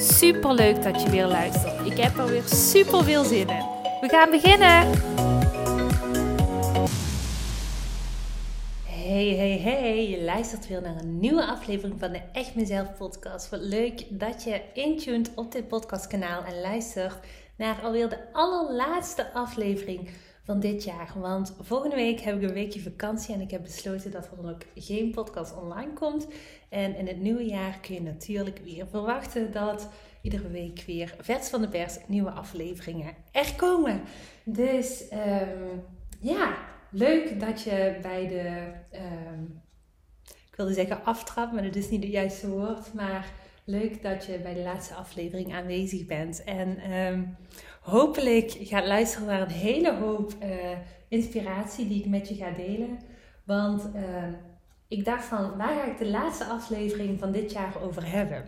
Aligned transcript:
Super 0.00 0.54
leuk 0.54 0.82
dat 0.82 1.02
je 1.02 1.10
weer 1.10 1.26
luistert. 1.26 1.86
Ik 1.86 1.96
heb 1.98 2.16
er 2.18 2.26
weer 2.26 2.42
super 2.42 3.04
veel 3.04 3.24
zin 3.24 3.48
in. 3.48 3.64
We 4.00 4.08
gaan 4.08 4.30
beginnen. 4.30 4.90
Hey, 8.84 9.36
hey, 9.36 9.58
hey. 9.58 10.08
Je 10.08 10.22
luistert 10.22 10.68
weer 10.68 10.82
naar 10.82 10.96
een 10.96 11.18
nieuwe 11.18 11.46
aflevering 11.46 12.00
van 12.00 12.12
de 12.12 12.20
Echt 12.32 12.54
Mezelf 12.54 12.96
podcast. 12.96 13.48
Wat 13.48 13.60
leuk 13.60 14.04
dat 14.08 14.44
je 14.44 14.60
intuned 14.74 15.30
op 15.34 15.52
dit 15.52 15.68
podcastkanaal 15.68 16.44
en 16.44 16.60
luistert 16.60 17.16
naar 17.56 17.80
alweer 17.82 18.08
de 18.08 18.32
allerlaatste 18.32 19.32
aflevering 19.32 20.10
van 20.44 20.60
dit 20.60 20.84
jaar. 20.84 21.12
Want 21.16 21.54
volgende 21.60 21.96
week 21.96 22.20
heb 22.20 22.36
ik 22.36 22.48
een 22.48 22.54
weekje 22.54 22.80
vakantie 22.80 23.34
en 23.34 23.40
ik 23.40 23.50
heb 23.50 23.62
besloten 23.62 24.10
dat 24.10 24.24
er 24.24 24.42
dan 24.42 24.50
ook 24.50 24.62
geen 24.74 25.10
podcast 25.10 25.56
online 25.56 25.92
komt. 25.92 26.26
En 26.68 26.96
in 26.96 27.06
het 27.06 27.20
nieuwe 27.20 27.44
jaar 27.44 27.78
kun 27.80 27.94
je 27.94 28.02
natuurlijk 28.02 28.60
weer 28.64 28.86
verwachten 28.86 29.52
dat 29.52 29.88
iedere 30.22 30.48
week 30.48 30.82
weer 30.86 31.14
vers 31.20 31.48
van 31.48 31.60
de 31.60 31.68
pers 31.68 31.96
nieuwe 32.06 32.30
afleveringen 32.30 33.14
er 33.32 33.54
komen. 33.56 34.00
Dus 34.44 35.04
um, 35.12 35.82
ja, 36.20 36.56
leuk 36.90 37.40
dat 37.40 37.62
je 37.62 37.98
bij 38.02 38.28
de, 38.28 38.72
um, 38.98 39.62
ik 40.50 40.56
wilde 40.56 40.72
zeggen 40.72 41.04
aftrap, 41.04 41.52
maar 41.52 41.62
dat 41.62 41.76
is 41.76 41.90
niet 41.90 42.02
het 42.02 42.12
juiste 42.12 42.48
woord. 42.48 42.94
Maar 42.94 43.32
leuk 43.64 44.02
dat 44.02 44.26
je 44.26 44.38
bij 44.38 44.54
de 44.54 44.62
laatste 44.62 44.94
aflevering 44.94 45.54
aanwezig 45.54 46.06
bent. 46.06 46.44
En 46.44 46.92
um, 46.92 47.36
hopelijk 47.80 48.56
gaat 48.60 48.86
luisteren 48.86 49.26
naar 49.26 49.40
een 49.40 49.48
hele 49.48 49.94
hoop 49.96 50.32
uh, 50.42 50.48
inspiratie 51.08 51.88
die 51.88 51.98
ik 51.98 52.08
met 52.08 52.28
je 52.28 52.34
ga 52.34 52.50
delen. 52.50 52.98
Want 53.44 53.90
ik 54.88 55.04
dacht 55.04 55.24
van, 55.24 55.56
waar 55.56 55.74
ga 55.74 55.84
ik 55.84 55.98
de 55.98 56.10
laatste 56.10 56.44
aflevering 56.44 57.18
van 57.18 57.32
dit 57.32 57.52
jaar 57.52 57.82
over 57.82 58.10
hebben? 58.10 58.44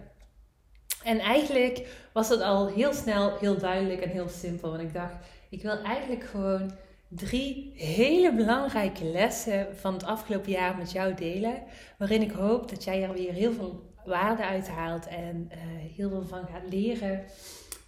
En 1.05 1.19
eigenlijk 1.19 1.87
was 2.13 2.29
het 2.29 2.41
al 2.41 2.69
heel 2.69 2.93
snel, 2.93 3.39
heel 3.39 3.59
duidelijk 3.59 4.01
en 4.01 4.11
heel 4.11 4.29
simpel. 4.29 4.71
Want 4.71 4.83
ik 4.83 4.93
dacht, 4.93 5.15
ik 5.51 5.63
wil 5.63 5.83
eigenlijk 5.83 6.25
gewoon 6.25 6.73
drie 7.09 7.73
hele 7.77 8.35
belangrijke 8.35 9.05
lessen 9.05 9.77
van 9.77 9.93
het 9.93 10.05
afgelopen 10.05 10.51
jaar 10.51 10.77
met 10.77 10.93
jou 10.93 11.15
delen. 11.15 11.63
Waarin 11.99 12.23
ik 12.23 12.31
hoop 12.31 12.69
dat 12.69 12.85
jij 12.85 13.03
er 13.03 13.13
weer 13.13 13.33
heel 13.33 13.53
veel 13.53 13.95
waarde 14.05 14.45
uit 14.45 14.69
haalt 14.69 15.07
en 15.07 15.51
uh, 15.53 15.59
heel 15.97 16.09
veel 16.09 16.27
van 16.27 16.47
gaat 16.47 16.73
leren. 16.73 17.25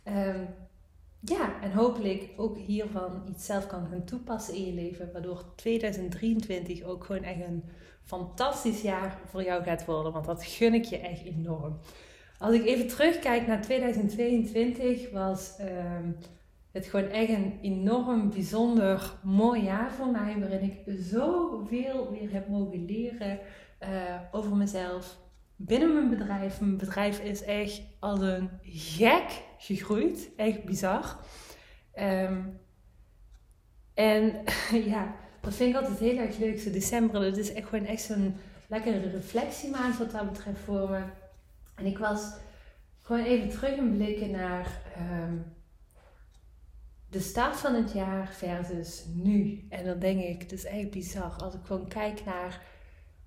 Um, 0.08 0.48
ja, 1.20 1.62
en 1.62 1.73
hopelijk 1.73 2.28
ook 2.36 2.56
hiervan 2.56 3.23
iets 3.28 3.47
zelf 3.47 3.67
kan 3.67 3.86
gaan 3.91 4.05
toepassen 4.05 4.55
in 4.55 4.67
je 4.67 4.73
leven. 4.73 5.12
Waardoor 5.12 5.45
2023 5.56 6.83
ook 6.83 7.05
gewoon 7.05 7.23
echt 7.23 7.41
een 7.41 7.64
fantastisch 8.13 8.83
jaar 8.83 9.19
voor 9.31 9.43
jou 9.43 9.63
gaat 9.63 9.85
worden. 9.85 10.13
Want 10.13 10.25
dat 10.25 10.45
gun 10.45 10.75
ik 10.75 10.85
je 10.85 10.99
echt 10.99 11.25
enorm. 11.25 11.79
Als 12.39 12.55
ik 12.55 12.65
even 12.65 12.89
terugkijk 12.89 13.47
naar 13.47 13.63
2022, 13.63 15.11
was 15.11 15.59
um, 15.61 16.17
het 16.73 16.87
gewoon 16.87 17.09
echt 17.09 17.29
een 17.29 17.59
enorm 17.63 18.31
bijzonder 18.31 19.13
mooi 19.23 19.63
jaar 19.63 19.93
voor 19.93 20.11
mij. 20.11 20.37
Waarin 20.39 20.63
ik 20.63 20.98
zoveel 20.98 22.11
weer 22.11 22.33
heb 22.33 22.48
mogen 22.48 22.85
leren 22.85 23.39
uh, 23.83 23.89
over 24.33 24.57
mezelf. 24.57 25.19
Binnen 25.57 25.95
mijn 25.95 26.09
bedrijf. 26.09 26.61
Mijn 26.61 26.77
bedrijf 26.77 27.20
is 27.20 27.45
echt 27.45 27.83
als 27.98 28.20
een 28.20 28.51
gek 28.63 29.42
gegroeid. 29.59 30.31
Echt 30.36 30.65
bizar. 30.65 31.17
Um, 31.95 32.61
en 33.95 34.45
ja, 34.92 35.15
dat 35.42 35.55
vind 35.55 35.75
ik 35.75 35.80
altijd 35.80 35.98
heel 35.98 36.19
erg 36.19 36.39
leuk. 36.39 36.61
Zo 36.61 36.70
december, 36.70 37.20
dat 37.20 37.36
is 37.36 37.53
echt 37.53 37.69
gewoon 37.69 37.86
echt 37.86 38.03
zo'n 38.03 38.36
lekkere 38.67 39.11
reflectiemaand 39.11 39.98
wat 39.98 40.11
dat 40.11 40.33
betreft 40.33 40.61
voor 40.64 40.91
me. 40.91 41.03
En 41.75 41.86
ik 41.86 41.98
was 41.98 42.33
gewoon 43.01 43.25
even 43.25 43.48
terug 43.48 43.77
een 43.77 43.97
blikken 43.97 44.30
naar 44.30 44.83
um, 44.98 45.45
de 47.08 47.20
start 47.20 47.57
van 47.57 47.75
het 47.75 47.92
jaar 47.92 48.33
versus 48.33 49.05
nu. 49.14 49.67
En 49.69 49.85
dan 49.85 49.98
denk 49.98 50.20
ik, 50.23 50.42
het 50.42 50.53
is 50.53 50.64
echt 50.64 50.91
bizar. 50.91 51.33
Als 51.39 51.55
ik 51.55 51.61
gewoon 51.64 51.89
kijk 51.89 52.24
naar 52.24 52.61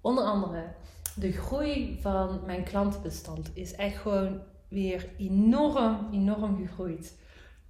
onder 0.01 0.23
andere 0.23 0.63
de 1.15 1.31
groei 1.31 1.97
van 2.01 2.41
mijn 2.45 2.63
klantenbestand 2.63 3.51
is 3.53 3.73
echt 3.73 3.97
gewoon 3.97 4.41
weer 4.67 5.09
enorm, 5.17 6.07
enorm 6.11 6.67
gegroeid. 6.67 7.15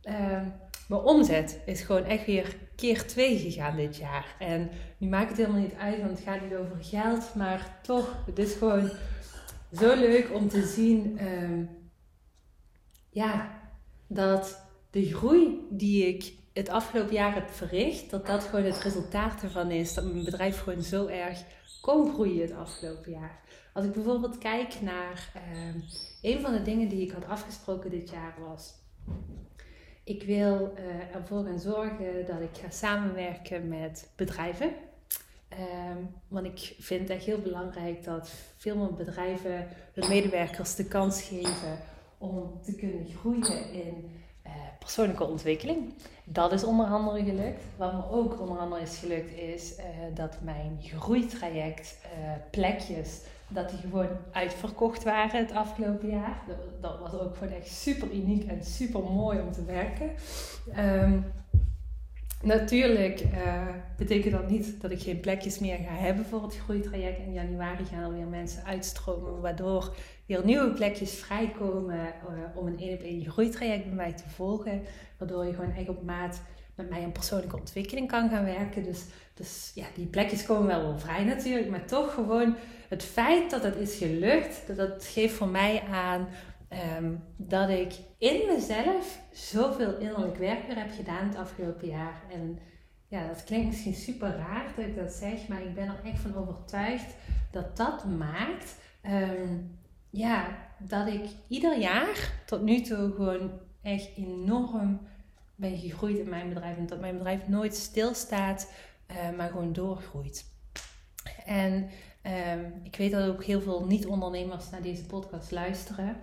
Um, 0.03 0.53
mijn 0.87 1.01
omzet 1.01 1.59
is 1.65 1.81
gewoon 1.81 2.03
echt 2.03 2.25
weer 2.25 2.55
keer 2.75 3.07
twee 3.07 3.39
gegaan 3.39 3.75
dit 3.75 3.97
jaar. 3.97 4.35
En 4.39 4.69
nu 4.97 5.07
maakt 5.07 5.29
het 5.29 5.37
helemaal 5.37 5.61
niet 5.61 5.75
uit, 5.79 5.97
want 5.97 6.09
het 6.09 6.27
gaat 6.27 6.41
niet 6.41 6.55
over 6.55 6.77
geld. 6.83 7.35
Maar 7.35 7.79
toch, 7.81 8.23
het 8.25 8.39
is 8.39 8.53
gewoon 8.53 8.91
zo 9.73 9.95
leuk 9.95 10.33
om 10.33 10.49
te 10.49 10.65
zien 10.65 11.25
um, 11.27 11.69
ja, 13.09 13.59
dat 14.07 14.61
de 14.91 15.13
groei 15.13 15.67
die 15.69 16.07
ik 16.07 16.33
het 16.53 16.69
afgelopen 16.69 17.13
jaar 17.13 17.33
heb 17.33 17.49
verricht, 17.49 18.09
dat 18.09 18.25
dat 18.25 18.43
gewoon 18.43 18.65
het 18.65 18.79
resultaat 18.79 19.43
ervan 19.43 19.71
is. 19.71 19.93
Dat 19.93 20.03
mijn 20.03 20.25
bedrijf 20.25 20.59
gewoon 20.59 20.81
zo 20.81 21.07
erg 21.07 21.43
kon 21.81 22.13
groeien 22.13 22.41
het 22.41 22.51
afgelopen 22.51 23.11
jaar. 23.11 23.39
Als 23.73 23.85
ik 23.85 23.91
bijvoorbeeld 23.91 24.37
kijk 24.37 24.81
naar 24.81 25.31
um, 25.53 25.83
een 26.21 26.41
van 26.41 26.51
de 26.53 26.61
dingen 26.61 26.89
die 26.89 27.01
ik 27.01 27.11
had 27.11 27.25
afgesproken 27.25 27.89
dit 27.89 28.09
jaar 28.09 28.35
was. 28.47 28.73
Ik 30.05 30.23
wil 30.23 30.73
uh, 30.77 31.15
ervoor 31.15 31.43
gaan 31.43 31.59
zorgen 31.59 32.25
dat 32.25 32.41
ik 32.41 32.61
ga 32.61 32.69
samenwerken 32.69 33.67
met 33.67 34.09
bedrijven. 34.15 34.71
Um, 35.51 36.09
want 36.27 36.45
ik 36.45 36.75
vind 36.79 37.09
echt 37.09 37.23
heel 37.23 37.39
belangrijk 37.41 38.03
dat 38.03 38.29
veel 38.57 38.75
meer 38.77 38.93
bedrijven 38.93 39.67
hun 39.93 40.09
medewerkers 40.09 40.75
de 40.75 40.85
kans 40.85 41.21
geven 41.21 41.77
om 42.17 42.59
te 42.63 42.75
kunnen 42.75 43.07
groeien 43.19 43.71
in 43.73 44.11
uh, 44.45 44.51
persoonlijke 44.79 45.23
ontwikkeling. 45.23 45.93
Dat 46.23 46.51
is 46.51 46.63
onder 46.63 46.85
andere 46.85 47.23
gelukt. 47.23 47.63
Wat 47.77 47.93
me 47.93 48.09
ook 48.09 48.39
onder 48.39 48.57
andere 48.57 48.81
is 48.81 48.97
gelukt 48.97 49.37
is 49.37 49.77
uh, 49.77 49.85
dat 50.13 50.41
mijn 50.41 50.79
groeitraject 50.81 51.97
plekjes 52.51 53.21
dat 53.55 53.69
die 53.69 53.79
gewoon 53.79 54.09
uitverkocht 54.31 55.03
waren 55.03 55.39
het 55.39 55.51
afgelopen 55.51 56.09
jaar. 56.09 56.43
Dat, 56.47 56.81
dat 56.81 56.99
was 56.99 57.19
ook 57.21 57.35
gewoon 57.35 57.53
echt 57.53 57.67
super 57.67 58.11
uniek 58.11 58.49
en 58.49 58.63
super 58.63 59.03
mooi 59.03 59.39
om 59.39 59.51
te 59.51 59.65
werken. 59.65 60.09
Um, 60.79 61.25
natuurlijk 62.41 63.21
uh, 63.21 63.67
betekent 63.97 64.33
dat 64.33 64.49
niet 64.49 64.81
dat 64.81 64.91
ik 64.91 65.01
geen 65.01 65.19
plekjes 65.19 65.59
meer 65.59 65.77
ga 65.77 65.93
hebben 65.93 66.25
voor 66.25 66.43
het 66.43 66.57
groeitraject. 66.57 67.19
In 67.19 67.33
januari 67.33 67.85
gaan 67.85 68.03
er 68.03 68.13
weer 68.13 68.27
mensen 68.27 68.63
uitstromen, 68.63 69.41
waardoor 69.41 69.95
weer 70.25 70.45
nieuwe 70.45 70.71
plekjes 70.71 71.13
vrijkomen 71.13 71.95
uh, 71.95 72.57
om 72.57 72.67
een 72.67 72.79
één 72.79 72.93
op 72.93 73.01
één 73.01 73.25
groeitraject 73.25 73.85
bij 73.85 73.95
mij 73.95 74.13
te 74.13 74.29
volgen. 74.29 74.81
Waardoor 75.17 75.45
je 75.45 75.53
gewoon 75.53 75.73
echt 75.73 75.89
op 75.89 76.03
maat 76.03 76.41
met 76.75 76.89
mij 76.89 77.03
een 77.03 77.11
persoonlijke 77.11 77.59
ontwikkeling 77.59 78.07
kan 78.07 78.29
gaan 78.29 78.45
werken. 78.45 78.83
Dus, 78.83 79.05
dus 79.33 79.71
ja, 79.75 79.85
die 79.95 80.05
plekjes 80.05 80.45
komen 80.45 80.67
wel 80.67 80.81
wel 80.81 80.99
vrij 80.99 81.23
natuurlijk, 81.23 81.69
maar 81.69 81.85
toch 81.85 82.13
gewoon 82.13 82.55
het 82.89 83.03
feit 83.03 83.49
dat 83.49 83.63
het 83.63 83.75
is 83.75 83.97
gelukt, 83.97 84.67
dat, 84.67 84.77
dat 84.77 85.05
geeft 85.05 85.33
voor 85.33 85.47
mij 85.47 85.83
aan 85.91 86.27
um, 86.97 87.23
dat 87.37 87.69
ik 87.69 87.93
in 88.17 88.41
mezelf 88.47 89.19
zoveel 89.31 89.97
innerlijk 89.97 90.37
werk 90.37 90.67
weer 90.67 90.77
heb 90.77 90.91
gedaan 90.95 91.27
het 91.27 91.37
afgelopen 91.37 91.87
jaar. 91.87 92.21
En 92.31 92.59
ja, 93.07 93.27
dat 93.27 93.43
klinkt 93.43 93.67
misschien 93.67 93.93
super 93.93 94.35
raar 94.35 94.73
dat 94.75 94.85
ik 94.85 94.95
dat 94.95 95.11
zeg, 95.11 95.47
maar 95.47 95.61
ik 95.61 95.73
ben 95.73 95.87
er 95.87 96.01
echt 96.03 96.19
van 96.19 96.35
overtuigd 96.35 97.15
dat 97.51 97.77
dat 97.77 98.05
maakt 98.05 98.75
um, 99.03 99.79
ja, 100.09 100.57
dat 100.79 101.07
ik 101.07 101.25
ieder 101.47 101.79
jaar 101.79 102.31
tot 102.45 102.61
nu 102.61 102.81
toe 102.81 103.11
gewoon 103.15 103.51
echt 103.81 104.09
enorm 104.15 104.99
ben 105.55 105.77
gegroeid 105.77 106.17
in 106.17 106.29
mijn 106.29 106.49
bedrijf. 106.49 106.77
En 106.77 106.87
dat 106.87 106.99
mijn 106.99 107.17
bedrijf 107.17 107.47
nooit 107.47 107.75
stilstaat, 107.75 108.71
uh, 109.11 109.37
maar 109.37 109.49
gewoon 109.49 109.73
doorgroeit. 109.73 110.45
En 111.45 111.73
um, 112.53 112.81
ik 112.83 112.95
weet 112.95 113.11
dat 113.11 113.29
ook 113.29 113.43
heel 113.43 113.61
veel 113.61 113.85
niet-ondernemers 113.85 114.69
naar 114.69 114.81
deze 114.81 115.05
podcast 115.05 115.51
luisteren. 115.51 116.17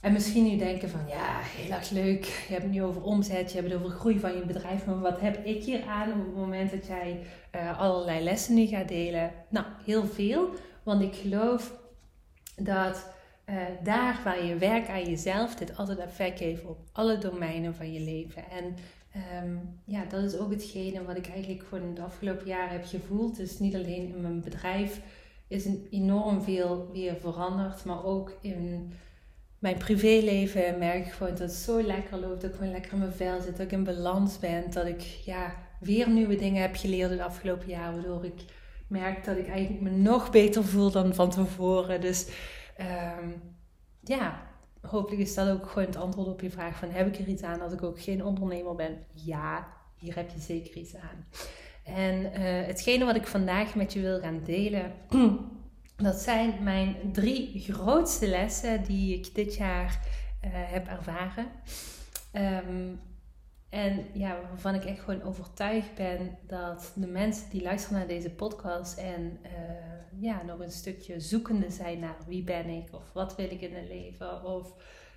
En 0.00 0.12
misschien 0.12 0.44
nu 0.44 0.56
denken 0.56 0.90
van 0.90 1.08
ja, 1.08 1.40
heel 1.40 1.70
erg 1.70 1.90
leuk. 1.90 2.24
Je 2.24 2.52
hebt 2.52 2.62
het 2.62 2.72
nu 2.72 2.82
over 2.82 3.02
omzet, 3.02 3.52
je 3.52 3.58
hebt 3.58 3.72
het 3.72 3.82
over 3.82 3.96
groei 3.96 4.18
van 4.18 4.34
je 4.34 4.44
bedrijf. 4.44 4.86
Maar 4.86 5.00
wat 5.00 5.20
heb 5.20 5.44
ik 5.44 5.64
hier 5.64 5.84
aan 5.84 6.12
op 6.12 6.26
het 6.26 6.34
moment 6.34 6.70
dat 6.70 6.86
jij 6.86 7.26
uh, 7.54 7.78
allerlei 7.80 8.24
lessen 8.24 8.54
nu 8.54 8.66
gaat 8.66 8.88
delen? 8.88 9.32
Nou, 9.48 9.66
heel 9.84 10.06
veel. 10.06 10.48
Want 10.82 11.02
ik 11.02 11.14
geloof 11.14 11.72
dat 12.56 13.06
daar 13.82 14.20
waar 14.24 14.44
je 14.44 14.56
werkt 14.56 14.88
aan 14.88 15.04
jezelf, 15.04 15.54
dit 15.54 15.76
altijd 15.76 15.98
effect 15.98 16.38
heeft 16.38 16.64
op 16.64 16.78
alle 16.92 17.18
domeinen 17.18 17.74
van 17.74 17.92
je 17.92 18.00
leven. 18.00 18.42
En 18.50 18.76
ehm, 19.12 19.56
ja, 19.84 20.04
dat 20.04 20.22
is 20.22 20.38
ook 20.38 20.50
hetgene 20.50 21.04
wat 21.04 21.16
ik 21.16 21.28
eigenlijk 21.28 21.64
gewoon 21.68 21.94
de 21.94 22.02
afgelopen 22.02 22.46
jaren 22.46 22.72
heb 22.72 22.84
gevoeld. 22.84 23.36
Dus 23.36 23.58
niet 23.58 23.74
alleen 23.74 24.14
in 24.14 24.20
mijn 24.20 24.40
bedrijf 24.40 25.00
is 25.48 25.66
enorm 25.90 26.42
veel 26.42 26.90
weer 26.92 27.16
veranderd, 27.16 27.84
maar 27.84 28.04
ook 28.04 28.32
in 28.40 28.92
mijn 29.58 29.76
privéleven 29.76 30.78
merk 30.78 31.06
ik 31.06 31.12
gewoon 31.12 31.30
dat 31.30 31.38
het 31.38 31.52
zo 31.52 31.82
lekker 31.82 32.18
loopt. 32.18 32.40
Dat 32.40 32.50
ik 32.50 32.56
gewoon 32.56 32.72
lekker 32.72 32.92
in 32.92 32.98
mijn 32.98 33.12
vel 33.12 33.40
zit. 33.40 33.56
Dat 33.56 33.66
ik 33.66 33.72
in 33.72 33.84
balans 33.84 34.38
ben. 34.38 34.70
Dat 34.70 34.86
ik 34.86 35.00
ja, 35.02 35.54
weer 35.80 36.10
nieuwe 36.10 36.36
dingen 36.36 36.62
heb 36.62 36.76
geleerd 36.76 37.10
het 37.10 37.20
afgelopen 37.20 37.68
jaar. 37.68 37.92
Waardoor 37.92 38.24
ik 38.24 38.44
merk 38.86 39.24
dat 39.24 39.36
ik 39.36 39.48
eigenlijk 39.48 39.80
me 39.80 39.90
nog 39.90 40.30
beter 40.30 40.64
voel 40.64 40.90
dan 40.90 41.14
van 41.14 41.30
tevoren. 41.30 42.00
Dus 42.00 42.26
um, 42.80 43.42
ja, 44.00 44.42
hopelijk 44.80 45.22
is 45.22 45.34
dat 45.34 45.48
ook 45.48 45.66
gewoon 45.66 45.88
het 45.88 45.96
antwoord 45.96 46.28
op 46.28 46.40
je 46.40 46.50
vraag 46.50 46.76
van 46.76 46.90
heb 46.90 47.06
ik 47.06 47.18
er 47.18 47.28
iets 47.28 47.42
aan 47.42 47.60
als 47.60 47.72
ik 47.72 47.82
ook 47.82 48.00
geen 48.00 48.24
ondernemer 48.24 48.74
ben? 48.74 49.04
Ja, 49.12 49.66
hier 49.96 50.14
heb 50.14 50.30
je 50.30 50.40
zeker 50.40 50.76
iets 50.76 50.96
aan. 50.96 51.26
En 51.84 52.20
uh, 52.24 52.66
hetgene 52.66 53.04
wat 53.04 53.16
ik 53.16 53.26
vandaag 53.26 53.74
met 53.74 53.92
je 53.92 54.00
wil 54.00 54.20
gaan 54.20 54.40
delen 54.44 54.92
Dat 55.96 56.16
zijn 56.16 56.62
mijn 56.62 56.96
drie 57.12 57.60
grootste 57.72 58.26
lessen 58.26 58.84
die 58.84 59.14
ik 59.18 59.34
dit 59.34 59.54
jaar 59.54 60.00
uh, 60.44 60.50
heb 60.52 60.86
ervaren. 60.86 61.46
Um, 62.32 63.00
en 63.68 64.06
ja, 64.12 64.40
waarvan 64.48 64.74
ik 64.74 64.84
echt 64.84 65.00
gewoon 65.00 65.22
overtuigd 65.22 65.94
ben 65.94 66.38
dat 66.46 66.92
de 66.94 67.06
mensen 67.06 67.50
die 67.50 67.62
luisteren 67.62 67.98
naar 67.98 68.08
deze 68.08 68.30
podcast 68.30 68.98
en 68.98 69.38
uh, 69.42 70.20
ja, 70.20 70.42
nog 70.42 70.58
een 70.58 70.70
stukje 70.70 71.20
zoekende 71.20 71.70
zijn 71.70 71.98
naar 71.98 72.16
wie 72.26 72.44
ben 72.44 72.68
ik 72.68 72.88
of 72.94 73.12
wat 73.12 73.36
wil 73.36 73.50
ik 73.50 73.60
in 73.60 73.74
het 73.74 73.88
leven 73.88 74.44
of 74.44 74.74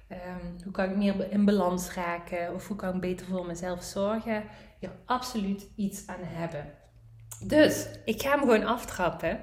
um, 0.10 0.56
hoe 0.64 0.72
kan 0.72 0.90
ik 0.90 0.96
meer 0.96 1.32
in 1.32 1.46
balans 1.46 1.94
raken 1.94 2.54
of 2.54 2.68
hoe 2.68 2.78
kan 2.78 2.96
ik 2.96 3.02
beter 3.02 3.26
voor 3.26 3.46
mezelf 3.46 3.84
zorgen, 3.84 4.44
hier 4.80 4.92
absoluut 5.06 5.68
iets 5.76 6.08
aan 6.08 6.24
hebben. 6.24 6.66
Dus 7.46 7.88
ik 8.06 8.22
ga 8.22 8.30
hem 8.30 8.40
gewoon 8.40 8.66
aftrappen. 8.66 9.40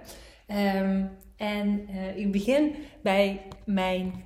Um, 0.76 1.10
en 1.36 1.90
uh, 1.90 2.16
ik 2.16 2.32
begin 2.32 2.74
bij 3.02 3.42
mijn 3.64 4.24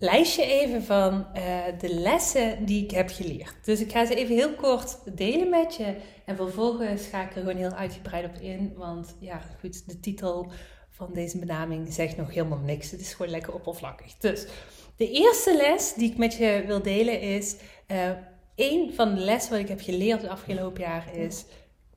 lijstje 0.00 0.44
even 0.44 0.82
van 0.82 1.26
uh, 1.34 1.64
de 1.78 1.94
lessen 1.94 2.64
die 2.64 2.84
ik 2.84 2.90
heb 2.90 3.10
geleerd. 3.10 3.54
Dus 3.64 3.80
ik 3.80 3.92
ga 3.92 4.06
ze 4.06 4.14
even 4.14 4.34
heel 4.34 4.54
kort 4.54 4.98
delen 5.16 5.50
met 5.50 5.76
je. 5.76 5.96
En 6.24 6.36
vervolgens 6.36 7.06
ga 7.06 7.22
ik 7.22 7.34
er 7.34 7.40
gewoon 7.40 7.56
heel 7.56 7.72
uitgebreid 7.72 8.24
op 8.24 8.40
in. 8.40 8.72
Want 8.76 9.16
ja, 9.18 9.40
goed, 9.60 9.88
de 9.88 10.00
titel 10.00 10.50
van 10.90 11.12
deze 11.12 11.38
benaming 11.38 11.92
zegt 11.92 12.16
nog 12.16 12.34
helemaal 12.34 12.58
niks. 12.58 12.90
Het 12.90 13.00
is 13.00 13.14
gewoon 13.14 13.32
lekker 13.32 13.54
oppervlakkig. 13.54 14.16
Dus 14.16 14.46
de 14.96 15.10
eerste 15.10 15.56
les 15.56 15.94
die 15.94 16.10
ik 16.10 16.16
met 16.16 16.34
je 16.34 16.64
wil 16.66 16.82
delen 16.82 17.20
is... 17.20 17.56
Uh, 17.88 18.10
een 18.56 18.92
van 18.94 19.14
de 19.14 19.20
lessen 19.20 19.52
wat 19.52 19.60
ik 19.60 19.68
heb 19.68 19.80
geleerd 19.80 20.22
het 20.22 20.30
afgelopen 20.30 20.82
jaar 20.82 21.16
is 21.16 21.44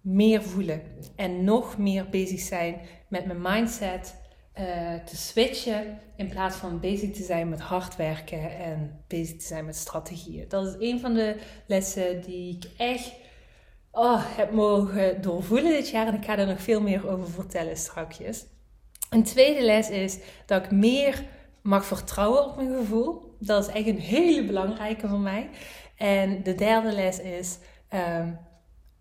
meer 0.02 0.44
voelen 0.44 0.82
en 1.16 1.44
nog 1.44 1.78
meer 1.78 2.10
bezig 2.10 2.40
zijn 2.40 2.82
met 3.08 3.26
mijn 3.26 3.42
mindset 3.42 4.16
uh, 4.60 4.94
te 5.06 5.16
switchen 5.16 6.00
in 6.16 6.28
plaats 6.28 6.56
van 6.56 6.80
bezig 6.80 7.12
te 7.12 7.24
zijn 7.24 7.50
met 7.50 7.60
hard 7.60 7.96
werken 7.96 8.60
en 8.60 9.04
bezig 9.08 9.38
te 9.38 9.46
zijn 9.46 9.66
met 9.66 9.76
strategieën. 9.76 10.46
Dat 10.48 10.68
is 10.68 10.90
een 10.90 11.00
van 11.00 11.14
de 11.14 11.36
lessen 11.66 12.22
die 12.22 12.56
ik 12.56 12.70
echt 12.78 13.12
oh, 13.92 14.22
heb 14.36 14.52
mogen 14.52 15.22
doorvoelen 15.22 15.72
dit 15.72 15.90
jaar 15.90 16.08
en 16.08 16.14
ik 16.14 16.26
ga 16.26 16.38
er 16.38 16.48
nog 16.48 16.62
veel 16.62 16.82
meer 16.82 17.10
over 17.10 17.30
vertellen 17.30 17.78
straks. 17.78 18.46
Een 19.10 19.24
tweede 19.24 19.62
les 19.62 19.90
is 19.90 20.18
dat 20.46 20.64
ik 20.64 20.72
meer 20.72 21.24
mag 21.62 21.86
vertrouwen 21.86 22.46
op 22.46 22.56
mijn 22.56 22.76
gevoel. 22.76 23.36
Dat 23.40 23.68
is 23.68 23.74
echt 23.74 23.88
een 23.88 24.00
hele 24.00 24.46
belangrijke 24.46 25.08
voor 25.08 25.20
mij. 25.20 25.50
En 25.96 26.44
de 26.44 26.56
derde 26.56 26.92
les 26.92 27.20
is 27.20 27.58
um, 27.94 28.40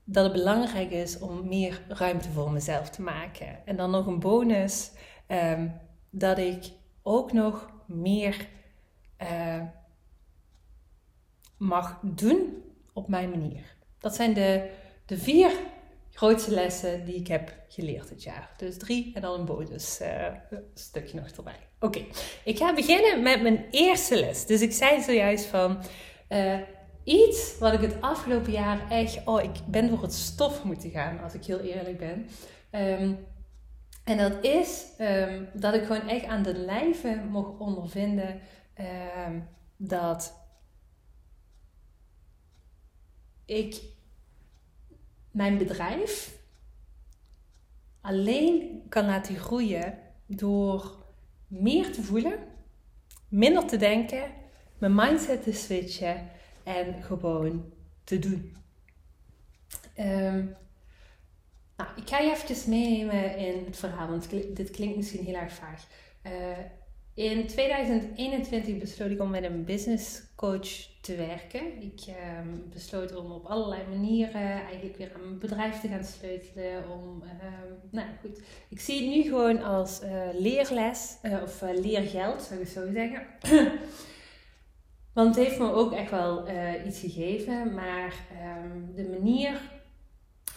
dat 0.05 0.25
het 0.25 0.33
belangrijk 0.33 0.91
is 0.91 1.19
om 1.19 1.49
meer 1.49 1.83
ruimte 1.89 2.31
voor 2.31 2.51
mezelf 2.51 2.91
te 2.91 3.03
maken. 3.03 3.67
En 3.67 3.77
dan 3.77 3.91
nog 3.91 4.07
een 4.07 4.21
bonus, 4.21 4.91
um, 5.29 5.81
dat 6.11 6.39
ik 6.39 6.65
ook 7.03 7.33
nog 7.33 7.71
meer 7.87 8.47
uh, 9.23 9.63
mag 11.57 11.99
doen 12.03 12.63
op 12.93 13.09
mijn 13.09 13.31
manier. 13.31 13.77
Dat 13.99 14.15
zijn 14.15 14.35
de, 14.35 14.71
de 15.07 15.19
vier 15.19 15.51
grootste 16.11 16.51
lessen 16.51 17.05
die 17.05 17.15
ik 17.15 17.27
heb 17.27 17.55
geleerd 17.69 18.09
dit 18.09 18.23
jaar. 18.23 18.51
Dus 18.57 18.79
drie 18.79 19.11
en 19.15 19.23
dan 19.23 19.41
een 19.41 19.47
bonus 19.47 20.01
uh, 20.01 20.27
stukje 20.75 21.21
nog 21.21 21.29
erbij. 21.29 21.59
Oké, 21.81 22.05
ik 22.45 22.59
ga 22.59 22.75
beginnen 22.75 23.23
met 23.23 23.43
mijn 23.43 23.65
eerste 23.71 24.21
les. 24.21 24.47
Dus 24.47 24.61
ik 24.61 24.73
zei 24.73 25.03
zojuist 25.03 25.47
van... 25.47 25.83
Uh, 26.29 26.59
iets 27.05 27.59
wat 27.59 27.73
ik 27.73 27.81
het 27.81 28.01
afgelopen 28.01 28.53
jaar 28.53 28.91
echt, 28.91 29.19
oh, 29.25 29.43
ik 29.43 29.51
ben 29.67 29.89
door 29.89 30.03
het 30.03 30.13
stof 30.13 30.65
moeten 30.65 30.91
gaan, 30.91 31.21
als 31.21 31.35
ik 31.35 31.45
heel 31.45 31.61
eerlijk 31.61 31.99
ben. 31.99 32.29
Um, 33.01 33.27
en 34.05 34.19
dat 34.19 34.45
is 34.45 34.87
um, 34.99 35.49
dat 35.55 35.75
ik 35.75 35.83
gewoon 35.85 36.09
echt 36.09 36.25
aan 36.25 36.43
de 36.43 36.55
lijve 36.55 37.23
mocht 37.31 37.59
ondervinden 37.59 38.41
um, 39.27 39.49
dat 39.77 40.41
ik 43.45 43.83
mijn 45.31 45.59
bedrijf 45.59 46.41
alleen 48.01 48.83
kan 48.89 49.07
laten 49.07 49.37
groeien 49.37 49.99
door 50.27 51.05
meer 51.47 51.93
te 51.93 52.03
voelen, 52.03 52.39
minder 53.29 53.67
te 53.67 53.77
denken, 53.77 54.33
mijn 54.79 54.95
mindset 54.95 55.43
te 55.43 55.53
switchen 55.53 56.29
en 56.63 57.03
gewoon 57.03 57.73
te 58.05 58.19
doen. 58.19 58.57
Um, 59.99 60.57
nou, 61.83 61.95
ik 61.97 62.09
ga 62.09 62.19
je 62.19 62.31
eventjes 62.31 62.65
meenemen 62.65 63.37
in 63.37 63.65
het 63.65 63.77
verhaal, 63.77 64.09
want 64.09 64.31
dit 64.31 64.71
klinkt 64.71 64.97
misschien 64.97 65.25
heel 65.25 65.35
erg 65.35 65.53
vaag. 65.53 65.87
Uh, 66.27 66.33
in 67.15 67.47
2021 67.47 68.79
besloot 68.79 69.11
ik 69.11 69.21
om 69.21 69.31
met 69.31 69.45
een 69.45 69.65
business 69.65 70.23
coach 70.37 70.69
te 71.01 71.17
werken. 71.17 71.83
Ik 71.83 72.01
um, 72.41 72.69
besloot 72.73 73.17
om 73.17 73.31
op 73.31 73.47
allerlei 73.47 73.83
manieren 73.89 74.65
eigenlijk 74.65 74.97
weer 74.97 75.11
aan 75.15 75.21
mijn 75.21 75.39
bedrijf 75.39 75.81
te 75.81 75.89
gaan 75.89 76.05
sleutelen. 76.05 76.91
Om, 76.91 77.23
um, 77.23 77.89
nou 77.91 78.07
goed, 78.21 78.41
ik 78.69 78.81
zie 78.81 79.03
het 79.03 79.15
nu 79.15 79.23
gewoon 79.23 79.63
als 79.63 80.03
uh, 80.03 80.29
leerles 80.33 81.17
uh, 81.23 81.43
of 81.43 81.63
leergeld, 81.75 82.43
zou 82.43 82.61
ik 82.61 82.69
zo 82.69 82.93
zeggen. 82.93 83.27
Want 85.15 85.37
het 85.37 85.45
heeft 85.45 85.59
me 85.59 85.73
ook 85.73 85.93
echt 85.93 86.11
wel 86.11 86.49
iets 86.87 87.01
gegeven, 87.01 87.75
maar 87.75 88.15
um, 88.65 88.95
de 88.95 89.09
manier 89.09 89.61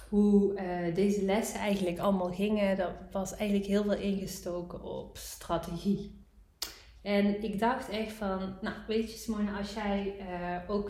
hoe 0.10 0.54
uh, 0.54 0.96
deze 0.96 1.24
lessen 1.24 1.60
eigenlijk 1.60 2.00
allemaal 2.00 2.34
gingen, 2.34 2.78
dat 2.78 2.92
was 3.12 3.36
eigenlijk 3.36 3.70
heel 3.70 3.84
veel 3.84 3.98
ingestoken 3.98 4.82
op 4.82 5.18
strategie. 5.18 6.24
En 7.02 7.44
ik 7.44 7.60
dacht 7.60 7.90
echt 7.90 8.12
van, 8.12 8.58
nou 8.62 8.76
weet 8.88 9.12
je 9.12 9.18
Simone, 9.18 9.58
als 9.58 9.74
jij 9.74 10.16
uh, 10.20 10.70
ook, 10.70 10.90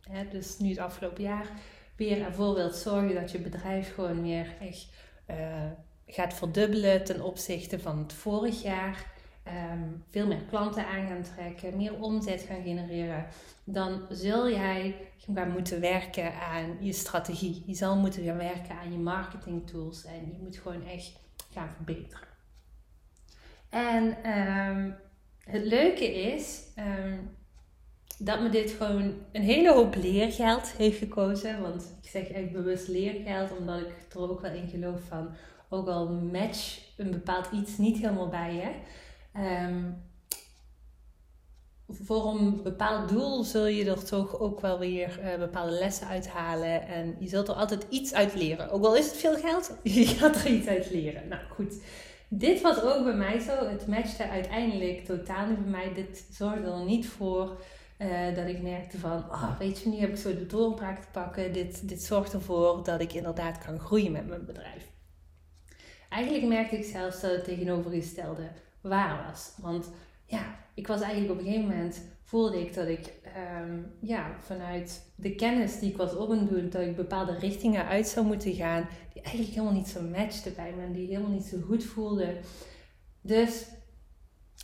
hè, 0.00 0.28
dus 0.28 0.58
nu 0.58 0.68
het 0.68 0.78
afgelopen 0.78 1.22
jaar, 1.22 1.50
weer 1.96 2.22
ervoor 2.22 2.54
wilt 2.54 2.74
zorgen 2.76 3.14
dat 3.14 3.30
je 3.30 3.38
bedrijf 3.38 3.94
gewoon 3.94 4.22
weer 4.22 4.56
echt 4.60 4.88
gaat 6.06 6.34
verdubbelen 6.34 7.04
ten 7.04 7.20
opzichte 7.20 7.80
van 7.80 7.98
het 7.98 8.12
vorig 8.12 8.62
jaar 8.62 9.13
um, 9.48 10.04
veel 10.10 10.26
meer 10.26 10.42
klanten 10.48 10.86
aan 10.86 11.06
gaan 11.06 11.22
trekken, 11.22 11.76
meer 11.76 12.00
omzet 12.00 12.42
gaan 12.42 12.62
genereren, 12.62 13.26
dan 13.64 14.00
zul 14.10 14.50
jij 14.50 14.96
gaan 15.16 15.50
moeten 15.50 15.80
werken 15.80 16.32
aan 16.34 16.76
je 16.80 16.92
strategie. 16.92 17.62
Je 17.66 17.74
zal 17.74 17.96
moeten 17.96 18.24
gaan 18.24 18.36
werken 18.36 18.76
aan 18.76 18.92
je 18.92 18.98
marketing 18.98 19.66
tools 19.66 20.04
en 20.04 20.32
je 20.32 20.38
moet 20.42 20.56
gewoon 20.56 20.86
echt 20.86 21.12
gaan 21.52 21.70
verbeteren. 21.74 22.28
En 23.68 24.30
um, 24.30 24.96
het 25.44 25.64
leuke 25.64 26.14
is 26.14 26.60
um, 26.78 27.30
dat 28.18 28.40
me 28.40 28.48
dit 28.48 28.70
gewoon 28.70 29.14
een 29.32 29.42
hele 29.42 29.72
hoop 29.72 29.94
leergeld 29.94 30.72
heeft 30.72 30.98
gekozen. 30.98 31.62
Want 31.62 31.94
ik 32.02 32.08
zeg 32.08 32.28
echt 32.28 32.52
bewust 32.52 32.88
leergeld, 32.88 33.58
omdat 33.58 33.80
ik 33.80 33.94
er 34.12 34.30
ook 34.30 34.40
wel 34.40 34.52
in 34.52 34.68
geloof 34.68 35.00
van, 35.08 35.28
ook 35.68 35.88
al 35.88 36.08
match 36.08 36.78
een 36.96 37.10
bepaald 37.10 37.48
iets 37.52 37.78
niet 37.78 37.96
helemaal 37.96 38.28
bij 38.28 38.54
je 38.54 38.70
Um, 39.36 40.02
voor 41.88 42.26
een 42.26 42.62
bepaald 42.62 43.08
doel 43.08 43.44
zul 43.44 43.66
je 43.66 43.90
er 43.90 44.04
toch 44.04 44.38
ook 44.38 44.60
wel 44.60 44.78
weer 44.78 45.20
uh, 45.24 45.38
bepaalde 45.38 45.72
lessen 45.72 46.06
uithalen. 46.06 46.86
En 46.86 47.16
je 47.18 47.28
zult 47.28 47.48
er 47.48 47.54
altijd 47.54 47.86
iets 47.88 48.14
uit 48.14 48.34
leren. 48.34 48.70
Ook 48.70 48.84
al 48.84 48.96
is 48.96 49.06
het 49.06 49.16
veel 49.16 49.36
geld, 49.36 49.76
je 49.82 50.06
gaat 50.06 50.36
er 50.36 50.46
iets 50.46 50.66
uit 50.66 50.90
leren. 50.90 51.28
Nou 51.28 51.42
goed, 51.50 51.74
dit 52.28 52.60
was 52.60 52.82
ook 52.82 53.04
bij 53.04 53.14
mij 53.14 53.38
zo. 53.38 53.66
Het 53.66 53.86
matchte 53.86 54.28
uiteindelijk 54.28 55.04
totaal 55.04 55.46
niet 55.46 55.62
bij 55.62 55.70
mij. 55.70 55.94
Dit 55.94 56.26
zorgde 56.30 56.70
er 56.70 56.84
niet 56.84 57.08
voor 57.08 57.60
uh, 57.98 58.34
dat 58.34 58.46
ik 58.46 58.62
merkte 58.62 58.98
van, 58.98 59.18
oh, 59.18 59.58
weet 59.58 59.80
je, 59.80 59.88
nu 59.88 59.96
heb 59.96 60.10
ik 60.10 60.16
zo 60.16 60.34
de 60.34 60.46
doorbraak 60.46 61.02
te 61.02 61.08
pakken. 61.12 61.52
Dit, 61.52 61.88
dit 61.88 62.02
zorgt 62.02 62.32
ervoor 62.32 62.84
dat 62.84 63.00
ik 63.00 63.12
inderdaad 63.12 63.58
kan 63.58 63.78
groeien 63.78 64.12
met 64.12 64.26
mijn 64.26 64.44
bedrijf. 64.44 64.92
Eigenlijk 66.08 66.44
merkte 66.44 66.76
ik 66.76 66.84
zelfs 66.84 67.20
dat 67.20 67.30
het 67.30 67.44
tegenovergestelde 67.44 68.50
waar 68.88 69.26
was. 69.28 69.52
Want 69.60 69.90
ja, 70.26 70.56
ik 70.74 70.86
was 70.86 71.00
eigenlijk 71.00 71.32
op 71.32 71.38
een 71.38 71.44
gegeven 71.44 71.68
moment 71.68 72.02
voelde 72.24 72.60
ik 72.60 72.74
dat 72.74 72.88
ik 72.88 73.12
ehm, 73.34 73.78
ja, 74.00 74.36
vanuit 74.40 75.02
de 75.14 75.34
kennis 75.34 75.78
die 75.78 75.90
ik 75.90 75.96
was 75.96 76.16
op 76.16 76.30
aan 76.30 76.46
doen, 76.46 76.70
dat 76.70 76.82
ik 76.82 76.96
bepaalde 76.96 77.38
richtingen 77.38 77.86
uit 77.86 78.08
zou 78.08 78.26
moeten 78.26 78.52
gaan, 78.52 78.88
die 79.12 79.22
eigenlijk 79.22 79.54
helemaal 79.54 79.76
niet 79.76 79.88
zo 79.88 80.00
matchten 80.02 80.54
bij 80.54 80.72
me 80.76 80.82
en 80.82 80.92
die 80.92 81.06
helemaal 81.06 81.30
niet 81.30 81.44
zo 81.44 81.56
goed 81.66 81.84
voelden. 81.84 82.36
Dus 83.20 83.66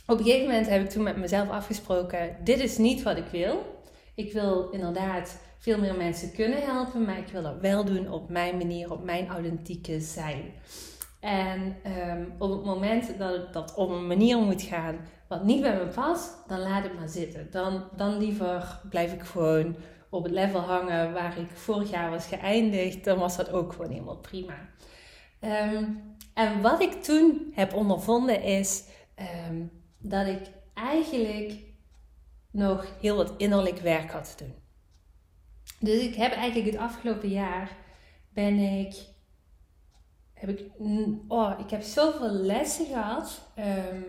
op 0.07 0.17
een 0.17 0.23
gegeven 0.23 0.47
moment 0.47 0.67
heb 0.67 0.83
ik 0.83 0.89
toen 0.89 1.03
met 1.03 1.17
mezelf 1.17 1.49
afgesproken: 1.49 2.35
dit 2.43 2.59
is 2.59 2.77
niet 2.77 3.03
wat 3.03 3.17
ik 3.17 3.27
wil. 3.31 3.79
Ik 4.15 4.33
wil 4.33 4.69
inderdaad 4.69 5.37
veel 5.57 5.79
meer 5.79 5.95
mensen 5.95 6.31
kunnen 6.31 6.61
helpen, 6.61 7.05
maar 7.05 7.17
ik 7.17 7.27
wil 7.27 7.41
dat 7.41 7.59
wel 7.59 7.85
doen 7.85 8.11
op 8.11 8.29
mijn 8.29 8.57
manier, 8.57 8.91
op 8.91 9.03
mijn 9.03 9.27
authentieke 9.27 9.99
zijn. 9.99 10.53
En 11.21 11.75
ehm, 11.83 12.25
op 12.37 12.51
het 12.51 12.63
moment 12.63 13.17
dat 13.17 13.33
het 13.33 13.53
dat 13.53 13.73
op 13.75 13.89
een 13.89 14.07
manier 14.07 14.37
moet 14.37 14.61
gaan 14.61 14.99
wat 15.27 15.43
niet 15.43 15.61
bij 15.61 15.77
me 15.77 15.85
past, 15.85 16.37
dan 16.47 16.59
laat 16.59 16.83
het 16.83 16.95
maar 16.95 17.09
zitten. 17.09 17.47
Dan, 17.51 17.83
dan 17.95 18.17
liever 18.17 18.81
blijf 18.89 19.13
ik 19.13 19.21
gewoon 19.21 19.75
op 20.09 20.23
het 20.23 20.31
level 20.31 20.59
hangen 20.59 21.13
waar 21.13 21.37
ik 21.37 21.51
vorig 21.51 21.89
jaar 21.89 22.09
was 22.09 22.25
geëindigd. 22.25 23.03
Dan 23.03 23.19
was 23.19 23.37
dat 23.37 23.51
ook 23.51 23.71
gewoon 23.71 23.91
helemaal 23.91 24.17
prima. 24.17 24.69
Ehm, 25.39 25.83
en 26.33 26.61
wat 26.61 26.81
ik 26.81 27.03
toen 27.03 27.51
heb 27.55 27.73
ondervonden 27.73 28.41
is 28.41 28.83
ehm, 29.15 29.63
dat 29.97 30.27
ik 30.27 30.41
eigenlijk 30.73 31.59
nog 32.51 32.85
heel 33.01 33.15
wat 33.15 33.33
innerlijk 33.37 33.79
werk 33.79 34.11
had 34.11 34.37
te 34.37 34.43
doen. 34.43 34.55
Dus 35.79 36.01
ik 36.01 36.15
heb 36.15 36.31
eigenlijk 36.31 36.71
het 36.71 36.81
afgelopen 36.81 37.29
jaar 37.29 37.77
ben 38.33 38.57
ik 38.57 38.95
heb 40.41 40.49
ik 40.49 40.71
oh 41.27 41.59
ik 41.59 41.69
heb 41.69 41.81
zoveel 41.81 42.31
lessen 42.31 42.85
gehad. 42.85 43.41
Ehm, 43.55 44.01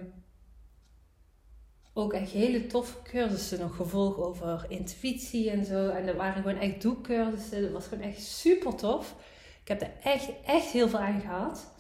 ook 1.92 2.12
echt 2.12 2.30
hele 2.30 2.66
toffe 2.66 3.02
cursussen 3.02 3.60
nog 3.60 3.76
gevolgd 3.76 4.18
over 4.18 4.66
intuïtie 4.68 5.50
en 5.50 5.64
zo. 5.64 5.88
En 5.88 6.06
dat 6.06 6.16
waren 6.16 6.42
gewoon 6.42 6.58
echt 6.58 6.82
doekcursussen. 6.82 7.62
Dat 7.62 7.72
was 7.72 7.86
gewoon 7.86 8.04
echt 8.04 8.22
super 8.22 8.74
tof. 8.74 9.14
Ik 9.62 9.68
heb 9.68 9.80
er 9.80 9.92
echt, 10.02 10.30
echt 10.44 10.66
heel 10.66 10.88
veel 10.88 10.98
aan 10.98 11.20
gehad. 11.20 11.72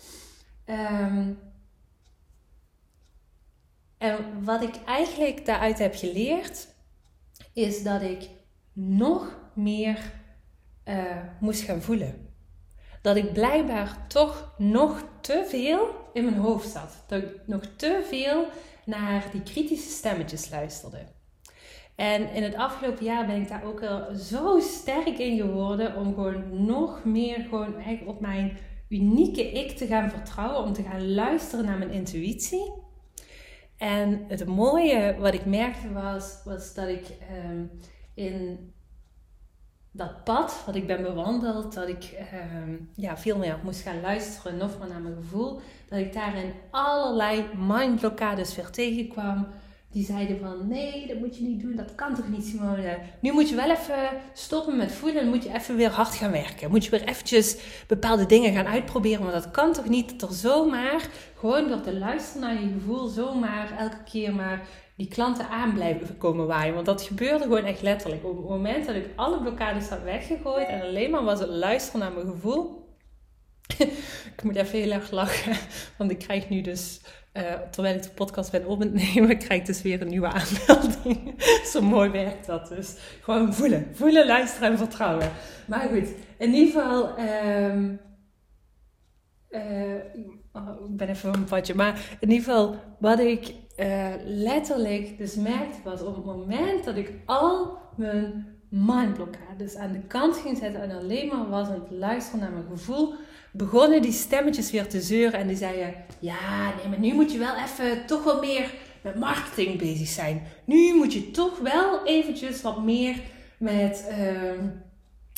Um, 0.66 1.38
en 3.98 4.44
wat 4.44 4.62
ik 4.62 4.74
eigenlijk 4.84 5.46
daaruit 5.46 5.78
heb 5.78 5.94
geleerd, 5.94 6.68
is 7.52 7.82
dat 7.82 8.02
ik 8.02 8.28
nog 8.72 9.38
meer 9.54 10.12
uh, 10.84 11.22
moest 11.40 11.62
gaan 11.62 11.82
voelen. 11.82 12.31
Dat 13.02 13.16
ik 13.16 13.32
blijkbaar 13.32 14.06
toch 14.08 14.54
nog 14.58 15.04
te 15.20 15.44
veel 15.48 15.88
in 16.12 16.24
mijn 16.24 16.36
hoofd 16.36 16.68
zat. 16.68 17.04
Dat 17.06 17.22
ik 17.22 17.40
nog 17.46 17.62
te 17.76 18.06
veel 18.08 18.46
naar 18.84 19.24
die 19.32 19.42
kritische 19.42 19.90
stemmetjes 19.90 20.50
luisterde. 20.50 20.98
En 21.94 22.32
in 22.32 22.42
het 22.42 22.54
afgelopen 22.54 23.04
jaar 23.04 23.26
ben 23.26 23.40
ik 23.40 23.48
daar 23.48 23.64
ook 23.64 23.82
al 23.82 24.14
zo 24.14 24.58
sterk 24.60 25.18
in 25.18 25.36
geworden 25.36 25.96
om 25.96 26.14
gewoon 26.14 26.64
nog 26.66 27.04
meer 27.04 27.40
gewoon 27.40 27.78
echt 27.78 28.04
op 28.06 28.20
mijn 28.20 28.58
unieke 28.88 29.52
ik 29.52 29.76
te 29.76 29.86
gaan 29.86 30.10
vertrouwen, 30.10 30.64
om 30.64 30.72
te 30.72 30.82
gaan 30.82 31.14
luisteren 31.14 31.64
naar 31.64 31.78
mijn 31.78 31.90
intuïtie. 31.90 32.72
En 33.76 34.24
het 34.28 34.46
mooie 34.46 35.16
wat 35.18 35.34
ik 35.34 35.44
merkte 35.44 35.92
was, 35.92 36.40
was 36.44 36.74
dat 36.74 36.88
ik 36.88 37.06
um, 37.46 37.70
in 38.14 38.71
dat 39.92 40.24
pad 40.24 40.62
wat 40.66 40.74
ik 40.74 40.86
ben 40.86 41.02
bewandeld, 41.02 41.74
dat 41.74 41.88
ik 41.88 42.18
um, 42.62 42.88
ja, 42.94 43.16
veel 43.16 43.38
meer 43.38 43.58
moest 43.62 43.80
gaan 43.80 44.00
luisteren, 44.00 44.56
nog 44.56 44.78
meer 44.78 44.88
naar 44.88 45.00
mijn 45.00 45.16
gevoel, 45.16 45.60
dat 45.88 45.98
ik 45.98 46.12
daarin 46.12 46.52
allerlei 46.70 47.44
mindblokkades 47.56 48.56
weer 48.56 48.70
tegenkwam. 48.70 49.46
Die 49.90 50.04
zeiden 50.04 50.38
van 50.40 50.68
nee, 50.68 51.06
dat 51.06 51.18
moet 51.18 51.36
je 51.36 51.42
niet 51.42 51.60
doen, 51.60 51.76
dat 51.76 51.94
kan 51.94 52.14
toch 52.14 52.28
niet 52.28 52.44
Simone. 52.44 52.98
Nu 53.20 53.32
moet 53.32 53.48
je 53.48 53.54
wel 53.54 53.70
even 53.70 54.08
stoppen 54.32 54.76
met 54.76 54.92
voelen 54.92 55.22
en 55.22 55.28
moet 55.28 55.42
je 55.42 55.54
even 55.54 55.76
weer 55.76 55.90
hard 55.90 56.14
gaan 56.14 56.30
werken. 56.30 56.70
Moet 56.70 56.84
je 56.84 56.90
weer 56.90 57.04
eventjes 57.04 57.56
bepaalde 57.86 58.26
dingen 58.26 58.52
gaan 58.52 58.66
uitproberen, 58.66 59.20
want 59.20 59.32
dat 59.32 59.50
kan 59.50 59.72
toch 59.72 59.88
niet 59.88 60.20
dat 60.20 60.30
er 60.30 60.36
zomaar, 60.36 61.08
gewoon 61.36 61.68
door 61.68 61.80
te 61.80 61.98
luisteren 61.98 62.40
naar 62.40 62.62
je 62.62 62.72
gevoel, 62.72 63.06
zomaar 63.06 63.78
elke 63.78 64.02
keer 64.04 64.34
maar 64.34 64.66
die 65.02 65.10
klanten 65.10 65.48
aan 65.48 65.74
blijven 65.74 66.18
komen 66.18 66.46
waaien. 66.46 66.74
Want 66.74 66.86
dat 66.86 67.02
gebeurde 67.02 67.42
gewoon 67.42 67.64
echt 67.64 67.82
letterlijk. 67.82 68.24
Op 68.24 68.36
het 68.36 68.48
moment 68.48 68.86
dat 68.86 68.94
ik 68.94 69.06
alle 69.16 69.40
blokkades 69.40 69.88
had 69.88 70.02
weggegooid 70.02 70.66
en 70.66 70.82
alleen 70.82 71.10
maar 71.10 71.24
was 71.24 71.40
het 71.40 71.48
luisteren 71.48 72.00
naar 72.00 72.12
mijn 72.12 72.26
gevoel. 72.26 72.96
ik 74.36 74.42
moet 74.42 74.56
even 74.56 74.78
heel 74.78 74.90
erg 74.90 75.10
lachen, 75.10 75.56
want 75.98 76.10
ik 76.10 76.18
krijg 76.18 76.48
nu 76.48 76.60
dus, 76.60 77.00
uh, 77.32 77.42
terwijl 77.70 77.96
ik 77.96 78.02
de 78.02 78.10
podcast 78.10 78.50
ben 78.50 78.66
op 78.66 78.80
het 78.80 78.92
nemen, 78.94 79.38
krijg 79.38 79.60
ik 79.60 79.66
dus 79.66 79.82
weer 79.82 80.00
een 80.00 80.08
nieuwe 80.08 80.32
aanmelding. 80.32 81.42
Zo 81.72 81.80
mooi 81.80 82.10
werkt 82.10 82.46
dat 82.46 82.68
dus. 82.68 82.96
Gewoon 83.20 83.54
voelen, 83.54 83.90
voelen, 83.92 84.26
luisteren 84.26 84.70
en 84.70 84.78
vertrouwen. 84.78 85.30
Maar 85.66 85.88
goed, 85.88 86.08
in 86.38 86.54
ieder 86.54 86.72
geval. 86.72 87.18
Um, 87.18 88.00
ik 90.88 90.96
ben 90.96 91.08
even 91.08 91.34
een 91.34 91.44
padje. 91.44 91.74
Maar 91.74 92.16
in 92.20 92.30
ieder 92.30 92.44
geval, 92.44 92.76
wat 92.98 93.18
ik 93.18 93.54
uh, 93.76 94.08
letterlijk 94.24 95.18
dus 95.18 95.34
merkte 95.34 95.78
was 95.84 96.02
op 96.02 96.14
het 96.14 96.24
moment 96.24 96.84
dat 96.84 96.96
ik 96.96 97.12
al 97.24 97.78
mijn 97.96 98.46
mindblokkades 98.68 99.76
aan 99.76 99.92
de 99.92 100.00
kant 100.00 100.36
ging 100.36 100.58
zetten 100.58 100.82
en 100.82 100.90
alleen 100.90 101.28
maar 101.28 101.48
was 101.48 101.68
aan 101.68 101.80
het 101.80 101.90
luisteren 101.90 102.40
naar 102.40 102.50
mijn 102.50 102.66
gevoel, 102.70 103.14
begonnen 103.52 104.02
die 104.02 104.12
stemmetjes 104.12 104.70
weer 104.70 104.86
te 104.86 105.00
zeuren 105.00 105.40
en 105.40 105.46
die 105.46 105.56
zeiden: 105.56 105.94
Ja, 106.18 106.74
nee, 106.76 106.88
maar 106.88 106.98
nu 106.98 107.14
moet 107.14 107.32
je 107.32 107.38
wel 107.38 107.56
even 107.56 108.06
toch 108.06 108.24
wel 108.24 108.40
meer 108.40 108.74
met 109.02 109.18
marketing 109.18 109.78
bezig 109.78 110.08
zijn. 110.08 110.42
Nu 110.64 110.94
moet 110.94 111.12
je 111.12 111.30
toch 111.30 111.58
wel 111.58 112.06
eventjes 112.06 112.62
wat 112.62 112.82
meer 112.82 113.20
met 113.58 114.04
uh, 114.10 114.52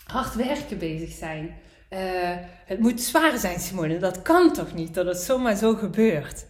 hard 0.06 0.34
werken 0.34 0.78
bezig 0.78 1.12
zijn. 1.12 1.54
Uh, 1.90 1.98
het 2.66 2.78
moet 2.78 3.00
zwaar 3.00 3.38
zijn, 3.38 3.60
Simone. 3.60 3.98
Dat 3.98 4.22
kan 4.22 4.52
toch 4.52 4.74
niet 4.74 4.94
dat 4.94 5.06
het 5.06 5.16
zomaar 5.16 5.56
zo 5.56 5.74
gebeurt? 5.74 6.46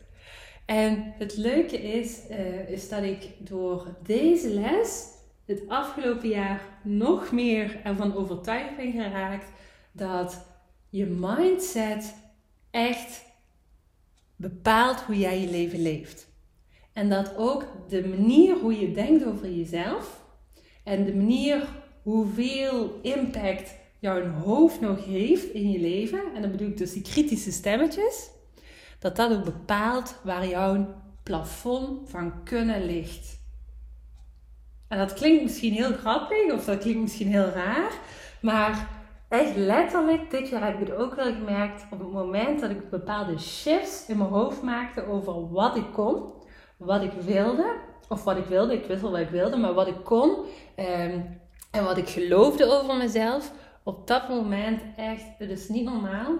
En 0.64 1.14
het 1.18 1.36
leuke 1.36 1.76
is, 1.82 2.20
uh, 2.30 2.68
is 2.68 2.88
dat 2.88 3.02
ik 3.02 3.28
door 3.38 3.96
deze 4.02 4.48
les 4.48 5.06
het 5.44 5.62
afgelopen 5.68 6.28
jaar 6.28 6.62
nog 6.82 7.32
meer 7.32 7.80
ervan 7.82 8.16
overtuigd 8.16 8.76
ben 8.76 8.92
geraakt 8.92 9.46
dat 9.92 10.46
je 10.88 11.06
mindset 11.06 12.14
echt 12.70 13.24
bepaalt 14.36 15.00
hoe 15.00 15.18
jij 15.18 15.40
je 15.40 15.50
leven 15.50 15.82
leeft. 15.82 16.32
En 16.92 17.08
dat 17.08 17.36
ook 17.36 17.66
de 17.88 18.08
manier 18.08 18.56
hoe 18.56 18.80
je 18.80 18.92
denkt 18.92 19.24
over 19.24 19.50
jezelf 19.50 20.24
en 20.84 21.04
de 21.04 21.14
manier 21.14 21.68
hoeveel 22.02 22.98
impact 23.02 23.74
jouw 23.98 24.28
hoofd 24.28 24.80
nog 24.80 25.04
heeft 25.04 25.52
in 25.52 25.70
je 25.70 25.78
leven, 25.78 26.20
en 26.34 26.42
dan 26.42 26.50
bedoel 26.50 26.68
ik 26.68 26.76
dus 26.76 26.92
die 26.92 27.02
kritische 27.02 27.52
stemmetjes, 27.52 28.30
dat 29.04 29.16
dat 29.16 29.32
ook 29.32 29.44
bepaalt 29.44 30.14
waar 30.22 30.46
jouw 30.46 30.86
plafond 31.22 32.10
van 32.10 32.32
kunnen 32.44 32.84
ligt. 32.84 33.38
En 34.88 34.98
dat 34.98 35.12
klinkt 35.12 35.42
misschien 35.42 35.72
heel 35.72 35.92
grappig 35.92 36.52
of 36.52 36.64
dat 36.64 36.78
klinkt 36.78 37.00
misschien 37.00 37.28
heel 37.28 37.48
raar, 37.48 37.92
maar 38.40 38.88
echt 39.28 39.56
letterlijk 39.56 40.30
dit 40.30 40.48
jaar 40.48 40.64
heb 40.64 40.80
ik 40.80 40.86
het 40.86 40.96
ook 40.96 41.14
wel 41.14 41.32
gemerkt 41.32 41.84
op 41.90 41.98
het 41.98 42.12
moment 42.12 42.60
dat 42.60 42.70
ik 42.70 42.90
bepaalde 42.90 43.38
shifts 43.38 44.08
in 44.08 44.18
mijn 44.18 44.30
hoofd 44.30 44.62
maakte 44.62 45.06
over 45.06 45.50
wat 45.50 45.76
ik 45.76 45.92
kon, 45.92 46.22
wat 46.76 47.02
ik 47.02 47.12
wilde, 47.12 47.76
of 48.08 48.24
wat 48.24 48.36
ik 48.36 48.46
wilde, 48.46 48.72
ik 48.72 48.86
wist 48.86 49.00
wel 49.00 49.10
wat 49.10 49.20
ik 49.20 49.30
wilde, 49.30 49.56
maar 49.56 49.74
wat 49.74 49.86
ik 49.86 50.04
kon 50.04 50.36
ehm, 50.74 51.20
en 51.70 51.84
wat 51.84 51.96
ik 51.96 52.08
geloofde 52.08 52.64
over 52.64 52.96
mezelf, 52.96 53.52
op 53.82 54.06
dat 54.06 54.28
moment 54.28 54.82
echt, 54.96 55.24
het 55.38 55.50
is 55.50 55.68
niet 55.68 55.84
normaal, 55.84 56.38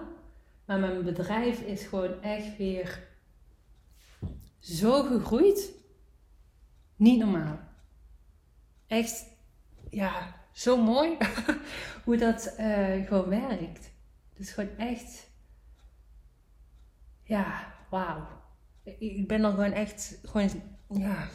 maar 0.65 0.79
mijn 0.79 1.03
bedrijf 1.03 1.59
is 1.59 1.83
gewoon 1.83 2.21
echt 2.21 2.57
weer 2.57 3.07
zo 4.59 5.03
gegroeid. 5.03 5.71
Niet 6.95 7.19
normaal. 7.19 7.59
Echt, 8.87 9.25
ja, 9.89 10.35
zo 10.51 10.77
mooi 10.77 11.17
hoe 12.05 12.17
dat 12.17 12.55
uh, 12.59 13.07
gewoon 13.07 13.29
werkt. 13.29 13.91
Dus 14.33 14.51
gewoon 14.51 14.77
echt, 14.77 15.29
ja, 17.23 17.73
wauw. 17.89 18.27
Ik 18.83 19.27
ben 19.27 19.43
er 19.43 19.49
gewoon 19.49 19.71
echt, 19.71 20.19
gewoon, 20.23 20.49
ja, 20.89 21.27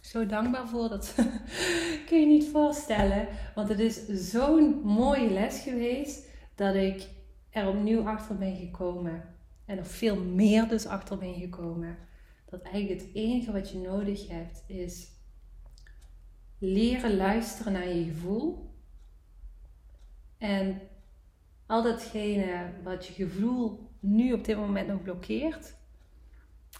zo 0.00 0.26
dankbaar 0.26 0.68
voor. 0.68 0.88
Dat 0.88 1.14
kun 2.06 2.20
je 2.20 2.26
niet 2.26 2.48
voorstellen. 2.52 3.28
Want 3.54 3.68
het 3.68 3.78
is 3.78 4.06
zo'n 4.06 4.80
mooie 4.84 5.30
les 5.30 5.60
geweest 5.60 6.26
dat 6.54 6.74
ik 6.74 7.08
er 7.50 7.68
opnieuw 7.68 8.08
achter 8.08 8.36
ben 8.36 8.56
gekomen. 8.56 9.22
En 9.64 9.76
nog 9.76 9.88
veel 9.88 10.24
meer 10.24 10.68
dus 10.68 10.86
achter 10.86 11.18
ben 11.18 11.34
gekomen. 11.34 11.96
Dat 12.50 12.62
eigenlijk 12.62 13.00
het 13.00 13.14
enige 13.14 13.52
wat 13.52 13.70
je 13.70 13.78
nodig 13.78 14.28
hebt 14.28 14.64
is 14.66 15.16
leren 16.58 17.16
luisteren 17.16 17.72
naar 17.72 17.88
je 17.88 18.04
gevoel. 18.04 18.74
En 20.38 20.80
al 21.66 21.82
datgene 21.82 22.70
wat 22.82 23.06
je 23.06 23.12
gevoel 23.12 23.90
nu 24.00 24.32
op 24.32 24.44
dit 24.44 24.56
moment 24.56 24.88
nog 24.88 25.02
blokkeert, 25.02 25.76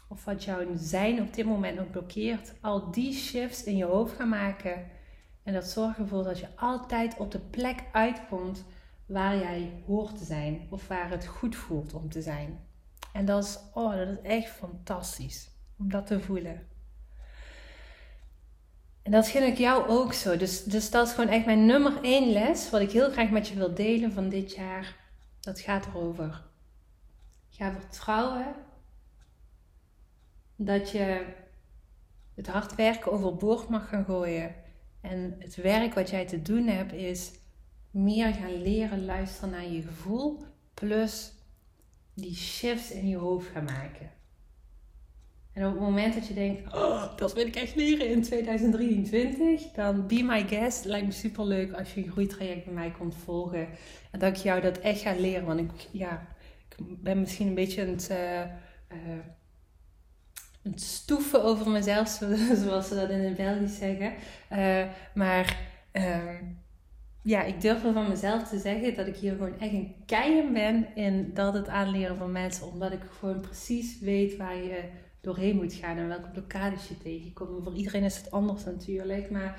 of 0.09 0.25
wat 0.25 0.45
jouw 0.45 0.67
zijn 0.77 1.21
op 1.21 1.35
dit 1.35 1.47
moment 1.47 1.77
nog 1.77 1.91
blokkeert, 1.91 2.55
al 2.61 2.91
die 2.91 3.13
shifts 3.13 3.65
in 3.65 3.77
je 3.77 3.85
hoofd 3.85 4.17
gaan 4.17 4.29
maken. 4.29 4.91
En 5.43 5.53
dat 5.53 5.67
zorgt 5.67 5.99
ervoor 5.99 6.23
dat 6.25 6.39
je 6.39 6.57
altijd 6.57 7.17
op 7.17 7.31
de 7.31 7.41
plek 7.41 7.85
uitkomt 7.93 8.65
waar 9.09 9.37
jij 9.37 9.83
hoort 9.87 10.19
te 10.19 10.25
zijn 10.25 10.67
of 10.71 10.89
waar 10.89 11.11
het 11.11 11.27
goed 11.27 11.57
voelt 11.57 11.95
om 11.95 12.09
te 12.09 12.23
zijn. 12.23 12.61
En 13.13 13.25
dat 13.25 13.45
is, 13.45 13.59
oh, 13.73 13.97
dat 13.97 14.09
is 14.09 14.21
echt 14.23 14.51
fantastisch 14.51 15.51
om 15.79 15.91
dat 15.91 16.07
te 16.07 16.21
voelen. 16.21 16.67
En 19.03 19.11
dat 19.11 19.29
vind 19.29 19.45
ik 19.45 19.59
jou 19.59 19.89
ook 19.89 20.13
zo. 20.13 20.37
Dus, 20.37 20.65
dus 20.65 20.91
dat 20.91 21.07
is 21.07 21.13
gewoon 21.13 21.31
echt 21.31 21.47
mijn 21.47 21.67
nummer 21.67 22.03
één 22.03 22.33
les, 22.33 22.71
wat 22.71 22.81
ik 22.81 22.91
heel 22.91 23.11
graag 23.11 23.31
met 23.31 23.49
je 23.49 23.55
wil 23.55 23.75
delen 23.75 24.13
van 24.13 24.29
dit 24.29 24.55
jaar. 24.55 24.97
Dat 25.41 25.61
gaat 25.61 25.87
erover. 25.87 26.45
Ga 27.51 27.73
vertrouwen 27.73 28.55
dat 30.57 30.91
je 30.91 31.27
het 32.35 32.47
hard 32.47 32.75
werken 32.75 33.13
overboord 33.13 33.69
mag 33.69 33.89
gaan 33.89 34.05
gooien. 34.05 34.55
En 35.01 35.37
het 35.39 35.57
werk 35.57 35.95
wat 35.95 36.11
jij 36.11 36.27
te 36.27 36.43
doen 36.43 36.67
hebt 36.67 36.93
is 36.93 37.33
meer 37.99 38.35
gaan 38.35 38.63
leren 38.63 39.05
luisteren 39.05 39.51
naar 39.51 39.69
je 39.69 39.83
gevoel. 39.83 40.43
Plus 40.75 41.33
die 42.15 42.35
shifts 42.35 42.91
in 42.91 43.09
je 43.09 43.17
hoofd 43.17 43.47
gaan 43.47 43.65
maken. 43.65 44.11
En 45.53 45.67
op 45.67 45.73
het 45.73 45.81
moment 45.81 46.15
dat 46.15 46.27
je 46.27 46.35
denkt, 46.35 46.75
oh, 46.75 47.17
dat 47.17 47.35
wil 47.35 47.47
ik 47.47 47.57
echt 47.57 47.75
leren 47.75 48.09
in 48.09 48.23
2023, 48.23 49.63
dan 49.73 50.07
be 50.07 50.23
my 50.23 50.47
guest. 50.49 50.85
Lijkt 50.85 51.07
me 51.07 51.13
super 51.13 51.45
leuk 51.45 51.73
als 51.73 51.95
je 51.95 52.05
een 52.05 52.11
groeitraject 52.11 52.65
bij 52.65 52.75
mij 52.75 52.91
komt 52.91 53.15
volgen. 53.15 53.69
En 54.11 54.19
dat 54.19 54.37
ik 54.37 54.43
jou 54.43 54.61
dat 54.61 54.79
echt 54.79 55.01
ga 55.01 55.15
leren. 55.15 55.47
Want 55.47 55.61
ik, 55.61 55.71
ja, 55.91 56.27
ik 56.69 57.03
ben 57.03 57.21
misschien 57.21 57.47
een 57.47 57.55
beetje 57.55 57.83
aan 57.83 57.89
het, 57.89 58.11
uh, 58.13 58.43
stoeven 60.75 61.45
over 61.45 61.71
mezelf, 61.71 62.09
zoals 62.65 62.89
ze 62.89 62.95
dat 62.95 63.11
in 63.11 63.21
het 63.21 63.37
Belgisch 63.37 63.79
zeggen. 63.79 64.13
Uh, 64.53 64.85
maar 65.15 65.59
ehm, 65.93 66.45
ja, 67.29 67.43
ik 67.43 67.61
durf 67.61 67.83
wel 67.83 67.93
van 67.93 68.09
mezelf 68.09 68.49
te 68.49 68.59
zeggen 68.59 68.95
dat 68.95 69.07
ik 69.07 69.17
hier 69.17 69.33
gewoon 69.33 69.59
echt 69.59 69.73
een 69.73 69.95
keien 70.07 70.53
ben 70.53 70.87
in 70.95 71.31
dat 71.35 71.55
het 71.55 71.69
aanleren 71.69 72.17
van 72.17 72.33
mensen. 72.33 72.67
Omdat 72.67 72.93
ik 72.93 73.01
gewoon 73.19 73.41
precies 73.41 74.01
weet 74.01 74.37
waar 74.37 74.57
je 74.57 74.83
doorheen 75.21 75.57
moet 75.57 75.73
gaan 75.73 75.97
en 75.97 76.09
welke 76.09 76.29
blokkades 76.29 76.89
je 76.89 76.99
tegenkomt. 76.99 77.65
Voor 77.65 77.75
iedereen 77.75 78.03
is 78.03 78.17
het 78.17 78.31
anders 78.31 78.65
natuurlijk, 78.65 79.31
maar 79.31 79.59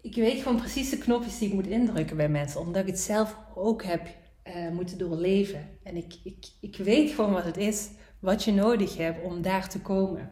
ik 0.00 0.14
weet 0.14 0.42
gewoon 0.42 0.58
precies 0.58 0.90
de 0.90 0.98
knopjes 0.98 1.38
die 1.38 1.48
ik 1.48 1.54
moet 1.54 1.66
indrukken 1.66 2.16
bij 2.16 2.28
mensen, 2.28 2.60
omdat 2.60 2.82
ik 2.82 2.88
het 2.88 3.00
zelf 3.00 3.36
ook 3.54 3.82
heb 3.82 4.06
uh, 4.46 4.70
moeten 4.70 4.98
doorleven. 4.98 5.68
En 5.82 5.96
ik, 5.96 6.14
ik, 6.24 6.46
ik 6.60 6.76
weet 6.76 7.10
gewoon 7.10 7.32
wat 7.32 7.44
het 7.44 7.56
is, 7.56 7.88
wat 8.18 8.44
je 8.44 8.52
nodig 8.52 8.96
hebt 8.96 9.24
om 9.24 9.42
daar 9.42 9.68
te 9.68 9.80
komen. 9.80 10.30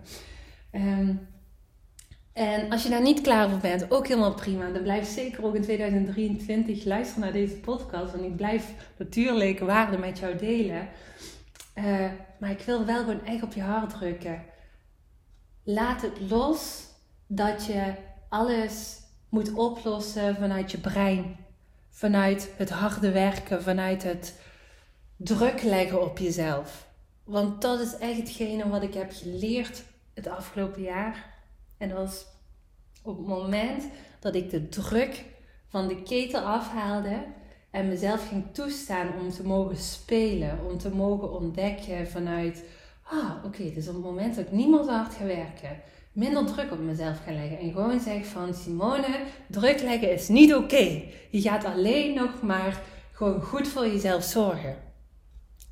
Ehm, 0.71 1.15
en 2.41 2.71
als 2.71 2.83
je 2.83 2.89
daar 2.89 3.03
niet 3.03 3.21
klaar 3.21 3.51
voor 3.51 3.59
bent, 3.59 3.91
ook 3.91 4.07
helemaal 4.07 4.35
prima. 4.35 4.71
Dan 4.71 4.83
blijf 4.83 5.09
zeker 5.09 5.45
ook 5.45 5.55
in 5.55 5.63
2023 5.63 6.85
luisteren 6.85 7.23
naar 7.23 7.33
deze 7.33 7.55
podcast. 7.57 8.13
Want 8.13 8.25
ik 8.25 8.37
blijf 8.37 8.73
natuurlijk 8.97 9.59
waarde 9.59 9.99
met 9.99 10.19
jou 10.19 10.37
delen. 10.37 10.89
Uh, 11.75 12.11
maar 12.39 12.51
ik 12.51 12.61
wil 12.61 12.85
wel 12.85 12.99
gewoon 12.99 13.25
echt 13.25 13.43
op 13.43 13.53
je 13.53 13.63
hart 13.63 13.91
drukken. 13.91 14.43
Laat 15.65 16.03
het 16.03 16.21
los 16.29 16.85
dat 17.27 17.67
je 17.67 17.95
alles 18.29 19.01
moet 19.29 19.53
oplossen 19.53 20.37
vanuit 20.37 20.71
je 20.71 20.79
brein. 20.79 21.37
Vanuit 21.91 22.53
het 22.57 22.71
harde 22.71 23.13
werken, 23.13 23.63
vanuit 23.63 24.03
het 24.03 24.41
druk 25.17 25.63
leggen 25.63 26.03
op 26.03 26.19
jezelf. 26.19 26.87
Want 27.25 27.63
dat 27.63 27.81
is 27.81 27.97
echt 27.97 28.17
hetgene 28.17 28.69
wat 28.69 28.83
ik 28.83 28.95
heb 28.95 29.13
geleerd 29.13 29.83
het 30.15 30.27
afgelopen 30.27 30.83
jaar. 30.83 31.30
En 31.81 31.89
dat 31.89 31.99
was 31.99 32.27
op 33.03 33.17
het 33.17 33.27
moment 33.27 33.85
dat 34.19 34.35
ik 34.35 34.51
de 34.51 34.69
druk 34.69 35.25
van 35.69 35.89
de 35.89 36.03
ketel 36.03 36.41
afhaalde 36.41 37.25
en 37.71 37.89
mezelf 37.89 38.29
ging 38.29 38.45
toestaan 38.53 39.09
om 39.21 39.31
te 39.31 39.47
mogen 39.47 39.77
spelen, 39.77 40.59
om 40.69 40.79
te 40.79 40.91
mogen 40.91 41.33
ontdekken 41.33 42.09
vanuit, 42.09 42.65
ah 43.03 43.45
oké, 43.45 43.73
dus 43.73 43.89
op 43.89 43.95
het 43.95 44.05
moment 44.05 44.35
dat 44.35 44.47
ik 44.47 44.53
niet 44.53 44.75
zo 44.75 44.87
hard 44.87 45.15
ga 45.15 45.25
werken, 45.25 45.81
minder 46.13 46.47
druk 46.47 46.73
op 46.73 46.79
mezelf 46.79 47.19
ga 47.25 47.33
leggen 47.33 47.59
en 47.59 47.73
gewoon 47.73 48.01
zeg 48.01 48.27
van 48.27 48.55
Simone, 48.55 49.21
druk 49.47 49.81
leggen 49.81 50.13
is 50.13 50.29
niet 50.29 50.55
oké. 50.55 51.03
Je 51.31 51.41
gaat 51.41 51.65
alleen 51.65 52.15
nog 52.15 52.43
maar 52.43 52.83
gewoon 53.13 53.43
goed 53.43 53.69
voor 53.69 53.87
jezelf 53.87 54.23
zorgen. 54.23 54.77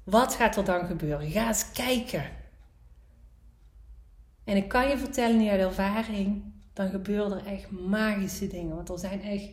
Wat 0.04 0.34
gaat 0.34 0.56
er 0.56 0.64
dan 0.64 0.86
gebeuren? 0.86 1.30
Ga 1.30 1.48
eens 1.48 1.72
kijken. 1.72 2.24
En 4.48 4.56
ik 4.56 4.68
kan 4.68 4.88
je 4.88 4.98
vertellen 4.98 5.48
uit 5.48 5.60
ervaring, 5.60 6.42
dan 6.72 6.88
gebeuren 6.88 7.38
er 7.38 7.46
echt 7.46 7.70
magische 7.70 8.46
dingen. 8.46 8.74
Want 8.74 8.88
er 8.88 8.98
zijn 8.98 9.22
echt 9.22 9.48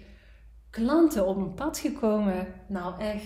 klanten 0.69 1.27
op 1.27 1.38
mijn 1.38 1.53
pad 1.53 1.77
gekomen. 1.77 2.47
Nou, 2.67 3.01
echt 3.01 3.23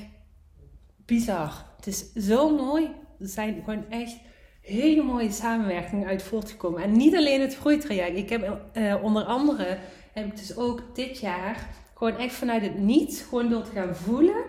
bizar. 1.05 1.65
Het 1.75 1.87
is 1.87 2.13
zo 2.13 2.55
mooi. 2.55 2.85
Er 3.19 3.27
zijn 3.27 3.61
gewoon 3.63 3.89
echt 3.89 4.17
hele 4.61 5.03
mooie 5.03 5.31
samenwerkingen 5.31 6.07
uit 6.07 6.23
voortgekomen. 6.23 6.83
En 6.83 6.91
niet 6.91 7.15
alleen 7.15 7.41
het 7.41 7.55
groeitraject. 7.55 8.17
Ik 8.17 8.29
heb 8.29 8.61
uh, 8.73 9.03
onder 9.03 9.23
andere, 9.23 9.77
heb 10.13 10.25
ik 10.25 10.37
dus 10.37 10.57
ook 10.57 10.95
dit 10.95 11.19
jaar 11.19 11.69
gewoon 11.93 12.17
echt 12.17 12.33
vanuit 12.33 12.61
het 12.61 12.79
niets, 12.79 13.21
gewoon 13.21 13.49
door 13.49 13.63
te 13.63 13.71
gaan 13.71 13.95
voelen, 13.95 14.43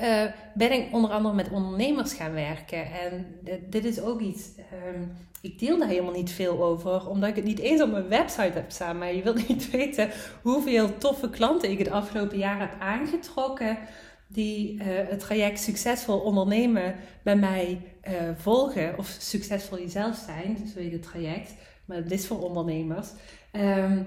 uh, 0.00 0.24
ben 0.54 0.72
ik 0.72 0.92
onder 0.92 1.10
andere 1.10 1.34
met 1.34 1.50
ondernemers 1.50 2.12
gaan 2.12 2.32
werken. 2.32 2.92
En 2.92 3.26
dit, 3.68 3.84
is 3.84 4.00
ook 4.00 4.20
iets, 4.20 4.48
um, 4.86 5.16
ik 5.40 5.58
deel 5.58 5.78
daar 5.78 5.88
helemaal 5.88 6.12
niet 6.12 6.30
veel 6.30 6.64
over, 6.64 7.08
omdat 7.08 7.28
ik 7.28 7.36
het 7.36 7.44
niet 7.44 7.58
eens 7.58 7.82
op 7.82 7.90
mijn 7.90 8.08
website 8.08 8.52
heb 8.52 8.70
staan. 8.70 8.98
Maar 8.98 9.14
je 9.14 9.22
wilt 9.22 9.48
niet 9.48 9.70
weten 9.80 10.10
hoeveel 10.42 10.98
toffe 10.98 11.30
klanten 11.30 11.70
ik 11.70 11.78
het 11.78 11.90
afgelopen 11.90 12.38
jaar 12.38 12.60
heb 12.60 12.80
aangetrokken. 12.80 13.78
Die 14.28 14.74
uh, 14.74 14.84
het 14.84 15.20
traject 15.20 15.60
Succesvol 15.60 16.18
Ondernemen 16.18 16.94
bij 17.22 17.36
mij 17.36 17.80
uh, 18.08 18.12
volgen. 18.36 18.98
Of 18.98 19.16
Succesvol 19.18 19.78
Jezelf 19.78 20.16
zijn, 20.16 20.70
zo 20.74 20.78
heet 20.78 20.92
het 20.92 21.02
traject. 21.02 21.54
Maar 21.84 21.96
het 21.96 22.10
is 22.10 22.26
voor 22.26 22.42
ondernemers. 22.42 23.08
Um, 23.52 24.06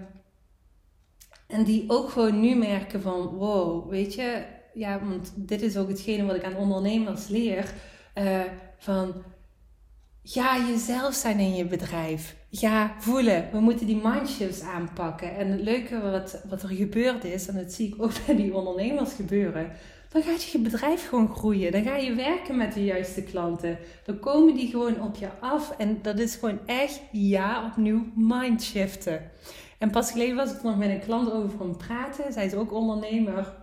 en 1.47 1.63
die 1.63 1.84
ook 1.88 2.10
gewoon 2.10 2.39
nu 2.39 2.56
merken 2.56 3.02
van, 3.02 3.28
wow, 3.28 3.89
weet 3.89 4.13
je, 4.13 4.43
ja, 4.73 4.99
want 5.03 5.34
dit 5.36 5.62
is 5.62 5.77
ook 5.77 5.88
hetgene 5.88 6.25
wat 6.25 6.36
ik 6.36 6.43
aan 6.43 6.55
ondernemers 6.55 7.27
leer. 7.27 7.73
Uh, 8.15 8.41
van 8.77 9.13
ga 10.23 10.58
jezelf 10.67 11.13
zijn 11.13 11.39
in 11.39 11.55
je 11.55 11.65
bedrijf. 11.65 12.36
Ga 12.51 12.95
voelen. 12.99 13.49
We 13.51 13.60
moeten 13.60 13.86
die 13.86 14.01
mindshifts 14.03 14.62
aanpakken. 14.62 15.36
En 15.36 15.51
het 15.51 15.62
leuke 15.62 16.01
wat, 16.01 16.41
wat 16.49 16.63
er 16.63 16.69
gebeurd 16.69 17.23
is, 17.23 17.47
en 17.47 17.55
dat 17.55 17.71
zie 17.71 17.88
ik 17.88 18.01
ook 18.01 18.12
bij 18.25 18.36
die 18.36 18.53
ondernemers 18.53 19.13
gebeuren. 19.13 19.71
Dan 20.10 20.21
gaat 20.21 20.43
je 20.43 20.60
bedrijf 20.60 21.08
gewoon 21.08 21.36
groeien. 21.36 21.71
Dan 21.71 21.84
ga 21.84 21.95
je 21.95 22.13
werken 22.13 22.58
met 22.58 22.73
de 22.73 22.86
juiste 22.86 23.23
klanten. 23.23 23.77
Dan 24.05 24.19
komen 24.19 24.53
die 24.53 24.69
gewoon 24.69 25.01
op 25.01 25.15
je 25.15 25.29
af. 25.39 25.71
En 25.77 25.99
dat 26.01 26.19
is 26.19 26.36
gewoon 26.36 26.60
echt, 26.65 27.01
ja, 27.12 27.65
opnieuw 27.65 28.05
mindshiften. 28.15 29.32
En 29.77 29.91
pas 29.91 30.12
geleden 30.12 30.36
was 30.36 30.51
ik 30.51 30.63
nog 30.63 30.77
met 30.77 30.89
een 30.89 30.99
klant 30.99 31.32
over 31.32 31.62
aan 31.62 31.77
praten. 31.77 32.34
Zij 32.34 32.45
is 32.45 32.53
ook 32.53 32.73
ondernemer. 32.73 33.53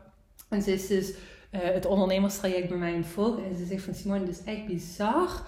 En 0.49 0.63
ze 0.63 0.73
is 0.73 0.87
dus 0.87 1.11
uh, 1.11 1.17
het 1.51 1.87
ondernemerstraject 1.87 2.69
bij 2.69 2.79
mij 2.79 2.93
in 2.93 3.05
volgen. 3.05 3.45
En 3.45 3.57
ze 3.57 3.65
zegt 3.65 3.83
van 3.83 3.95
Simone, 3.95 4.21
het 4.21 4.29
is 4.29 4.45
echt 4.45 4.67
bizar 4.67 5.43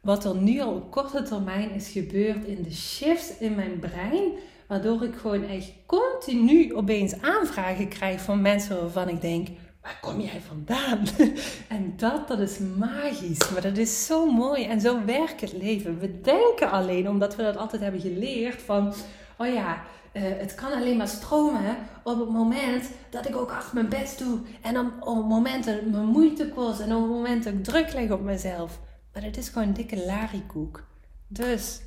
wat 0.00 0.24
er 0.24 0.36
nu 0.36 0.60
al 0.60 0.74
op 0.74 0.90
korte 0.90 1.22
termijn 1.22 1.70
is 1.70 1.88
gebeurd 1.88 2.44
in 2.44 2.62
de 2.62 2.74
shifts 2.74 3.38
in 3.38 3.54
mijn 3.54 3.78
brein. 3.78 4.32
Waardoor 4.66 5.02
ik 5.02 5.14
gewoon 5.14 5.44
echt 5.44 5.72
continu 5.86 6.74
opeens 6.74 7.20
aanvragen 7.20 7.88
krijg 7.88 8.20
van 8.20 8.40
mensen 8.40 8.80
waarvan 8.80 9.08
ik 9.08 9.20
denk, 9.20 9.48
waar 9.82 9.98
kom 10.00 10.20
jij 10.20 10.40
vandaan? 10.40 11.04
en 11.76 11.94
dat, 11.96 12.28
dat 12.28 12.38
is 12.38 12.58
magisch. 12.58 13.50
Maar 13.50 13.62
dat 13.62 13.76
is 13.76 14.06
zo 14.06 14.30
mooi 14.30 14.64
en 14.64 14.80
zo 14.80 15.04
werkt 15.04 15.40
het 15.40 15.52
leven. 15.52 15.98
We 15.98 16.20
denken 16.20 16.70
alleen, 16.70 17.08
omdat 17.08 17.36
we 17.36 17.42
dat 17.42 17.56
altijd 17.56 17.82
hebben 17.82 18.00
geleerd, 18.00 18.62
van, 18.62 18.92
oh 19.36 19.46
ja, 19.46 19.82
uh, 20.12 20.22
het 20.22 20.54
kan 20.54 20.72
alleen 20.72 20.96
maar 20.96 21.08
stromen 21.08 21.76
op 22.02 22.18
het 22.18 22.28
moment 22.28 22.90
dat 23.10 23.28
ik 23.28 23.36
ook 23.36 23.50
achter 23.50 23.74
mijn 23.74 23.88
best 23.88 24.18
doe. 24.18 24.38
En 24.62 24.78
op, 24.78 24.92
op 25.00 25.16
het 25.16 25.26
moment 25.26 25.64
dat 25.64 25.74
het 25.74 25.90
me 25.90 26.02
moeite 26.02 26.48
kost 26.48 26.80
en 26.80 26.94
op 26.94 27.02
het 27.02 27.10
moment 27.10 27.44
dat 27.44 27.52
ik 27.52 27.64
druk 27.64 27.92
leg 27.92 28.10
op 28.10 28.20
mezelf. 28.20 28.80
Maar 29.12 29.22
het 29.22 29.36
is 29.36 29.48
gewoon 29.48 29.68
een 29.68 29.74
dikke 29.74 30.04
larikoek. 30.04 30.84
Dus 31.26 31.80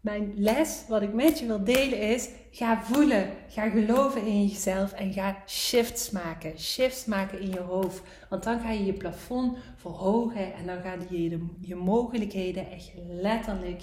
mijn 0.00 0.32
les, 0.36 0.84
wat 0.88 1.02
ik 1.02 1.12
met 1.12 1.38
je 1.38 1.46
wil 1.46 1.64
delen, 1.64 2.00
is: 2.00 2.28
ga 2.50 2.82
voelen, 2.82 3.30
ga 3.48 3.68
geloven 3.68 4.26
in 4.26 4.46
jezelf 4.46 4.92
en 4.92 5.12
ga 5.12 5.36
shifts 5.46 6.10
maken. 6.10 6.58
Shifts 6.58 7.04
maken 7.04 7.40
in 7.40 7.50
je 7.50 7.60
hoofd. 7.60 8.02
Want 8.28 8.42
dan 8.42 8.60
ga 8.60 8.70
je 8.70 8.84
je 8.84 8.92
plafond 8.92 9.58
verhogen 9.76 10.54
en 10.54 10.66
dan 10.66 10.82
gaan 10.82 11.00
je 11.08 11.46
je 11.60 11.74
mogelijkheden 11.74 12.70
echt 12.70 12.92
letterlijk, 13.08 13.82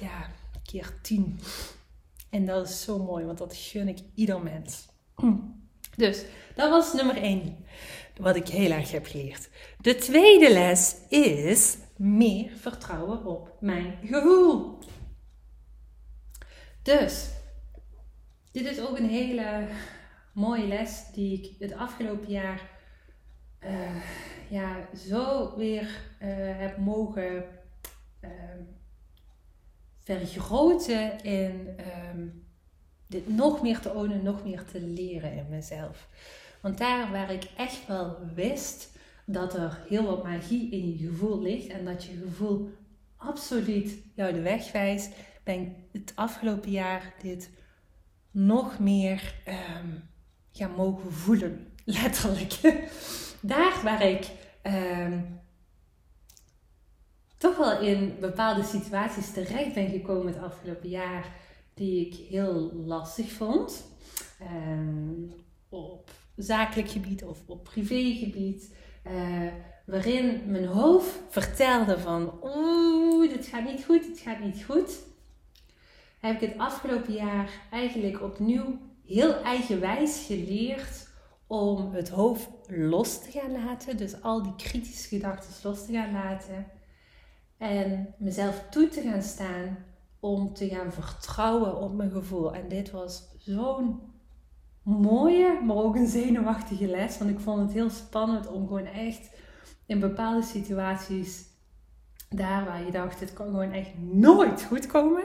ja, 0.00 0.26
keer 0.66 0.98
tien. 1.02 1.40
En 2.30 2.46
dat 2.46 2.68
is 2.68 2.82
zo 2.82 2.98
mooi, 2.98 3.24
want 3.24 3.38
dat 3.38 3.56
gun 3.56 3.88
ik 3.88 3.98
ieder 4.14 4.42
mens. 4.42 4.88
Dus 5.96 6.24
dat 6.54 6.70
was 6.70 6.92
nummer 6.92 7.16
1, 7.16 7.56
wat 8.16 8.36
ik 8.36 8.48
heel 8.48 8.70
erg 8.70 8.90
heb 8.90 9.06
geleerd. 9.06 9.48
De 9.80 9.94
tweede 9.94 10.52
les 10.52 10.96
is 11.08 11.76
meer 11.96 12.50
vertrouwen 12.50 13.24
op 13.24 13.56
mijn 13.60 13.98
gevoel. 14.04 14.78
Dus, 16.82 17.28
dit 18.52 18.66
is 18.66 18.80
ook 18.80 18.98
een 18.98 19.08
hele 19.08 19.68
mooie 20.32 20.66
les 20.66 21.04
die 21.12 21.38
ik 21.42 21.54
het 21.58 21.72
afgelopen 21.72 22.30
jaar 22.30 22.70
uh, 23.60 24.02
ja, 24.48 24.88
zo 25.08 25.56
weer 25.56 25.82
uh, 25.82 26.28
heb 26.58 26.76
mogen 26.78 27.44
uh, 28.20 28.30
vergroten 30.06 31.22
in 31.22 31.76
um, 32.14 32.46
dit 33.06 33.28
nog 33.28 33.62
meer 33.62 33.80
te 33.80 33.94
ownen, 33.94 34.22
nog 34.22 34.44
meer 34.44 34.64
te 34.64 34.80
leren 34.80 35.32
in 35.32 35.46
mezelf. 35.50 36.08
Want 36.60 36.78
daar 36.78 37.10
waar 37.10 37.32
ik 37.32 37.44
echt 37.56 37.86
wel 37.86 38.16
wist 38.34 38.90
dat 39.24 39.54
er 39.54 39.78
heel 39.88 40.04
wat 40.04 40.24
magie 40.24 40.70
in 40.70 40.88
je 40.90 41.06
gevoel 41.06 41.42
ligt 41.42 41.66
en 41.66 41.84
dat 41.84 42.04
je 42.04 42.22
gevoel 42.24 42.70
absoluut 43.16 43.96
jou 44.14 44.32
de 44.32 44.40
weg 44.40 44.72
wijst, 44.72 45.10
ben 45.44 45.60
ik 45.60 45.70
het 45.92 46.12
afgelopen 46.14 46.70
jaar 46.70 47.14
dit 47.22 47.50
nog 48.30 48.78
meer 48.78 49.34
um, 49.48 50.02
gaan 50.52 50.74
mogen 50.74 51.12
voelen. 51.12 51.72
Letterlijk. 51.84 52.52
Daar 53.40 53.80
waar 53.82 54.02
ik 54.02 54.30
um, 54.62 55.40
toch 57.36 57.56
wel 57.56 57.80
in 57.80 58.16
bepaalde 58.20 58.62
situaties 58.62 59.32
terecht 59.32 59.74
ben 59.74 59.88
gekomen 59.88 60.26
het 60.26 60.42
afgelopen 60.42 60.88
jaar, 60.88 61.32
die 61.74 62.06
ik 62.06 62.14
heel 62.14 62.72
lastig 62.74 63.32
vond. 63.32 63.86
Um, 64.42 65.32
op 65.68 66.10
zakelijk 66.36 66.88
gebied 66.88 67.24
of 67.24 67.38
op 67.46 67.64
privégebied. 67.64 68.74
Uh, 69.06 69.46
waarin 69.86 70.42
mijn 70.46 70.66
hoofd 70.66 71.18
vertelde 71.28 71.98
van 71.98 72.32
oeh, 72.42 73.30
dit 73.30 73.46
gaat 73.46 73.64
niet 73.64 73.84
goed, 73.84 74.02
dit 74.02 74.18
gaat 74.18 74.40
niet 74.40 74.64
goed. 74.64 74.98
Heb 76.20 76.42
ik 76.42 76.48
het 76.48 76.58
afgelopen 76.58 77.12
jaar 77.12 77.50
eigenlijk 77.70 78.22
opnieuw 78.22 78.78
heel 79.04 79.42
eigenwijs 79.42 80.24
geleerd 80.26 81.08
om 81.46 81.92
het 81.92 82.08
hoofd 82.08 82.48
los 82.66 83.22
te 83.22 83.30
gaan 83.30 83.52
laten. 83.52 83.96
Dus 83.96 84.22
al 84.22 84.42
die 84.42 84.56
kritische 84.56 85.08
gedachten 85.08 85.68
los 85.68 85.86
te 85.86 85.92
gaan 85.92 86.12
laten. 86.12 86.66
En 87.58 88.14
mezelf 88.18 88.64
toe 88.70 88.88
te 88.88 89.00
gaan 89.00 89.22
staan 89.22 89.78
om 90.20 90.54
te 90.54 90.68
gaan 90.68 90.92
vertrouwen 90.92 91.80
op 91.80 91.94
mijn 91.94 92.10
gevoel. 92.10 92.54
En 92.54 92.68
dit 92.68 92.90
was 92.90 93.34
zo'n 93.38 94.00
mooie, 94.82 95.60
maar 95.64 95.76
ook 95.76 95.96
een 95.96 96.06
zenuwachtige 96.06 96.86
les. 96.86 97.18
Want 97.18 97.30
ik 97.30 97.40
vond 97.40 97.60
het 97.60 97.72
heel 97.72 97.90
spannend 97.90 98.46
om 98.46 98.66
gewoon 98.66 98.86
echt 98.86 99.30
in 99.86 100.00
bepaalde 100.00 100.42
situaties, 100.42 101.44
daar 102.28 102.64
waar 102.64 102.84
je 102.84 102.90
dacht, 102.90 103.20
het 103.20 103.32
kan 103.32 103.46
gewoon 103.46 103.72
echt 103.72 103.98
nooit 103.98 104.62
goed 104.62 104.86
komen, 104.86 105.24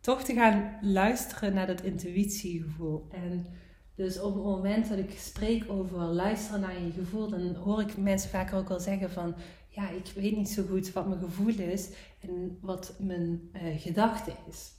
toch 0.00 0.22
te 0.22 0.34
gaan 0.34 0.78
luisteren 0.80 1.54
naar 1.54 1.66
dat 1.66 1.82
intuïtiegevoel. 1.82 3.06
En 3.10 3.46
dus 3.94 4.20
op 4.20 4.34
het 4.34 4.44
moment 4.44 4.88
dat 4.88 4.98
ik 4.98 5.18
spreek 5.18 5.64
over 5.68 5.98
luisteren 5.98 6.60
naar 6.60 6.80
je 6.80 6.90
gevoel, 6.90 7.28
dan 7.28 7.54
hoor 7.54 7.80
ik 7.80 7.96
mensen 7.96 8.30
vaak 8.30 8.52
ook 8.52 8.70
al 8.70 8.80
zeggen 8.80 9.10
van, 9.10 9.34
ja, 9.70 9.88
ik 9.90 10.12
weet 10.14 10.36
niet 10.36 10.48
zo 10.48 10.62
goed 10.68 10.92
wat 10.92 11.06
mijn 11.08 11.20
gevoel 11.20 11.58
is 11.58 11.88
en 12.20 12.58
wat 12.60 12.94
mijn 12.98 13.50
uh, 13.52 13.80
gedachte 13.80 14.32
is. 14.48 14.72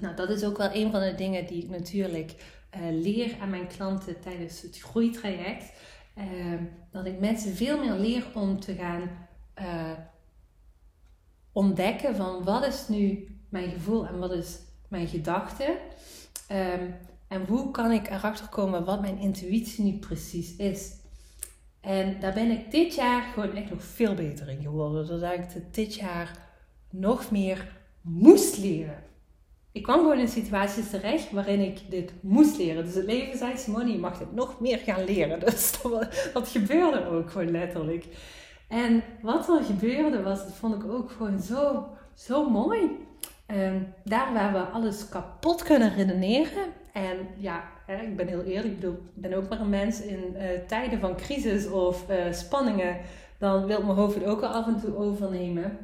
Nou, 0.00 0.16
dat 0.16 0.30
is 0.30 0.44
ook 0.44 0.56
wel 0.56 0.74
een 0.74 0.90
van 0.90 1.00
de 1.00 1.14
dingen 1.14 1.46
die 1.46 1.62
ik 1.62 1.70
natuurlijk 1.70 2.34
uh, 2.76 2.80
leer 3.02 3.36
aan 3.40 3.50
mijn 3.50 3.66
klanten 3.66 4.20
tijdens 4.20 4.62
het 4.62 4.78
groeitraject. 4.78 5.72
Uh, 6.18 6.60
dat 6.90 7.06
ik 7.06 7.18
mensen 7.18 7.54
veel 7.54 7.78
meer 7.78 7.94
leer 7.94 8.24
om 8.34 8.60
te 8.60 8.74
gaan 8.74 9.10
ontdekken 11.52 12.16
van 12.16 12.44
wat 12.44 12.66
is 12.66 12.88
nu 12.88 13.28
mijn 13.48 13.70
gevoel 13.70 14.06
en 14.06 14.18
wat 14.18 14.32
is 14.32 14.58
mijn 14.88 15.06
gedachte. 15.08 15.78
Um, 16.52 16.94
en 17.28 17.46
hoe 17.46 17.70
kan 17.70 17.90
ik 17.90 18.10
erachter 18.10 18.48
komen 18.48 18.84
wat 18.84 19.00
mijn 19.00 19.18
intuïtie 19.18 19.84
nu 19.84 19.98
precies 19.98 20.56
is. 20.56 20.92
En 21.82 22.16
daar 22.20 22.32
ben 22.32 22.50
ik 22.50 22.70
dit 22.70 22.94
jaar 22.94 23.22
gewoon 23.22 23.54
echt 23.54 23.70
nog 23.70 23.84
veel 23.84 24.14
beter 24.14 24.48
in 24.48 24.62
geworden. 24.62 25.06
Zodat 25.06 25.32
ik 25.32 25.44
het 25.48 25.74
dit 25.74 25.94
jaar 25.94 26.38
nog 26.90 27.30
meer 27.30 27.76
moest 28.00 28.58
leren. 28.58 29.02
Ik 29.72 29.82
kwam 29.82 29.98
gewoon 29.98 30.18
in 30.18 30.28
situaties 30.28 30.90
terecht 30.90 31.30
waarin 31.30 31.60
ik 31.60 31.90
dit 31.90 32.12
moest 32.20 32.58
leren. 32.58 32.84
Dus 32.84 32.94
het 32.94 33.04
leven 33.04 33.38
zei, 33.38 33.56
Simone, 33.56 33.92
je 33.92 33.98
mag 33.98 34.18
dit 34.18 34.32
nog 34.32 34.60
meer 34.60 34.78
gaan 34.78 35.04
leren. 35.04 35.40
Dus 35.44 35.80
dat, 36.32 36.48
gebeurde 36.48 37.06
ook 37.06 37.30
gewoon 37.30 37.50
letterlijk. 37.50 38.06
En 38.68 39.02
wat 39.22 39.48
er 39.48 39.64
gebeurde 39.64 40.22
was, 40.22 40.38
dat 40.38 40.54
vond 40.54 40.74
ik 40.74 40.90
ook 40.90 41.10
gewoon 41.10 41.40
zo, 41.40 41.88
zo 42.14 42.50
mooi. 42.50 42.90
En 43.46 43.94
daar 44.04 44.32
waar 44.32 44.52
we 44.52 44.58
alles 44.58 45.08
kapot 45.08 45.62
kunnen 45.62 45.94
redeneren. 45.94 46.72
En 46.92 47.16
ja, 47.36 47.64
ik 48.00 48.16
ben 48.16 48.26
heel 48.26 48.42
eerlijk, 48.42 48.74
ik 48.74 48.80
bedoel, 48.80 48.98
ben 49.14 49.34
ook 49.34 49.48
maar 49.48 49.60
een 49.60 49.68
mens 49.68 50.02
in 50.02 50.34
uh, 50.36 50.42
tijden 50.66 51.00
van 51.00 51.16
crisis 51.16 51.68
of 51.68 52.10
uh, 52.10 52.32
spanningen. 52.32 52.96
Dan 53.38 53.66
wil 53.66 53.82
mijn 53.82 53.96
hoofd 53.96 54.14
het 54.14 54.24
ook 54.24 54.42
al 54.42 54.48
af 54.48 54.66
en 54.66 54.80
toe 54.80 54.96
overnemen. 54.96 55.78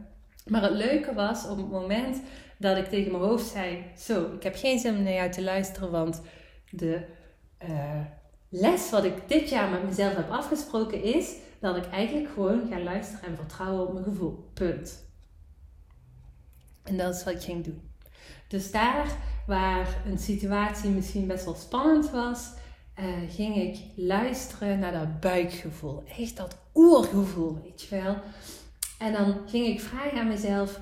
Maar 0.47 0.63
het 0.63 0.73
leuke 0.73 1.15
was 1.15 1.49
op 1.49 1.57
het 1.57 1.71
moment 1.71 2.21
dat 2.59 2.77
ik 2.77 2.87
tegen 2.87 3.13
mijn 3.13 3.25
hoofd 3.25 3.47
zei: 3.47 3.85
Zo, 3.97 4.33
ik 4.35 4.43
heb 4.43 4.57
geen 4.57 4.79
zin 4.79 4.97
om 4.97 5.03
naar 5.03 5.13
jou 5.13 5.31
te 5.31 5.43
luisteren, 5.43 5.91
want 5.91 6.23
de 6.71 7.01
uh, 7.63 8.01
les 8.49 8.91
wat 8.91 9.05
ik 9.05 9.29
dit 9.29 9.49
jaar 9.49 9.71
met 9.71 9.85
mezelf 9.85 10.15
heb 10.15 10.31
afgesproken 10.31 11.03
is 11.03 11.37
dat 11.61 11.77
ik 11.77 11.87
eigenlijk 11.87 12.33
gewoon 12.33 12.67
ga 12.71 12.81
luisteren 12.81 13.29
en 13.29 13.37
vertrouwen 13.37 13.87
op 13.87 13.93
mijn 13.93 14.05
gevoel. 14.05 14.51
Punt. 14.55 15.07
En 16.83 16.97
dat 16.97 17.15
is 17.15 17.25
wat 17.25 17.35
ik 17.35 17.41
ging 17.41 17.65
doen. 17.65 17.88
Dus 18.49 18.71
daar 18.71 19.17
waar 19.47 20.03
een 20.07 20.19
situatie 20.19 20.91
misschien 20.91 21.27
best 21.27 21.45
wel 21.45 21.55
spannend 21.55 22.11
was, 22.11 22.51
uh, 22.99 23.07
ging 23.29 23.57
ik 23.57 23.79
luisteren 23.97 24.79
naar 24.79 24.93
dat 24.93 25.21
buikgevoel. 25.21 26.05
Echt 26.19 26.37
dat 26.37 26.57
oergevoel, 26.75 27.61
weet 27.63 27.83
je 27.83 28.03
wel. 28.03 28.17
En 28.99 29.13
dan 29.13 29.49
ging 29.49 29.67
ik 29.67 29.81
vragen 29.81 30.19
aan 30.19 30.29
mezelf: 30.29 30.81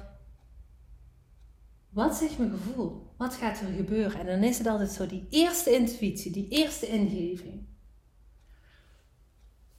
wat 1.88 2.14
zegt 2.14 2.38
mijn 2.38 2.50
gevoel? 2.50 3.14
Wat 3.16 3.35
gaat 3.35 3.61
er 3.61 3.72
gebeuren? 3.76 4.20
En 4.20 4.26
dan 4.26 4.42
is 4.42 4.59
het 4.59 4.66
altijd 4.66 4.90
zo 4.90 5.07
die 5.07 5.26
eerste 5.31 5.70
intuïtie, 5.74 6.33
die 6.33 6.48
eerste 6.48 6.87
ingeving. 6.87 7.66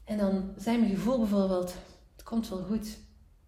En 0.03 0.17
dan 0.17 0.53
zei 0.57 0.77
mijn 0.77 0.95
gevoel 0.95 1.17
bijvoorbeeld: 1.17 1.75
het 2.15 2.23
komt 2.23 2.49
wel 2.49 2.63
goed. 2.63 2.97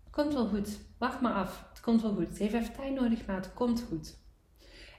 Het 0.04 0.12
komt 0.12 0.34
wel 0.34 0.48
goed. 0.48 0.80
Wacht 0.98 1.22
maar 1.22 1.34
af. 1.34 1.66
Het 1.70 1.80
komt 1.80 2.02
wel 2.02 2.14
goed. 2.14 2.28
Het 2.28 2.38
heeft 2.38 2.54
even 2.54 2.74
tijd 2.74 2.94
nodig, 2.94 3.26
maar 3.26 3.36
het 3.36 3.54
komt 3.54 3.84
goed. 3.90 4.18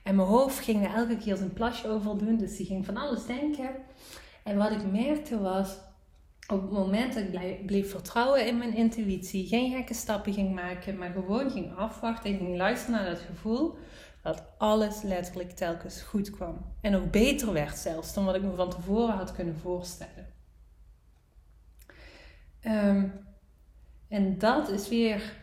En 0.03 0.15
mijn 0.15 0.27
hoofd 0.27 0.59
ging 0.59 0.85
er 0.85 0.93
elke 0.93 1.17
keer 1.17 1.35
zijn 1.35 1.53
plasje 1.53 1.87
over 1.87 2.17
doen, 2.17 2.37
dus 2.37 2.57
die 2.57 2.65
ging 2.65 2.85
van 2.85 2.97
alles 2.97 3.25
denken. 3.25 3.69
En 4.43 4.57
wat 4.57 4.71
ik 4.71 4.91
merkte 4.91 5.39
was, 5.39 5.77
op 6.47 6.61
het 6.61 6.71
moment 6.71 7.13
dat 7.13 7.23
ik 7.23 7.65
bleef 7.65 7.91
vertrouwen 7.91 8.47
in 8.47 8.57
mijn 8.57 8.75
intuïtie, 8.75 9.47
geen 9.47 9.71
gekke 9.71 9.93
stappen 9.93 10.33
ging 10.33 10.53
maken, 10.53 10.97
maar 10.97 11.11
gewoon 11.11 11.51
ging 11.51 11.75
afwachten 11.75 12.31
en 12.31 12.37
ging 12.37 12.57
luisteren 12.57 12.95
naar 12.95 13.09
dat 13.09 13.19
gevoel, 13.19 13.77
dat 14.21 14.43
alles 14.57 15.01
letterlijk 15.01 15.51
telkens 15.51 16.01
goed 16.01 16.29
kwam. 16.29 16.65
En 16.81 16.95
ook 16.95 17.11
beter 17.11 17.53
werd 17.53 17.77
zelfs 17.77 18.13
dan 18.13 18.25
wat 18.25 18.35
ik 18.35 18.41
me 18.41 18.55
van 18.55 18.69
tevoren 18.69 19.15
had 19.15 19.31
kunnen 19.31 19.57
voorstellen. 19.57 20.27
Ehm, 22.61 23.07
en 24.07 24.37
dat 24.37 24.69
is 24.69 24.89
weer 24.89 25.33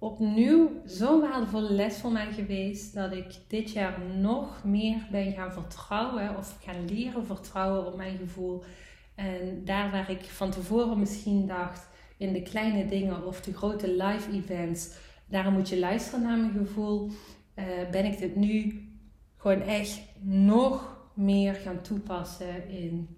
opnieuw 0.00 0.80
zo'n 0.84 1.20
waardevolle 1.20 1.72
les 1.72 1.96
voor 1.98 2.12
mij 2.12 2.32
geweest 2.32 2.94
dat 2.94 3.12
ik 3.12 3.38
dit 3.46 3.72
jaar 3.72 4.00
nog 4.00 4.64
meer 4.64 5.06
ben 5.10 5.32
gaan 5.32 5.52
vertrouwen 5.52 6.36
of 6.36 6.58
gaan 6.62 6.84
leren 6.84 7.26
vertrouwen 7.26 7.86
op 7.86 7.96
mijn 7.96 8.18
gevoel. 8.18 8.62
En 9.14 9.64
daar 9.64 9.90
waar 9.90 10.10
ik 10.10 10.24
van 10.24 10.50
tevoren 10.50 10.98
misschien 10.98 11.46
dacht 11.46 11.88
in 12.16 12.32
de 12.32 12.42
kleine 12.42 12.86
dingen 12.86 13.26
of 13.26 13.40
de 13.40 13.54
grote 13.54 13.92
live 13.92 14.32
events, 14.32 14.94
daar 15.26 15.52
moet 15.52 15.68
je 15.68 15.78
luisteren 15.78 16.22
naar 16.22 16.38
mijn 16.38 16.66
gevoel, 16.66 17.10
uh, 17.54 17.64
ben 17.90 18.04
ik 18.04 18.18
dit 18.18 18.36
nu 18.36 18.84
gewoon 19.36 19.60
echt 19.60 20.00
nog 20.22 21.08
meer 21.14 21.54
gaan 21.54 21.80
toepassen 21.80 22.68
in 22.68 23.16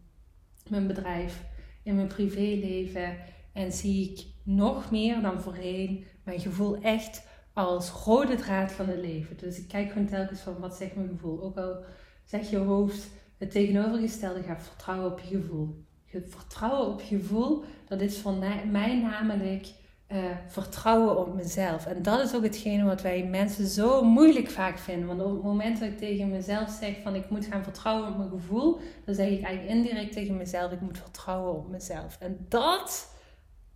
mijn 0.69 0.87
bedrijf, 0.87 1.45
in 1.83 1.95
mijn 1.95 2.07
privéleven. 2.07 3.17
En 3.53 3.73
zie 3.73 4.11
ik 4.11 4.27
nog 4.43 4.91
meer 4.91 5.21
dan 5.21 5.41
voorheen 5.41 6.05
mijn 6.25 6.41
gevoel 6.41 6.77
echt 6.83 7.27
als 7.53 7.91
rode 7.91 8.37
draad 8.37 8.73
van 8.73 8.89
het 8.89 8.99
leven. 8.99 9.37
Dus 9.37 9.59
ik 9.59 9.69
kijk 9.69 9.93
gewoon 9.93 10.07
telkens 10.07 10.41
van 10.41 10.59
wat 10.59 10.75
zegt 10.75 10.95
mijn 10.95 11.09
gevoel. 11.09 11.43
Ook 11.43 11.57
al 11.57 11.85
zeg 12.25 12.51
je 12.51 12.57
hoofd 12.57 13.09
het 13.39 13.51
tegenovergestelde, 13.51 14.43
ga 14.43 14.61
vertrouwen 14.61 15.13
op 15.13 15.21
je 15.21 15.37
gevoel. 15.37 15.85
Vertrouwen 16.27 16.93
op 16.93 17.01
je 17.01 17.19
gevoel, 17.19 17.65
dat 17.89 18.01
is 18.01 18.19
voor 18.19 18.35
mij 18.71 19.01
namelijk 19.01 19.67
uh, 20.13 20.19
vertrouwen 20.49 21.19
op 21.19 21.35
mezelf. 21.35 21.87
En 21.87 22.03
dat 22.03 22.21
is 22.21 22.35
ook 22.35 22.43
hetgene 22.43 22.85
wat 22.85 23.03
wij 23.03 23.25
mensen 23.25 23.67
zo 23.67 24.03
moeilijk 24.05 24.51
vaak 24.51 24.79
vinden. 24.79 25.07
Want 25.07 25.23
op 25.23 25.33
het 25.33 25.43
moment 25.43 25.81
dat 25.81 25.89
ik 25.89 25.99
tegen 25.99 26.31
mezelf 26.31 26.71
zeg 26.81 26.97
van 27.03 27.15
ik 27.15 27.31
moet 27.31 27.47
gaan 27.47 27.63
vertrouwen 27.63 28.09
op 28.09 28.17
mijn 28.17 28.31
gevoel, 28.31 28.81
dan 29.05 29.15
zeg 29.15 29.29
ik 29.29 29.43
eigenlijk 29.43 29.75
indirect 29.77 30.13
tegen 30.13 30.37
mezelf 30.37 30.73
ik 30.73 30.81
moet 30.81 30.99
vertrouwen 30.99 31.55
op 31.55 31.69
mezelf. 31.69 32.17
En 32.21 32.47
dat 32.49 33.15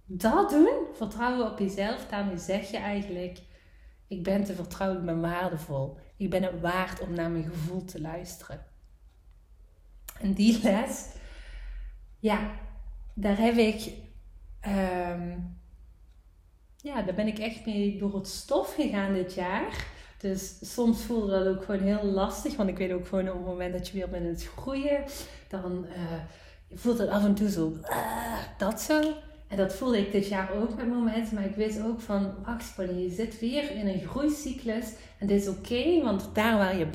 dat 0.07 0.51
doen, 0.51 0.87
vertrouwen 0.93 1.51
op 1.53 1.59
jezelf, 1.59 2.07
daarmee 2.07 2.39
zeg 2.39 2.71
je 2.71 2.77
eigenlijk: 2.77 3.39
ik 4.09 4.23
ben 4.23 4.45
te 4.45 4.55
vertrouwen, 4.55 4.99
ik 4.99 5.07
ben 5.07 5.21
waardevol. 5.21 5.99
Ik 6.17 6.31
ben 6.31 6.43
het 6.43 6.61
waard 6.61 7.01
om 7.01 7.15
naar 7.15 7.31
mijn 7.31 7.45
gevoel 7.45 7.85
te 7.85 8.01
luisteren. 8.01 8.65
En 10.21 10.33
die 10.33 10.63
les, 10.63 11.07
ja, 12.19 12.51
daar 13.15 13.39
heb 13.39 13.57
ik, 13.57 13.93
ehm, 14.61 15.39
ja, 16.77 17.03
daar 17.03 17.15
ben 17.15 17.27
ik 17.27 17.39
echt 17.39 17.67
mee 17.67 17.99
door 17.99 18.15
het 18.15 18.29
stof 18.29 18.75
gegaan 18.75 19.13
dit 19.13 19.35
jaar. 19.35 19.87
Dus 20.19 20.73
soms 20.75 21.03
voelde 21.03 21.45
dat 21.45 21.57
ook 21.57 21.65
gewoon 21.65 21.81
heel 21.81 22.05
lastig, 22.05 22.57
want 22.57 22.69
ik 22.69 22.79
weet 22.79 22.93
ook 22.93 23.07
gewoon 23.07 23.29
op 23.29 23.35
het 23.37 23.47
moment 23.47 23.73
dat 23.73 23.89
je 23.89 23.93
weer 23.93 24.09
bent 24.09 24.27
het 24.27 24.49
groeien, 24.57 25.05
dan 25.49 25.87
uh, 25.87 26.21
voelt 26.73 26.99
het 26.99 27.09
af 27.09 27.25
en 27.25 27.35
toe 27.35 27.51
zo, 27.51 27.73
uh, 27.83 28.39
dat 28.59 28.81
zo. 28.81 29.15
En 29.49 29.57
dat 29.57 29.75
voelde 29.75 29.99
ik 29.99 30.13
dit 30.13 30.29
jaar 30.29 30.51
ook 30.53 30.77
met 30.77 30.89
momenten, 30.89 31.35
maar 31.35 31.45
ik 31.45 31.55
wist 31.55 31.83
ook 31.83 32.01
van, 32.01 32.35
wacht 32.45 32.73
Polly, 32.77 33.03
je 33.03 33.11
zit 33.11 33.41
weer 33.41 33.71
in 33.71 33.89
een 33.89 34.07
groeicyclus 34.07 34.93
en 35.19 35.27
dit 35.27 35.41
is 35.41 35.49
oké, 35.49 36.03
want 36.03 36.31
daar 36.33 36.57
waar 36.57 36.79
je 36.79 36.87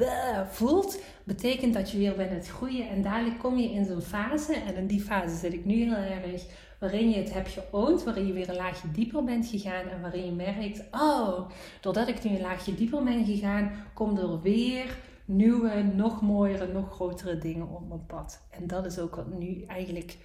voelt, 0.51 1.01
betekent 1.23 1.73
dat 1.73 1.91
je 1.91 1.97
weer 1.97 2.15
bent 2.15 2.31
het 2.31 2.47
groeien 2.47 2.89
en 2.89 3.01
dadelijk 3.01 3.39
kom 3.39 3.57
je 3.57 3.71
in 3.71 3.85
zo'n 3.85 4.01
fase, 4.01 4.53
en 4.53 4.75
in 4.75 4.87
die 4.87 5.01
fase 5.01 5.35
zit 5.35 5.53
ik 5.53 5.65
nu 5.65 5.83
heel 5.83 5.93
erg, 5.93 6.43
waarin 6.79 7.09
je 7.09 7.17
het 7.17 7.33
hebt 7.33 7.49
geoond, 7.49 8.03
waarin 8.03 8.27
je 8.27 8.33
weer 8.33 8.49
een 8.49 8.55
laagje 8.55 8.91
dieper 8.91 9.23
bent 9.23 9.47
gegaan 9.47 9.87
en 9.87 10.01
waarin 10.01 10.25
je 10.25 10.31
merkt, 10.31 10.83
oh, 10.91 11.49
doordat 11.81 12.07
ik 12.07 12.23
nu 12.23 12.35
een 12.35 12.41
laagje 12.41 12.75
dieper 12.75 13.03
ben 13.03 13.25
gegaan, 13.25 13.71
komt 13.93 14.19
er 14.19 14.41
weer 14.41 14.97
nieuwe, 15.25 15.83
nog 15.95 16.21
mooiere, 16.21 16.67
nog 16.67 16.91
grotere 16.91 17.37
dingen 17.37 17.69
op 17.69 17.87
mijn 17.87 18.05
pad. 18.05 18.41
En 18.49 18.67
dat 18.67 18.85
is 18.85 18.99
ook 18.99 19.15
wat 19.15 19.39
nu 19.39 19.63
eigenlijk 19.67 20.17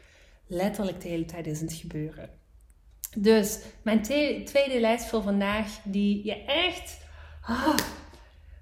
letterlijk 0.47 1.01
de 1.01 1.09
hele 1.09 1.25
tijd 1.25 1.47
is 1.47 1.61
het 1.61 1.73
gebeuren. 1.73 2.31
Dus 3.17 3.61
mijn 3.83 4.03
tweede 4.45 4.81
les 4.81 5.07
voor 5.07 5.23
vandaag, 5.23 5.79
die 5.85 6.25
je 6.25 6.45
echt 6.45 6.99
ah, 7.43 7.77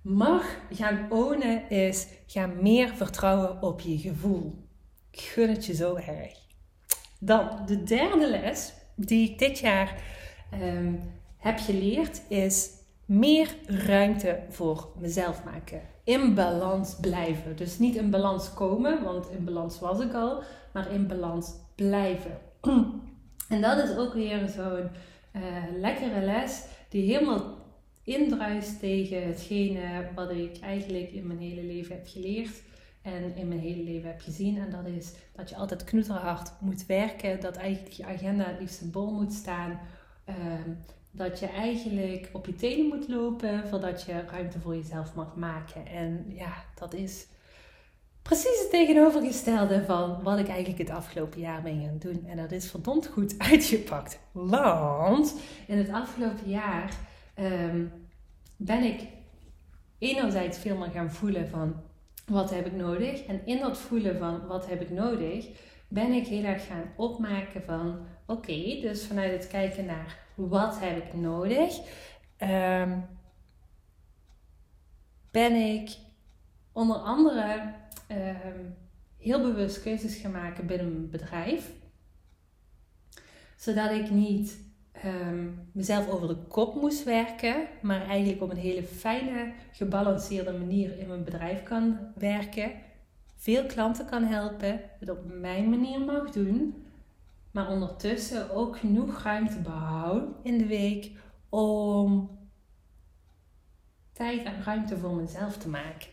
mag 0.03 0.45
gaan 0.71 1.07
ownen, 1.11 1.71
is 1.71 2.07
ga 2.27 2.47
meer 2.47 2.95
vertrouwen 2.95 3.63
op 3.63 3.81
je 3.81 3.99
gevoel. 3.99 4.69
Ik 5.11 5.21
gun 5.21 5.49
het 5.49 5.67
je 5.67 5.75
zo 5.75 5.95
erg. 5.95 6.39
Dan 7.21 7.67
de 7.67 7.83
derde 7.83 8.31
les 8.31 8.73
die 8.97 9.31
ik 9.31 9.39
dit 9.39 9.59
jaar 9.59 10.03
um, 10.63 11.13
heb 11.37 11.59
geleerd 11.59 12.23
is 12.29 12.71
meer 13.05 13.57
ruimte 13.67 14.43
voor 14.49 14.89
mezelf 14.99 15.45
maken. 15.45 15.83
In 16.05 16.35
balans 16.35 16.97
blijven. 17.01 17.57
Dus 17.57 17.79
niet 17.79 17.97
in 17.97 18.11
balans 18.11 18.55
komen, 18.55 19.03
want 19.03 19.31
in 19.31 19.45
balans 19.45 19.79
was 19.79 20.01
ik 20.01 20.13
al, 20.13 20.43
maar 20.73 20.93
in 20.93 21.07
balans 21.07 21.53
blijven. 21.75 22.39
En 23.49 23.61
dat 23.61 23.89
is 23.89 23.97
ook 23.97 24.15
weer 24.15 24.49
zo'n 24.49 24.89
uh, 25.37 25.43
lekkere 25.81 26.21
les 26.21 26.65
die 26.89 27.13
helemaal 27.13 27.59
indruist 28.03 28.79
tegen 28.79 29.27
hetgene 29.27 30.09
wat 30.15 30.31
ik 30.31 30.59
eigenlijk 30.61 31.11
in 31.11 31.27
mijn 31.27 31.39
hele 31.39 31.63
leven 31.63 31.95
heb 31.95 32.07
geleerd 32.07 32.63
en 33.03 33.37
in 33.37 33.49
mijn 33.49 33.61
hele 33.61 33.83
leven 33.83 34.09
heb 34.09 34.21
gezien. 34.21 34.59
En 34.59 34.71
dat 34.71 34.87
is 34.87 35.13
dat 35.33 35.49
je 35.49 35.57
altijd 35.57 35.85
knoeterhard 35.85 36.53
moet 36.61 36.87
werken, 36.87 37.41
dat 37.41 37.57
eigenlijk 37.57 37.95
je 37.95 38.05
agenda 38.05 38.45
het 38.45 38.61
liefst 38.61 38.91
bol 38.91 39.13
moet 39.13 39.33
staan. 39.33 39.81
Ehm, 40.25 40.71
dat 41.11 41.39
je 41.39 41.47
eigenlijk 41.47 42.31
op 42.33 42.47
je 42.47 42.55
tenen 42.55 42.87
moet 42.87 43.09
lopen 43.09 43.69
voordat 43.69 44.03
je 44.03 44.25
ruimte 44.31 44.61
voor 44.61 44.77
jezelf 44.77 45.15
mag 45.15 45.37
maken. 45.37 45.87
En 45.87 46.25
ja, 46.29 46.53
dat 46.75 46.95
is 46.95 47.27
precies 48.25 48.61
het 48.61 48.71
tegenovergestelde 48.71 49.85
van 49.85 50.23
wat 50.23 50.39
ik 50.39 50.49
eigenlijk 50.49 50.79
het 50.79 50.91
afgelopen 50.91 51.41
jaar 51.41 51.63
ben 51.63 51.83
gaan 51.85 51.99
doen. 51.99 52.25
En 52.27 52.37
dat 52.37 52.53
is 52.53 52.71
verdomd 52.71 53.07
goed 53.07 53.35
uitgepakt. 53.51 54.19
Want 54.33 55.35
in 55.67 55.79
het 55.79 55.91
afgelopen 55.91 56.51
jaar 56.51 56.95
um, 57.39 57.93
ben 58.57 58.83
ik 58.83 59.01
enerzijds 59.99 60.59
veel 60.59 60.77
meer 60.77 60.91
gaan 60.91 61.11
voelen 61.11 61.49
van 61.49 61.83
wat 62.27 62.51
heb 62.51 62.67
ik 62.67 62.73
nodig. 62.73 63.25
En 63.25 63.47
in 63.47 63.59
dat 63.59 63.79
voelen 63.79 64.19
van 64.19 64.47
wat 64.47 64.69
heb 64.69 64.81
ik 64.81 64.91
nodig, 64.91 65.49
ben 65.89 66.13
ik 66.13 66.27
heel 66.27 66.45
erg 66.45 66.67
gaan 66.67 66.93
opmaken 66.97 67.63
van 67.63 68.07
oké, 68.27 68.79
dus 68.81 69.07
vanuit 69.07 69.33
het 69.33 69.47
kijken 69.47 69.85
naar 69.85 70.19
wat 70.35 70.81
heb 70.81 70.97
ik 70.97 71.15
nodig, 71.15 71.77
um, 72.39 73.07
ben 75.31 75.55
ik 75.55 75.91
onder 76.73 76.97
andere 76.97 77.75
um, 78.15 78.75
heel 79.19 79.43
bewust 79.43 79.83
keuzes 79.83 80.17
gaan 80.17 80.31
maken 80.31 80.67
binnen 80.67 80.93
mijn 80.93 81.11
bedrijf. 81.11 81.73
Zodat 83.57 83.91
ik 83.91 84.11
niet 84.11 84.59
um, 85.05 85.69
mezelf 85.73 86.09
over 86.09 86.29
de 86.29 86.37
kop 86.37 86.75
moest 86.75 87.05
werken, 87.05 87.67
maar 87.83 88.07
eigenlijk 88.07 88.43
op 88.43 88.51
een 88.51 88.57
hele 88.57 88.83
fijne, 88.83 89.53
gebalanceerde 89.73 90.53
manier 90.53 90.99
in 90.99 91.09
mijn 91.09 91.25
bedrijf 91.25 91.63
kan 91.63 91.99
werken. 92.15 92.73
Veel 93.37 93.67
klanten 93.67 94.07
kan 94.07 94.25
helpen, 94.25 94.81
het 95.01 95.09
op 95.09 95.25
mijn 95.41 95.71
manier 95.71 96.01
mag 96.01 96.31
doen, 96.31 96.85
maar 97.51 97.71
ondertussen 97.71 98.51
ook 98.51 98.79
genoeg 98.79 99.23
ruimte 99.23 99.59
behouden 99.59 100.35
in 100.43 100.59
de 100.59 100.67
week 100.67 101.11
om 101.49 102.31
tijd 104.13 104.45
en 104.45 104.63
ruimte 104.63 104.99
voor 104.99 105.15
mezelf 105.15 105.57
te 105.57 105.69
maken. 105.69 106.09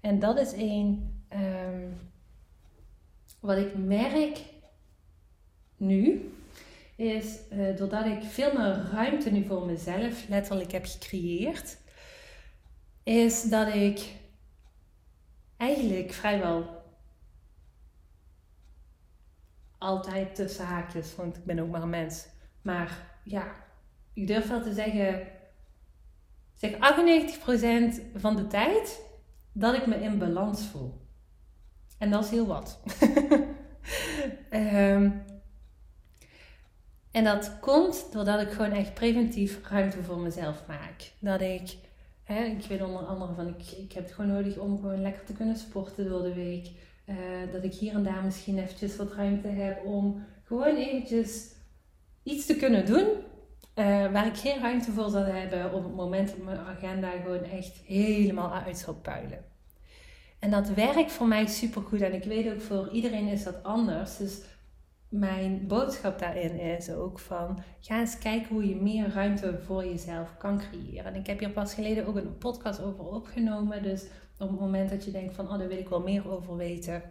En 0.00 0.18
dat 0.18 0.38
is 0.38 0.52
een 0.52 1.19
um, 1.32 1.98
wat 3.40 3.56
ik 3.56 3.76
merk 3.76 4.38
nu, 5.76 6.32
is 6.96 7.38
uh, 7.52 7.76
doordat 7.76 8.06
ik 8.06 8.22
veel 8.22 8.52
meer 8.52 8.88
ruimte 8.92 9.30
nu 9.30 9.44
voor 9.44 9.66
mezelf 9.66 10.28
letterlijk 10.28 10.72
heb 10.72 10.84
gecreëerd, 10.84 11.78
is 13.02 13.42
dat 13.42 13.74
ik 13.74 14.14
eigenlijk 15.56 16.12
vrijwel 16.12 16.80
altijd 19.78 20.34
tussen 20.34 20.64
haakjes, 20.64 21.16
want 21.16 21.36
ik 21.36 21.44
ben 21.44 21.58
ook 21.58 21.70
maar 21.70 21.82
een 21.82 21.90
mens. 21.90 22.26
Maar 22.62 23.18
ja, 23.24 23.54
ik 24.12 24.26
durf 24.26 24.48
wel 24.48 24.62
te 24.62 24.72
zeggen, 24.72 25.26
zeg 26.54 26.72
98% 26.72 28.00
van 28.14 28.36
de 28.36 28.46
tijd 28.46 29.00
dat 29.52 29.74
ik 29.74 29.86
me 29.86 29.94
in 29.94 30.18
balans 30.18 30.66
voel. 30.66 30.99
En 32.00 32.10
dat 32.10 32.24
is 32.24 32.30
heel 32.30 32.46
wat. 32.46 32.80
um, 34.52 35.22
En 37.10 37.24
dat 37.24 37.58
komt 37.60 38.12
doordat 38.12 38.40
ik 38.40 38.50
gewoon 38.50 38.72
echt 38.72 38.94
preventief 38.94 39.68
ruimte 39.68 40.02
voor 40.02 40.18
mezelf 40.18 40.62
maak. 40.66 41.12
Dat 41.18 41.40
ik, 41.40 41.76
hè, 42.24 42.44
ik 42.44 42.64
weet 42.64 42.82
onder 42.82 43.02
andere 43.02 43.34
van, 43.34 43.48
ik, 43.48 43.70
ik 43.70 43.92
heb 43.92 44.04
het 44.04 44.12
gewoon 44.12 44.32
nodig 44.32 44.56
om 44.56 44.76
gewoon 44.80 45.02
lekker 45.02 45.24
te 45.24 45.32
kunnen 45.32 45.56
sporten 45.56 46.08
door 46.08 46.22
de 46.22 46.34
week. 46.34 46.70
Uh, 47.06 47.16
dat 47.52 47.64
ik 47.64 47.74
hier 47.74 47.94
en 47.94 48.02
daar 48.02 48.24
misschien 48.24 48.58
eventjes 48.58 48.96
wat 48.96 49.12
ruimte 49.12 49.48
heb 49.48 49.84
om 49.84 50.24
gewoon 50.44 50.76
eventjes 50.76 51.54
iets 52.22 52.46
te 52.46 52.56
kunnen 52.56 52.86
doen. 52.86 53.06
Uh, 53.74 54.12
waar 54.12 54.26
ik 54.26 54.36
geen 54.36 54.60
ruimte 54.60 54.90
voor 54.90 55.10
zal 55.10 55.24
hebben 55.24 55.72
op 55.72 55.82
het 55.82 55.94
moment 55.94 56.28
dat 56.28 56.44
mijn 56.44 56.58
agenda 56.58 57.10
gewoon 57.10 57.44
echt 57.44 57.76
helemaal 57.76 58.52
uit 58.52 58.78
zal 58.78 58.94
puilen. 58.94 59.44
En 60.40 60.50
dat 60.50 60.68
werkt 60.68 61.12
voor 61.12 61.26
mij 61.26 61.46
supergoed. 61.46 62.00
En 62.00 62.14
ik 62.14 62.24
weet 62.24 62.52
ook 62.52 62.60
voor 62.60 62.88
iedereen 62.88 63.26
is 63.26 63.42
dat 63.42 63.62
anders. 63.62 64.16
Dus 64.16 64.40
mijn 65.08 65.66
boodschap 65.66 66.18
daarin 66.18 66.60
is 66.60 66.90
ook 66.90 67.18
van 67.18 67.62
ga 67.80 68.00
eens 68.00 68.18
kijken 68.18 68.54
hoe 68.54 68.68
je 68.68 68.76
meer 68.76 69.08
ruimte 69.12 69.58
voor 69.64 69.84
jezelf 69.84 70.36
kan 70.38 70.58
creëren. 70.58 71.04
En 71.04 71.20
ik 71.20 71.26
heb 71.26 71.38
hier 71.38 71.50
pas 71.50 71.74
geleden 71.74 72.06
ook 72.06 72.16
een 72.16 72.38
podcast 72.38 72.82
over 72.82 73.04
opgenomen. 73.04 73.82
Dus 73.82 74.02
op 74.38 74.48
het 74.48 74.60
moment 74.60 74.90
dat 74.90 75.04
je 75.04 75.10
denkt 75.10 75.34
van 75.34 75.50
oh, 75.50 75.58
daar 75.58 75.68
wil 75.68 75.78
ik 75.78 75.88
wel 75.88 76.00
meer 76.00 76.30
over 76.30 76.56
weten, 76.56 77.02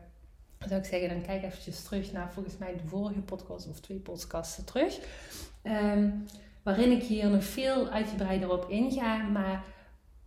zou 0.68 0.80
ik 0.80 0.86
zeggen, 0.86 1.10
dan 1.10 1.22
kijk 1.22 1.44
eventjes 1.44 1.84
terug 1.84 2.12
naar 2.12 2.34
volgens 2.34 2.58
mij 2.58 2.74
de 2.74 2.88
vorige 2.88 3.22
podcast 3.22 3.70
of 3.70 3.80
twee 3.80 3.98
podcasten 3.98 4.66
terug. 4.66 5.00
Ehm, 5.62 6.10
waarin 6.64 6.92
ik 6.92 7.04
hier 7.04 7.30
nog 7.30 7.44
veel 7.44 7.90
uitgebreider 7.90 8.52
op 8.52 8.70
inga. 8.70 9.18
Maar 9.18 9.64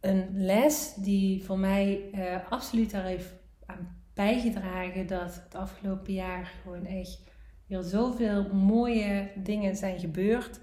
een 0.02 0.28
les 0.32 0.94
die 0.94 1.44
voor 1.44 1.58
mij 1.58 2.10
uh, 2.14 2.50
absoluut 2.50 2.90
daar 2.90 3.04
heeft 3.04 3.32
aan 3.66 4.00
bijgedragen 4.14 5.06
dat 5.06 5.34
het 5.44 5.54
afgelopen 5.54 6.12
jaar 6.12 6.52
gewoon 6.62 6.86
echt 6.86 7.30
er 7.68 7.84
zoveel 7.84 8.54
mooie 8.54 9.30
dingen 9.36 9.76
zijn 9.76 9.98
gebeurd, 9.98 10.60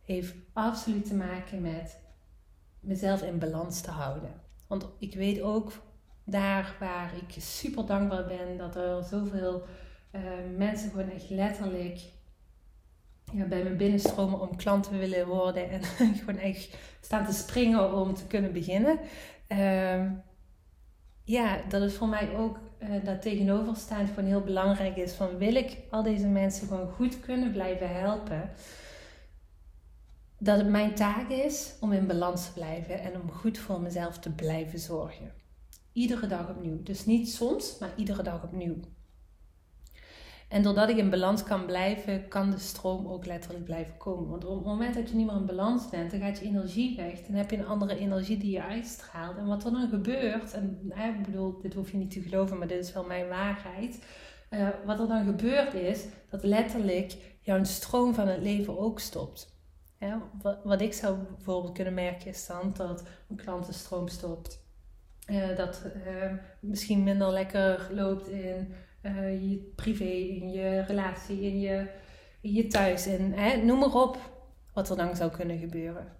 heeft 0.00 0.34
absoluut 0.52 1.06
te 1.06 1.14
maken 1.14 1.62
met 1.62 2.00
mezelf 2.80 3.22
in 3.22 3.38
balans 3.38 3.80
te 3.80 3.90
houden. 3.90 4.30
Want 4.68 4.88
ik 4.98 5.14
weet 5.14 5.40
ook 5.40 5.72
daar 6.24 6.76
waar 6.80 7.12
ik 7.16 7.42
super 7.42 7.86
dankbaar 7.86 8.26
ben 8.26 8.56
dat 8.56 8.76
er 8.76 9.02
zoveel 9.02 9.62
uh, 10.12 10.22
mensen 10.56 10.90
gewoon 10.90 11.10
echt 11.10 11.30
letterlijk 11.30 12.00
ja, 13.34 13.44
bij 13.44 13.62
me 13.62 13.70
binnenstromen 13.70 14.40
om 14.40 14.56
klant 14.56 14.88
te 14.88 14.96
willen 14.96 15.26
worden 15.26 15.70
en 15.70 15.82
gewoon 16.24 16.38
echt 16.38 16.76
staan 17.00 17.26
te 17.26 17.32
springen 17.32 17.94
om 17.94 18.14
te 18.14 18.26
kunnen 18.26 18.52
beginnen. 18.52 18.98
Uh, 19.48 20.10
ja, 21.24 21.60
dat 21.68 21.82
is 21.82 21.94
voor 21.94 22.08
mij 22.08 22.36
ook 22.36 22.58
uh, 22.82 23.04
dat 23.04 23.22
tegenoverstaand 23.22 24.08
gewoon 24.08 24.28
heel 24.28 24.40
belangrijk 24.40 24.96
is. 24.96 25.12
Van 25.12 25.36
wil 25.38 25.54
ik 25.54 25.76
al 25.90 26.02
deze 26.02 26.26
mensen 26.26 26.68
gewoon 26.68 26.90
goed 26.90 27.20
kunnen 27.20 27.52
blijven 27.52 28.00
helpen? 28.00 28.50
dat 30.44 30.56
het 30.56 30.68
mijn 30.68 30.94
taak 30.94 31.28
is 31.28 31.74
om 31.80 31.92
in 31.92 32.06
balans 32.06 32.46
te 32.46 32.52
blijven 32.52 33.00
en 33.00 33.20
om 33.20 33.30
goed 33.30 33.58
voor 33.58 33.80
mezelf 33.80 34.18
te 34.18 34.30
blijven 34.30 34.78
zorgen. 34.78 35.32
Iedere 35.92 36.26
dag 36.26 36.48
opnieuw. 36.48 36.82
Dus 36.82 37.06
niet 37.06 37.32
soms, 37.32 37.78
maar 37.78 37.92
iedere 37.96 38.22
dag 38.22 38.42
opnieuw. 38.42 38.76
En 40.54 40.62
doordat 40.62 40.88
ik 40.88 40.96
in 40.96 41.10
balans 41.10 41.42
kan 41.42 41.66
blijven, 41.66 42.28
kan 42.28 42.50
de 42.50 42.58
stroom 42.58 43.06
ook 43.06 43.26
letterlijk 43.26 43.64
blijven 43.64 43.96
komen. 43.96 44.30
Want 44.30 44.44
op 44.44 44.56
het 44.56 44.64
moment 44.64 44.94
dat 44.94 45.08
je 45.08 45.16
niet 45.16 45.26
meer 45.26 45.36
in 45.36 45.46
balans 45.46 45.88
bent, 45.88 46.10
dan 46.10 46.20
gaat 46.20 46.38
je 46.38 46.44
energie 46.44 46.96
weg. 46.96 47.20
Dan 47.20 47.36
heb 47.36 47.50
je 47.50 47.56
een 47.56 47.66
andere 47.66 47.98
energie 47.98 48.38
die 48.38 48.50
je 48.50 48.62
uitstraalt. 48.62 49.36
En 49.36 49.46
wat 49.46 49.64
er 49.64 49.72
dan 49.72 49.88
gebeurt, 49.88 50.52
en 50.52 50.92
ik 51.16 51.22
bedoel, 51.22 51.58
dit 51.60 51.74
hoef 51.74 51.90
je 51.90 51.96
niet 51.96 52.10
te 52.10 52.20
geloven, 52.20 52.58
maar 52.58 52.66
dit 52.66 52.84
is 52.84 52.92
wel 52.92 53.04
mijn 53.04 53.28
waarheid. 53.28 54.04
Uh, 54.50 54.68
wat 54.84 55.00
er 55.00 55.08
dan 55.08 55.24
gebeurt 55.24 55.74
is 55.74 56.04
dat 56.30 56.42
letterlijk 56.42 57.16
jouw 57.40 57.64
stroom 57.64 58.14
van 58.14 58.28
het 58.28 58.42
leven 58.42 58.78
ook 58.78 59.00
stopt. 59.00 59.52
Wat, 60.42 60.58
wat, 60.64 60.80
ik 60.80 60.92
zou 60.92 61.18
bijvoorbeeld 61.36 61.74
kunnen 61.74 61.94
merken 61.94 62.26
is 62.26 62.46
dan 62.46 62.72
dat 62.76 63.02
een 63.28 63.36
klantenstroom 63.36 64.08
stopt. 64.08 64.62
Uh, 65.30 65.56
dat 65.56 65.82
uh, 66.06 66.32
misschien 66.60 67.02
minder 67.02 67.30
lekker 67.30 67.88
loopt 67.90 68.28
in 68.28 68.74
uh, 69.06 69.50
je 69.50 69.72
privé, 69.76 70.04
in 70.04 70.50
je 70.50 70.80
relatie, 70.80 71.40
in 71.40 71.60
je, 71.60 71.86
je 72.40 72.66
thuis. 72.66 73.06
En 73.06 73.32
hè, 73.32 73.56
noem 73.56 73.78
maar 73.78 73.94
op 73.94 74.18
wat 74.72 74.90
er 74.90 74.96
dan 74.96 75.16
zou 75.16 75.30
kunnen 75.30 75.58
gebeuren. 75.58 76.12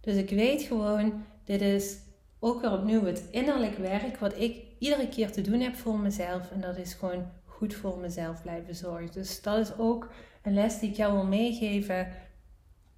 Dus 0.00 0.16
ik 0.16 0.30
weet 0.30 0.62
gewoon, 0.62 1.24
dit 1.44 1.60
is 1.60 1.98
ook 2.38 2.60
weer 2.60 2.72
opnieuw 2.72 3.04
het 3.04 3.28
innerlijk 3.30 3.76
werk 3.76 4.16
wat 4.16 4.38
ik 4.38 4.56
iedere 4.78 5.08
keer 5.08 5.32
te 5.32 5.40
doen 5.40 5.60
heb 5.60 5.74
voor 5.74 5.98
mezelf. 5.98 6.50
En 6.50 6.60
dat 6.60 6.76
is 6.76 6.94
gewoon 6.94 7.30
goed 7.44 7.74
voor 7.74 7.98
mezelf 7.98 8.42
blijven 8.42 8.74
zorgen. 8.74 9.12
Dus 9.12 9.42
dat 9.42 9.58
is 9.58 9.78
ook 9.78 10.12
een 10.42 10.54
les 10.54 10.78
die 10.78 10.90
ik 10.90 10.96
jou 10.96 11.12
wil 11.12 11.26
meegeven. 11.26 12.08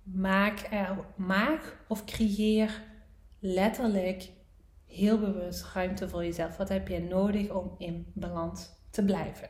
Maak, 0.03 0.69
maak 1.17 1.77
of 1.89 2.05
creëer 2.05 2.83
letterlijk 3.39 4.29
heel 4.95 5.19
bewust 5.19 5.65
ruimte 5.73 6.09
voor 6.09 6.25
jezelf. 6.25 6.57
Wat 6.57 6.69
heb 6.69 6.89
je 6.89 7.01
nodig 7.01 7.51
om 7.51 7.75
in 7.79 8.07
balans 8.15 8.71
te 8.91 9.05
blijven? 9.05 9.49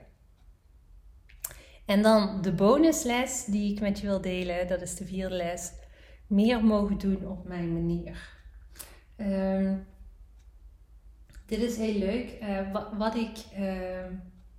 En 1.87 2.03
dan 2.03 2.43
de 2.43 2.53
bonusles 2.53 3.45
die 3.45 3.73
ik 3.73 3.81
met 3.81 4.01
je 4.01 4.07
wil 4.07 4.21
delen, 4.21 4.69
dat 4.69 4.81
is 4.81 4.95
de 4.95 5.07
vierde 5.07 5.35
les. 5.35 5.73
Meer 6.27 6.65
mogen 6.65 6.99
doen 6.99 7.29
op 7.29 7.49
mijn 7.49 7.73
manier. 7.73 8.33
Ehm, 9.17 9.77
dit 11.47 11.59
is 11.59 11.77
heel 11.77 11.99
leuk. 11.99 12.39
Uh, 12.43 12.99
wat, 12.99 13.15
ik 13.15 13.45
uh, 13.59 14.05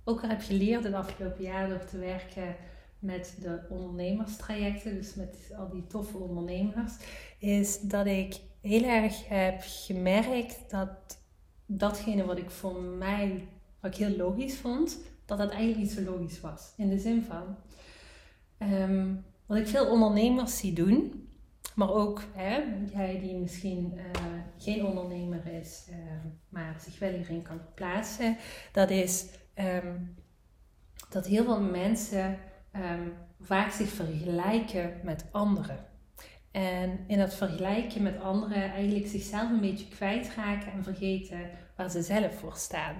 ook 0.04 0.22
heb 0.22 0.40
geleerd 0.40 0.84
het 0.84 0.94
afgelopen 0.94 1.42
jaar 1.42 1.68
door 1.68 1.84
te 1.84 1.98
werken 1.98 2.56
met 2.98 3.36
de 3.40 3.66
ondernemerstrajecten, 3.68 4.94
dus 4.94 5.14
met 5.14 5.52
al 5.56 5.70
die 5.70 5.86
toffe 5.86 6.18
ondernemers, 6.18 6.96
is 7.38 7.80
dat 7.80 8.06
ik 8.06 8.40
heel 8.66 8.84
erg 8.84 9.28
heb 9.28 9.62
gemerkt 9.64 10.70
dat 10.70 11.18
datgene 11.66 12.24
wat 12.24 12.38
ik 12.38 12.50
voor 12.50 12.80
mij, 12.80 13.48
wat 13.80 13.90
ik 13.90 13.96
heel 13.96 14.16
logisch 14.16 14.56
vond, 14.56 14.98
dat 15.24 15.38
dat 15.38 15.50
eigenlijk 15.50 15.80
niet 15.80 15.90
zo 15.90 16.12
logisch 16.12 16.40
was. 16.40 16.72
In 16.76 16.88
de 16.88 16.98
zin 16.98 17.22
van, 17.22 17.56
um, 18.68 19.24
wat 19.46 19.58
ik 19.58 19.66
veel 19.66 19.90
ondernemers 19.90 20.58
zie 20.58 20.72
doen, 20.72 21.28
maar 21.74 21.90
ook 21.90 22.22
hè, 22.32 22.62
jij 22.92 23.20
die 23.20 23.34
misschien 23.34 23.92
uh, 23.96 24.02
geen 24.58 24.84
ondernemer 24.84 25.46
is, 25.46 25.86
uh, 25.90 25.96
maar 26.48 26.76
zich 26.80 26.98
wel 26.98 27.12
hierin 27.12 27.42
kan 27.42 27.60
plaatsen, 27.74 28.36
dat 28.72 28.90
is 28.90 29.26
um, 29.54 30.16
dat 31.08 31.26
heel 31.26 31.44
veel 31.44 31.60
mensen 31.60 32.38
vaak 33.40 33.70
zich 33.70 33.88
vergelijken 33.88 35.00
met 35.02 35.24
anderen. 35.30 35.84
En 36.56 36.98
in 37.06 37.18
dat 37.18 37.34
vergelijken 37.34 38.02
met 38.02 38.20
anderen 38.20 38.70
eigenlijk 38.70 39.06
zichzelf 39.06 39.50
een 39.50 39.60
beetje 39.60 39.88
kwijtraken 39.88 40.72
en 40.72 40.82
vergeten 40.82 41.38
waar 41.76 41.90
ze 41.90 42.02
zelf 42.02 42.38
voor 42.38 42.56
staan. 42.56 42.94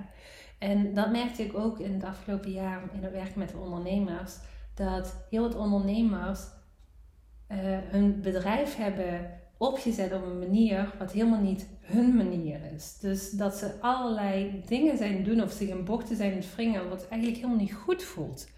En 0.59 0.95
dat 0.95 1.11
merkte 1.11 1.43
ik 1.43 1.59
ook 1.59 1.79
in 1.79 1.93
het 1.93 2.05
afgelopen 2.05 2.51
jaar 2.51 2.83
in 2.93 3.03
het 3.03 3.13
werk 3.13 3.37
met 3.37 3.49
de 3.49 3.59
ondernemers. 3.59 4.37
Dat 4.75 5.17
heel 5.31 5.43
wat 5.43 5.55
ondernemers 5.55 6.41
uh, 6.41 7.57
hun 7.91 8.21
bedrijf 8.21 8.77
hebben 8.77 9.31
opgezet 9.57 10.13
op 10.13 10.23
een 10.23 10.39
manier 10.39 10.95
wat 10.99 11.13
helemaal 11.13 11.41
niet 11.41 11.69
hun 11.81 12.17
manier 12.17 12.61
is. 12.75 12.99
Dus 12.99 13.31
dat 13.31 13.55
ze 13.55 13.81
allerlei 13.81 14.63
dingen 14.67 14.97
zijn 14.97 15.25
doen 15.25 15.43
of 15.43 15.53
zich 15.53 15.69
in 15.69 15.85
bochten 15.85 16.17
zijn 16.17 16.35
het 16.35 16.89
wat 16.89 17.09
eigenlijk 17.09 17.41
helemaal 17.41 17.65
niet 17.65 17.75
goed 17.75 18.03
voelt. 18.03 18.49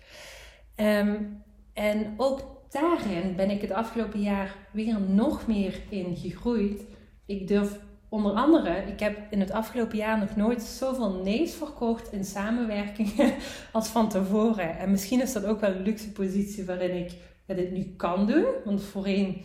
Um, 0.77 1.43
en 1.73 2.15
ook 2.17 2.58
daarin 2.71 3.37
ben 3.37 3.51
ik 3.51 3.61
het 3.61 3.73
afgelopen 3.73 4.21
jaar 4.21 4.57
weer 4.71 5.01
nog 5.01 5.47
meer 5.47 5.81
in 5.89 6.17
gegroeid. 6.17 6.83
Ik 7.27 7.49
durf 7.49 7.79
onder 8.09 8.33
andere, 8.33 8.77
ik 8.77 9.01
heb 9.01 9.19
in 9.31 9.41
het 9.41 9.51
afgelopen 9.51 9.97
jaar 9.97 10.19
nog 10.19 10.37
nooit 10.37 10.63
zoveel 10.63 11.13
nee's 11.25 11.55
verkocht 11.55 12.13
in 12.13 12.25
samenwerkingen 12.25 13.35
als 13.73 13.89
van 13.89 14.09
tevoren. 14.09 14.79
En 14.79 14.91
misschien 14.91 15.23
is 15.23 15.33
dat 15.33 15.45
ook 15.45 15.61
wel 15.61 15.71
een 15.71 15.83
luxe 15.83 16.13
positie 16.13 16.65
waarin 16.65 16.97
ik 17.05 17.13
dit 17.47 17.73
nu 17.73 17.95
kan 17.97 18.27
doen. 18.27 18.45
Want 18.65 18.83
voorheen, 18.83 19.43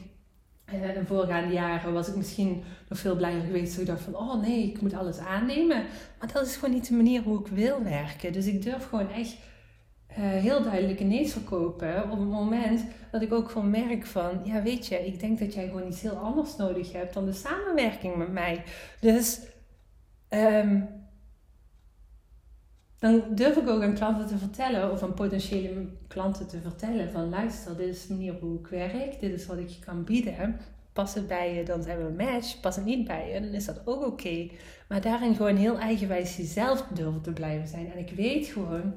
eh, 0.65 0.95
in 0.95 1.05
voorgaande 1.05 1.53
jaren, 1.53 1.93
was 1.93 2.07
ik 2.07 2.15
misschien 2.15 2.63
nog 2.89 2.99
veel 2.99 3.15
blijer 3.15 3.41
geweest. 3.41 3.73
Zo 3.73 3.81
ik 3.81 3.87
dacht 3.87 4.01
van, 4.01 4.15
oh 4.15 4.41
nee, 4.41 4.67
ik 4.67 4.81
moet 4.81 4.93
alles 4.93 5.17
aannemen. 5.17 5.83
Maar 6.19 6.31
dat 6.33 6.45
is 6.45 6.55
gewoon 6.55 6.73
niet 6.73 6.87
de 6.87 6.93
manier 6.93 7.21
hoe 7.21 7.39
ik 7.39 7.47
wil 7.47 7.83
werken. 7.83 8.33
Dus 8.33 8.45
ik 8.45 8.63
durf 8.63 8.87
gewoon 8.89 9.09
echt 9.09 9.35
heel 10.21 10.63
duidelijk 10.63 10.99
ineens 10.99 11.31
verkopen 11.31 12.03
op 12.03 12.19
het 12.19 12.29
moment 12.29 12.85
dat 13.11 13.21
ik 13.21 13.33
ook 13.33 13.51
gewoon 13.51 13.69
merk 13.69 14.05
van, 14.05 14.41
ja 14.43 14.61
weet 14.61 14.87
je, 14.87 15.05
ik 15.05 15.19
denk 15.19 15.39
dat 15.39 15.53
jij 15.53 15.67
gewoon 15.67 15.87
iets 15.87 16.01
heel 16.01 16.15
anders 16.15 16.55
nodig 16.55 16.91
hebt 16.91 17.13
dan 17.13 17.25
de 17.25 17.33
samenwerking 17.33 18.15
met 18.15 18.31
mij. 18.31 18.63
Dus 18.99 19.39
um, 20.29 20.89
dan 22.99 23.23
durf 23.29 23.57
ik 23.57 23.69
ook 23.69 23.81
aan 23.81 23.93
klanten 23.93 24.27
te 24.27 24.37
vertellen 24.37 24.91
of 24.91 25.03
aan 25.03 25.13
potentiële 25.13 25.87
klanten 26.07 26.47
te 26.47 26.61
vertellen 26.61 27.11
van 27.11 27.29
luister, 27.29 27.77
dit 27.77 27.87
is 27.87 28.07
de 28.07 28.13
manier 28.13 28.33
hoe 28.39 28.59
ik 28.59 28.67
werk, 28.67 29.19
dit 29.19 29.33
is 29.33 29.45
wat 29.45 29.57
ik 29.57 29.69
je 29.69 29.79
kan 29.79 30.03
bieden. 30.03 30.59
Past 30.93 31.15
het 31.15 31.27
bij 31.27 31.55
je, 31.55 31.63
dan 31.63 31.83
zijn 31.83 31.97
we 31.97 32.03
een 32.03 32.15
match. 32.15 32.59
Past 32.59 32.75
het 32.75 32.85
niet 32.85 33.07
bij 33.07 33.33
je, 33.33 33.41
dan 33.41 33.49
is 33.49 33.65
dat 33.65 33.81
ook 33.85 34.05
oké. 34.05 34.49
Maar 34.87 35.01
daarin 35.01 35.35
gewoon 35.35 35.55
heel 35.55 35.79
eigenwijs 35.79 36.37
jezelf 36.37 36.87
durven 36.93 37.21
te 37.21 37.31
blijven 37.31 37.67
zijn. 37.67 37.91
En 37.91 37.97
ik 37.97 38.09
weet 38.09 38.47
gewoon 38.47 38.93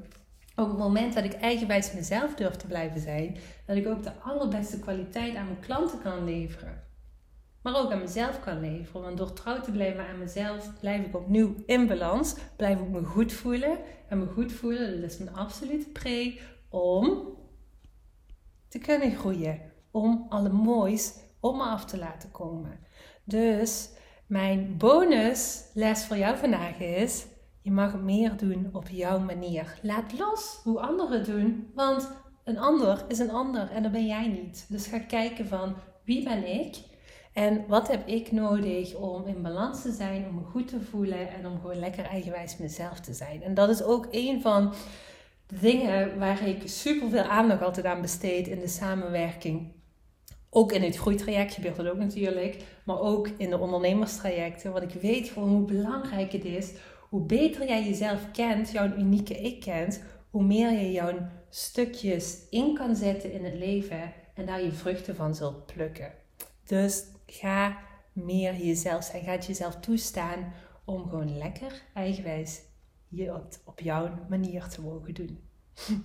op 0.57 0.69
het 0.69 0.79
moment 0.79 1.14
dat 1.14 1.25
ik 1.25 1.33
eigenwijs 1.33 1.92
mezelf 1.92 2.35
durf 2.35 2.55
te 2.55 2.66
blijven 2.66 3.01
zijn, 3.01 3.37
dat 3.66 3.77
ik 3.77 3.87
ook 3.87 4.03
de 4.03 4.12
allerbeste 4.12 4.79
kwaliteit 4.79 5.37
aan 5.37 5.47
mijn 5.47 5.61
klanten 5.61 6.03
kan 6.03 6.25
leveren. 6.25 6.85
Maar 7.62 7.77
ook 7.77 7.92
aan 7.92 7.99
mezelf 7.99 8.40
kan 8.40 8.61
leveren. 8.61 9.03
Want 9.03 9.16
door 9.16 9.33
trouw 9.33 9.61
te 9.61 9.71
blijven 9.71 10.07
aan 10.07 10.19
mezelf, 10.19 10.73
blijf 10.81 11.07
ik 11.07 11.16
opnieuw 11.16 11.55
in 11.66 11.87
balans. 11.87 12.35
Blijf 12.57 12.81
ik 12.81 12.88
me 12.88 13.05
goed 13.05 13.33
voelen. 13.33 13.79
En 14.09 14.19
me 14.19 14.27
goed 14.27 14.53
voelen, 14.53 15.01
dat 15.01 15.11
is 15.11 15.19
mijn 15.19 15.37
absolute 15.37 15.88
pre 15.88 16.40
om 16.69 17.37
te 18.69 18.79
kunnen 18.79 19.16
groeien. 19.16 19.61
Om 19.90 20.27
alle 20.29 20.49
moois 20.49 21.14
op 21.40 21.57
me 21.57 21.62
af 21.62 21.85
te 21.85 21.99
laten 21.99 22.31
komen. 22.31 22.79
Dus 23.25 23.90
mijn 24.27 24.77
bonusles 24.77 26.05
voor 26.07 26.16
jou 26.16 26.37
vandaag 26.37 26.79
is 26.79 27.27
je 27.66 27.72
mag 27.72 28.00
meer 28.00 28.37
doen 28.37 28.68
op 28.72 28.88
jouw 28.88 29.18
manier. 29.18 29.79
Laat 29.83 30.18
los 30.18 30.61
hoe 30.62 30.81
anderen 30.81 31.24
doen, 31.24 31.70
want 31.74 32.11
een 32.44 32.59
ander 32.59 33.05
is 33.09 33.18
een 33.18 33.31
ander 33.31 33.70
en 33.70 33.83
dat 33.83 33.92
ben 33.92 34.07
jij 34.07 34.29
niet. 34.29 34.66
Dus 34.68 34.87
ga 34.87 34.98
kijken 34.98 35.46
van 35.46 35.76
wie 36.05 36.24
ben 36.24 36.61
ik 36.61 36.76
en 37.33 37.64
wat 37.68 37.88
heb 37.88 38.09
ik 38.09 38.33
nodig 38.33 38.94
om 38.94 39.26
in 39.26 39.42
balans 39.42 39.83
te 39.83 39.92
zijn, 39.92 40.26
om 40.29 40.35
me 40.35 40.40
goed 40.40 40.68
te 40.68 40.81
voelen 40.81 41.29
en 41.29 41.46
om 41.46 41.61
gewoon 41.61 41.79
lekker 41.79 42.05
eigenwijs 42.05 42.57
mezelf 42.57 43.00
te 43.00 43.14
zijn. 43.14 43.42
En 43.42 43.55
dat 43.55 43.68
is 43.68 43.83
ook 43.83 44.09
een 44.11 44.40
van 44.40 44.74
de 45.46 45.59
dingen 45.59 46.18
waar 46.18 46.48
ik 46.48 46.62
super 46.64 47.09
veel 47.09 47.22
aandacht 47.22 47.62
altijd 47.62 47.86
aan 47.86 48.01
besteed 48.01 48.49
in 48.49 48.61
de 48.61 48.68
samenwerking. 48.68 49.72
Ook 50.51 50.72
in 50.72 50.82
het 50.82 50.97
groeitraject 50.97 51.55
gebeurt 51.55 51.76
dat 51.76 51.88
ook 51.88 51.99
natuurlijk, 51.99 52.64
maar 52.84 53.01
ook 53.01 53.28
in 53.36 53.51
de 53.51 53.59
ondernemerstrajecten. 53.59 54.72
Want 54.72 54.95
ik 54.95 55.01
weet 55.01 55.28
gewoon 55.28 55.49
hoe 55.49 55.64
belangrijk 55.64 56.32
het 56.32 56.45
is 56.45 56.72
hoe 57.09 57.26
beter 57.26 57.66
jij 57.66 57.84
jezelf 57.84 58.30
kent, 58.30 58.70
jouw 58.70 58.96
unieke 58.96 59.34
ik 59.34 59.61
kent, 59.61 60.02
hoe 60.30 60.44
meer 60.44 60.70
je 60.70 60.92
jouw 60.92 61.28
stukjes 61.48 62.38
in 62.50 62.74
kan 62.74 62.96
zetten 62.96 63.32
in 63.32 63.44
het 63.44 63.54
leven 63.54 64.12
en 64.34 64.46
daar 64.46 64.62
je 64.62 64.72
vruchten 64.72 65.16
van 65.16 65.34
zult 65.34 65.66
plukken. 65.66 66.12
Dus 66.64 67.04
ga 67.26 67.78
meer 68.12 68.57
jezelf 68.57 69.04
zijn. 69.04 69.24
Ga 69.24 69.30
het 69.30 69.46
jezelf 69.46 69.76
toestaan 69.76 70.52
om 70.84 71.09
gewoon 71.09 71.38
lekker 71.38 71.82
eigenwijs 71.94 72.61
je 73.09 73.42
op 73.64 73.80
jouw 73.80 74.11
manier 74.28 74.68
te 74.68 74.80
mogen 74.80 75.14
doen. 75.14 75.38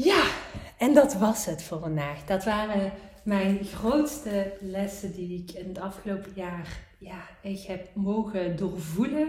Ja, 0.00 0.30
en 0.78 0.94
dat 0.94 1.14
was 1.14 1.44
het 1.44 1.62
voor 1.62 1.80
vandaag. 1.80 2.24
Dat 2.24 2.44
waren 2.44 2.92
mijn 3.24 3.64
grootste 3.64 4.56
lessen 4.60 5.12
die 5.12 5.42
ik 5.42 5.50
in 5.50 5.68
het 5.68 5.78
afgelopen 5.78 6.32
jaar 6.34 6.87
ja, 6.98 7.20
echt 7.42 7.66
heb 7.66 7.88
mogen 7.94 8.56
doorvoelen. 8.56 9.28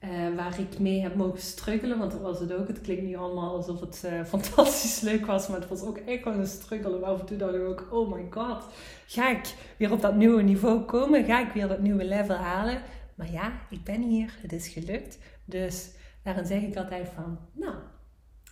Uh, 0.00 0.36
waar 0.36 0.60
ik 0.60 0.78
mee 0.78 1.00
heb 1.00 1.14
mogen 1.14 1.40
struggelen, 1.40 1.98
want 1.98 2.12
dat 2.12 2.20
was 2.20 2.40
het 2.40 2.52
ook. 2.52 2.68
Het 2.68 2.80
klinkt 2.80 3.02
niet 3.02 3.16
allemaal 3.16 3.56
alsof 3.56 3.80
het 3.80 4.02
uh, 4.04 4.24
fantastisch 4.34 5.00
leuk 5.00 5.26
was, 5.26 5.48
maar 5.48 5.60
het 5.60 5.68
was 5.68 5.82
ook 5.82 5.96
echt 5.96 6.24
wel 6.24 6.34
een 6.34 6.46
struggle. 6.46 6.98
Af 6.98 7.20
en 7.20 7.26
toe 7.26 7.36
dacht 7.36 7.54
ik 7.54 7.60
ook, 7.60 7.88
oh 7.90 8.12
my 8.12 8.26
god, 8.30 8.64
ga 9.06 9.30
ik 9.30 9.54
weer 9.76 9.92
op 9.92 10.00
dat 10.00 10.16
nieuwe 10.16 10.42
niveau 10.42 10.80
komen? 10.80 11.24
Ga 11.24 11.46
ik 11.46 11.52
weer 11.52 11.68
dat 11.68 11.80
nieuwe 11.80 12.04
level 12.04 12.36
halen? 12.36 12.82
Maar 13.14 13.32
ja, 13.32 13.52
ik 13.70 13.84
ben 13.84 14.02
hier, 14.02 14.34
het 14.40 14.52
is 14.52 14.68
gelukt. 14.68 15.18
Dus 15.44 15.90
daarin 16.22 16.46
zeg 16.46 16.62
ik 16.62 16.76
altijd 16.76 17.08
van, 17.14 17.38
nou, 17.52 17.74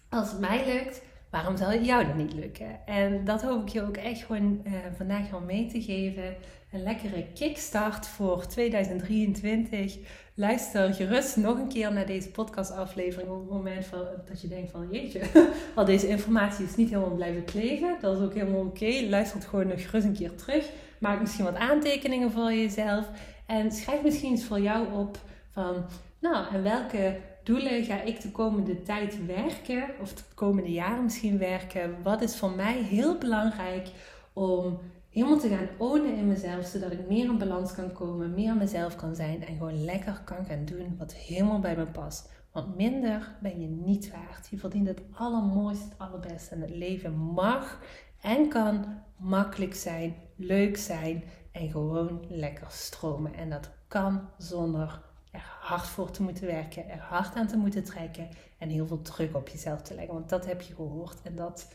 als 0.08 0.30
het 0.30 0.40
mij 0.40 0.66
lukt, 0.66 1.02
waarom 1.30 1.56
zal 1.56 1.70
het 1.70 1.86
jou 1.86 2.06
dan 2.06 2.16
niet 2.16 2.34
lukken? 2.34 2.86
En 2.86 3.24
dat 3.24 3.42
hoop 3.42 3.62
ik 3.62 3.68
je 3.68 3.82
ook 3.82 3.96
echt 3.96 4.22
gewoon 4.22 4.60
uh, 4.64 4.72
vandaag 4.96 5.28
gewoon 5.28 5.46
mee 5.46 5.66
te 5.66 5.82
geven. 5.82 6.36
Een 6.72 6.82
lekkere 6.82 7.26
kickstart 7.34 8.06
voor 8.06 8.46
2023. 8.46 9.98
Luister 10.34 10.94
gerust 10.94 11.36
nog 11.36 11.58
een 11.58 11.68
keer 11.68 11.92
naar 11.92 12.06
deze 12.06 12.30
podcastaflevering 12.30 13.30
op 13.30 13.40
het 13.40 13.50
moment 13.50 13.86
van, 13.86 14.04
dat 14.28 14.40
je 14.40 14.48
denkt 14.48 14.70
van 14.70 14.88
jeetje, 14.90 15.20
al 15.74 15.84
deze 15.84 16.08
informatie 16.08 16.64
is 16.64 16.76
niet 16.76 16.88
helemaal 16.88 17.14
blijven 17.14 17.44
kleven. 17.44 17.96
Dat 18.00 18.16
is 18.16 18.22
ook 18.22 18.34
helemaal 18.34 18.60
oké. 18.60 19.06
Luister 19.08 19.38
het 19.38 19.48
gewoon 19.48 19.66
nog 19.66 19.82
gerust 19.82 20.06
een 20.06 20.12
keer 20.12 20.34
terug. 20.34 20.70
Maak 20.98 21.20
misschien 21.20 21.44
wat 21.44 21.54
aantekeningen 21.54 22.30
voor 22.30 22.52
jezelf. 22.52 23.08
En 23.46 23.72
schrijf 23.72 24.02
misschien 24.02 24.30
eens 24.30 24.44
voor 24.44 24.60
jou 24.60 24.92
op 24.92 25.18
van, 25.50 25.84
nou, 26.18 26.54
en 26.54 26.62
welke 26.62 27.16
doelen 27.42 27.84
ga 27.84 28.00
ik 28.00 28.20
de 28.20 28.30
komende 28.30 28.82
tijd 28.82 29.26
werken, 29.26 29.84
of 30.00 30.14
de 30.14 30.22
komende 30.34 30.72
jaren 30.72 31.04
misschien 31.04 31.38
werken? 31.38 31.96
Wat 32.02 32.22
is 32.22 32.36
voor 32.36 32.50
mij 32.50 32.82
heel 32.82 33.18
belangrijk 33.18 33.88
om 34.32 34.78
helemaal 35.12 35.38
te 35.38 35.48
gaan 35.48 35.68
ownen 35.78 36.16
in 36.16 36.28
mezelf, 36.28 36.66
zodat 36.66 36.92
ik 36.92 37.08
meer 37.08 37.24
in 37.24 37.38
balans 37.38 37.74
kan 37.74 37.92
komen, 37.92 38.34
meer 38.34 38.56
mezelf 38.56 38.96
kan 38.96 39.14
zijn 39.14 39.46
en 39.46 39.56
gewoon 39.56 39.84
lekker 39.84 40.20
kan 40.24 40.44
gaan 40.44 40.64
doen 40.64 40.94
wat 40.98 41.14
helemaal 41.14 41.60
bij 41.60 41.76
me 41.76 41.86
past. 41.86 42.30
Want 42.52 42.76
minder 42.76 43.36
ben 43.40 43.60
je 43.60 43.66
niet 43.66 44.10
waard. 44.10 44.48
Je 44.50 44.58
verdient 44.58 44.88
het 44.88 45.02
allermooiste, 45.12 45.84
het 45.84 45.98
allerbeste. 45.98 46.54
En 46.54 46.60
het 46.60 46.70
leven 46.70 47.16
mag 47.16 47.80
en 48.20 48.48
kan 48.48 48.84
makkelijk 49.16 49.74
zijn, 49.74 50.14
leuk 50.36 50.76
zijn 50.76 51.24
en 51.52 51.70
gewoon 51.70 52.24
lekker 52.28 52.66
stromen. 52.70 53.34
En 53.34 53.50
dat 53.50 53.70
kan 53.88 54.28
zonder 54.38 55.00
er 55.30 55.56
hard 55.60 55.86
voor 55.86 56.10
te 56.10 56.22
moeten 56.22 56.46
werken, 56.46 56.88
er 56.88 56.98
hard 56.98 57.34
aan 57.34 57.46
te 57.46 57.56
moeten 57.56 57.84
trekken 57.84 58.28
en 58.58 58.68
heel 58.68 58.86
veel 58.86 59.02
druk 59.02 59.36
op 59.36 59.48
jezelf 59.48 59.82
te 59.82 59.94
leggen. 59.94 60.14
Want 60.14 60.28
dat 60.28 60.46
heb 60.46 60.60
je 60.60 60.74
gehoord 60.74 61.22
en 61.22 61.36
dat 61.36 61.68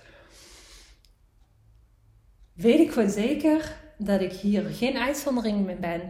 weet 2.57 2.79
ik 2.79 2.91
gewoon 2.91 3.09
zeker 3.09 3.75
dat 3.97 4.21
ik 4.21 4.31
hier 4.31 4.63
geen 4.63 4.97
uitzondering 4.97 5.65
mee 5.65 5.75
ben. 5.75 6.01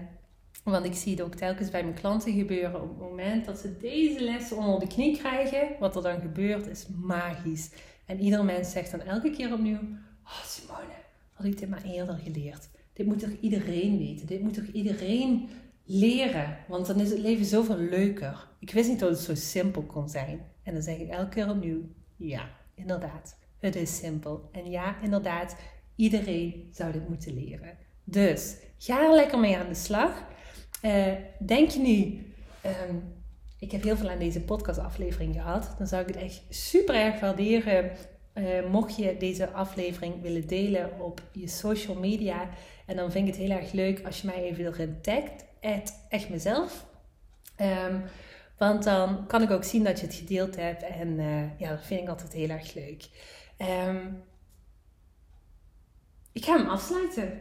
Want 0.63 0.85
ik 0.85 0.93
zie 0.93 1.11
het 1.11 1.21
ook 1.21 1.35
telkens 1.35 1.69
bij 1.69 1.83
mijn 1.83 1.95
klanten 1.95 2.33
gebeuren. 2.33 2.81
Op 2.81 2.89
het 2.89 2.99
moment 2.99 3.45
dat 3.45 3.57
ze 3.57 3.77
deze 3.77 4.19
lessen 4.19 4.57
onder 4.57 4.79
de 4.79 4.87
knie 4.87 5.17
krijgen, 5.17 5.67
wat 5.79 5.95
er 5.95 6.01
dan 6.01 6.21
gebeurt, 6.21 6.67
is 6.67 6.87
magisch. 6.87 7.69
En 8.05 8.19
ieder 8.19 8.45
mens 8.45 8.71
zegt 8.71 8.91
dan 8.91 9.01
elke 9.01 9.29
keer 9.29 9.53
opnieuw: 9.53 9.79
Oh 10.23 10.43
Simone, 10.43 10.93
had 11.33 11.45
ik 11.45 11.59
dit 11.59 11.69
maar 11.69 11.83
eerder 11.83 12.17
geleerd. 12.23 12.69
Dit 12.93 13.05
moet 13.05 13.19
toch 13.19 13.35
iedereen 13.41 13.97
weten? 13.97 14.27
Dit 14.27 14.41
moet 14.41 14.53
toch 14.53 14.67
iedereen 14.71 15.49
leren? 15.83 16.57
Want 16.67 16.85
dan 16.85 16.99
is 16.99 17.09
het 17.09 17.19
leven 17.19 17.45
zoveel 17.45 17.77
leuker. 17.77 18.47
Ik 18.59 18.71
wist 18.71 18.89
niet 18.89 18.99
dat 18.99 19.09
het 19.09 19.19
zo 19.19 19.35
simpel 19.35 19.81
kon 19.81 20.09
zijn. 20.09 20.41
En 20.63 20.73
dan 20.73 20.81
zeg 20.81 20.97
ik 20.97 21.09
elke 21.09 21.29
keer 21.29 21.49
opnieuw: 21.49 21.81
Ja, 22.15 22.49
inderdaad. 22.75 23.37
Het 23.59 23.75
is 23.75 23.97
simpel. 23.97 24.49
En 24.51 24.71
ja, 24.71 25.01
inderdaad, 25.01 25.55
iedereen 25.97 26.69
zou 26.71 26.91
dit 26.91 27.09
moeten 27.09 27.33
leren. 27.33 27.77
Dus 28.03 28.55
ga 28.77 29.03
er 29.03 29.15
lekker 29.15 29.39
mee 29.39 29.57
aan 29.57 29.67
de 29.67 29.75
slag. 29.75 30.23
Uh, 30.81 31.13
denk 31.39 31.69
je 31.69 31.79
nu, 31.79 32.25
ehm, 32.61 32.95
ik 33.59 33.71
heb 33.71 33.83
heel 33.83 33.97
veel 33.97 34.09
aan 34.09 34.19
deze 34.19 34.41
podcastaflevering 34.41 35.33
gehad, 35.35 35.75
dan 35.77 35.87
zou 35.87 36.01
ik 36.01 36.07
het 36.07 36.23
echt 36.23 36.41
super 36.49 36.95
erg 36.95 37.19
waarderen. 37.19 37.91
Uh, 38.33 38.69
mocht 38.69 38.95
je 38.95 39.15
deze 39.19 39.51
aflevering 39.51 40.21
willen 40.21 40.47
delen 40.47 40.99
op 40.99 41.21
je 41.31 41.47
social 41.47 41.95
media. 41.95 42.49
En 42.85 42.95
dan 42.95 43.11
vind 43.11 43.27
ik 43.27 43.33
het 43.33 43.43
heel 43.43 43.57
erg 43.57 43.71
leuk 43.71 44.05
als 44.05 44.21
je 44.21 44.27
mij 44.27 44.43
even 44.43 44.65
erin 44.65 45.01
tagt. 45.01 45.45
Echt 46.09 46.29
mezelf. 46.29 46.85
Um, 47.61 48.03
want 48.57 48.83
dan 48.83 49.27
kan 49.27 49.41
ik 49.41 49.51
ook 49.51 49.63
zien 49.63 49.83
dat 49.83 49.99
je 49.99 50.05
het 50.05 50.15
gedeeld 50.15 50.55
hebt. 50.55 50.83
En 50.83 51.07
uh, 51.07 51.59
ja, 51.59 51.69
dat 51.69 51.85
vind 51.85 52.01
ik 52.01 52.07
altijd 52.07 52.33
heel 52.33 52.49
erg 52.49 52.73
leuk. 52.73 53.09
Um, 53.87 54.23
ik 56.37 56.45
ga 56.45 56.57
hem 56.57 56.67
afsluiten. 56.67 57.39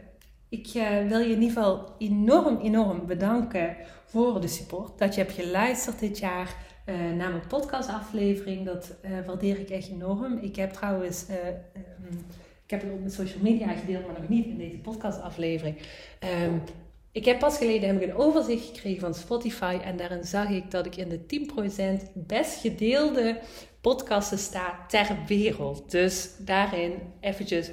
Ik 0.49 0.73
uh, 0.73 1.07
wil 1.07 1.19
je 1.19 1.33
in 1.33 1.41
ieder 1.41 1.47
geval 1.47 1.95
enorm, 1.97 2.59
enorm 2.59 3.05
bedanken 3.05 3.75
voor 4.05 4.41
de 4.41 4.47
support. 4.47 4.99
Dat 4.99 5.15
je 5.15 5.21
hebt 5.21 5.33
geluisterd 5.33 5.99
dit 5.99 6.17
jaar 6.19 6.55
uh, 6.85 6.95
naar 6.95 7.29
mijn 7.29 7.47
podcastaflevering. 7.47 8.65
Dat 8.65 8.95
uh, 9.05 9.25
waardeer 9.25 9.59
ik 9.59 9.69
echt 9.69 9.89
enorm. 9.89 10.37
Ik 10.37 10.55
heb 10.55 10.73
trouwens, 10.73 11.25
um, 11.29 12.25
ik 12.63 12.69
heb 12.69 12.81
het 12.81 12.91
op 12.91 12.99
mijn 12.99 13.11
social 13.11 13.41
media 13.41 13.73
gedeeld, 13.73 14.05
maar 14.05 14.19
nog 14.19 14.29
niet 14.29 14.45
in 14.45 14.57
deze 14.57 14.77
podcastaflevering. 14.77 15.77
Um, 16.43 16.61
ik 17.17 17.25
heb 17.25 17.39
pas 17.39 17.57
geleden 17.57 18.03
een 18.03 18.15
overzicht 18.15 18.65
gekregen 18.65 18.99
van 18.99 19.13
Spotify 19.13 19.77
en 19.83 19.97
daarin 19.97 20.23
zag 20.23 20.49
ik 20.49 20.71
dat 20.71 20.85
ik 20.85 20.95
in 20.95 21.09
de 21.09 21.47
10% 22.05 22.11
best 22.13 22.59
gedeelde 22.59 23.39
podcasten 23.81 24.37
sta 24.37 24.85
ter 24.87 25.17
wereld. 25.27 25.91
Dus 25.91 26.29
daarin 26.39 26.93
eventjes 27.19 27.71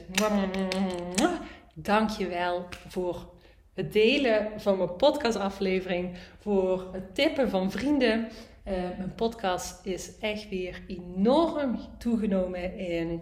dankjewel 1.74 2.68
voor 2.88 3.32
het 3.74 3.92
delen 3.92 4.61
van 4.61 4.76
mijn 4.76 4.97
podcastaflevering, 4.97 6.16
voor 6.38 6.88
het 6.92 7.14
tippen 7.14 7.51
van 7.51 7.70
vrienden. 7.70 8.28
Uh, 8.68 8.72
mijn 8.72 9.14
podcast 9.16 9.86
is 9.86 10.18
echt 10.18 10.49
weer 10.49 10.82
enorm 10.86 11.78
toegenomen 11.99 12.78
in 12.78 13.20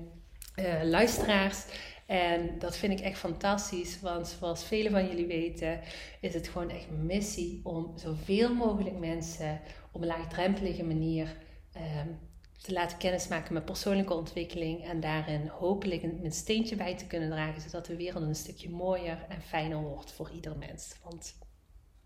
uh, 0.56 0.82
luisteraars. 0.82 1.64
En 2.06 2.58
dat 2.58 2.76
vind 2.76 2.98
ik 2.98 3.04
echt 3.04 3.18
fantastisch, 3.18 4.00
want 4.00 4.28
zoals 4.28 4.64
velen 4.64 4.92
van 4.92 5.06
jullie 5.06 5.26
weten, 5.26 5.80
is 6.20 6.34
het 6.34 6.48
gewoon 6.48 6.70
echt 6.70 6.90
missie 6.90 7.60
om 7.64 7.92
zoveel 7.98 8.54
mogelijk 8.54 8.98
mensen 8.98 9.60
op 9.92 10.00
een 10.00 10.06
laagdrempelige 10.06 10.84
manier 10.84 11.36
um, 11.76 12.18
te 12.62 12.72
laten 12.72 12.98
kennismaken 12.98 13.52
met 13.52 13.64
persoonlijke 13.64 14.14
ontwikkeling 14.14 14.84
en 14.84 15.00
daarin 15.00 15.46
hopelijk 15.46 16.02
een, 16.02 16.32
steentje 16.32 16.76
bij 16.76 16.96
te 16.96 17.06
kunnen 17.06 17.30
dragen, 17.30 17.60
zodat 17.60 17.86
de 17.86 17.96
wereld 17.96 18.22
een 18.22 18.34
stukje 18.34 18.70
mooier 18.70 19.26
en 19.28 19.42
fijner 19.42 19.78
wordt 19.78 20.12
voor 20.12 20.30
ieder 20.30 20.56
mens. 20.56 20.96
Want 21.02 21.38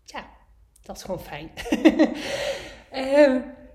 ja, 0.03 0.29
dat 0.81 0.95
is 0.95 1.03
gewoon 1.03 1.21
fijn. 1.21 1.51
um, 2.93 3.43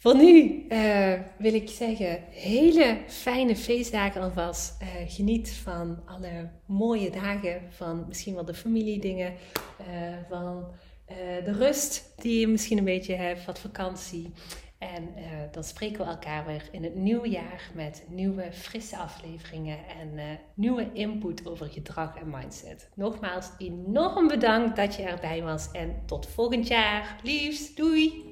voor 0.00 0.16
nu 0.16 0.64
uh, 0.68 1.12
wil 1.38 1.54
ik 1.54 1.68
zeggen, 1.68 2.22
hele 2.30 2.98
fijne 3.06 3.56
feestdagen 3.56 4.22
alvast. 4.22 4.82
Uh, 4.82 4.88
geniet 5.06 5.50
van 5.50 5.98
alle 6.06 6.50
mooie 6.66 7.10
dagen, 7.10 7.62
van 7.68 8.04
misschien 8.08 8.34
wel 8.34 8.44
de 8.44 8.54
familiedingen, 8.54 9.32
uh, 9.80 9.86
van 10.28 10.66
de 11.44 11.52
rust 11.52 12.12
die 12.16 12.40
je 12.40 12.48
misschien 12.48 12.78
een 12.78 12.84
beetje 12.84 13.14
hebt, 13.14 13.44
wat 13.44 13.58
vakantie. 13.58 14.32
En 14.78 15.08
dan 15.50 15.64
spreken 15.64 16.04
we 16.04 16.10
elkaar 16.10 16.46
weer 16.46 16.68
in 16.72 16.84
het 16.84 16.94
nieuwe 16.94 17.28
jaar 17.28 17.70
met 17.74 18.04
nieuwe, 18.08 18.52
frisse 18.52 18.96
afleveringen 18.96 19.78
en 20.00 20.38
nieuwe 20.54 20.92
input 20.92 21.46
over 21.46 21.66
gedrag 21.66 22.16
en 22.16 22.30
mindset. 22.30 22.88
Nogmaals, 22.94 23.50
enorm 23.58 24.28
bedankt 24.28 24.76
dat 24.76 24.96
je 24.96 25.02
erbij 25.02 25.42
was 25.42 25.70
en 25.70 26.02
tot 26.06 26.26
volgend 26.26 26.68
jaar. 26.68 27.16
Liefs, 27.22 27.74
doei! 27.74 28.24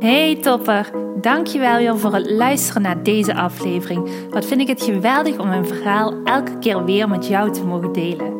Hey 0.00 0.36
topper, 0.36 0.90
dankjewel 1.20 1.76
weer 1.76 1.98
voor 1.98 2.14
het 2.14 2.30
luisteren 2.30 2.82
naar 2.82 3.02
deze 3.02 3.34
aflevering. 3.34 4.10
Wat 4.30 4.44
vind 4.44 4.60
ik 4.60 4.68
het 4.68 4.82
geweldig 4.82 5.38
om 5.38 5.48
mijn 5.48 5.66
verhaal 5.66 6.14
elke 6.24 6.58
keer 6.58 6.84
weer 6.84 7.08
met 7.08 7.26
jou 7.26 7.52
te 7.52 7.64
mogen 7.64 7.92
delen. 7.92 8.39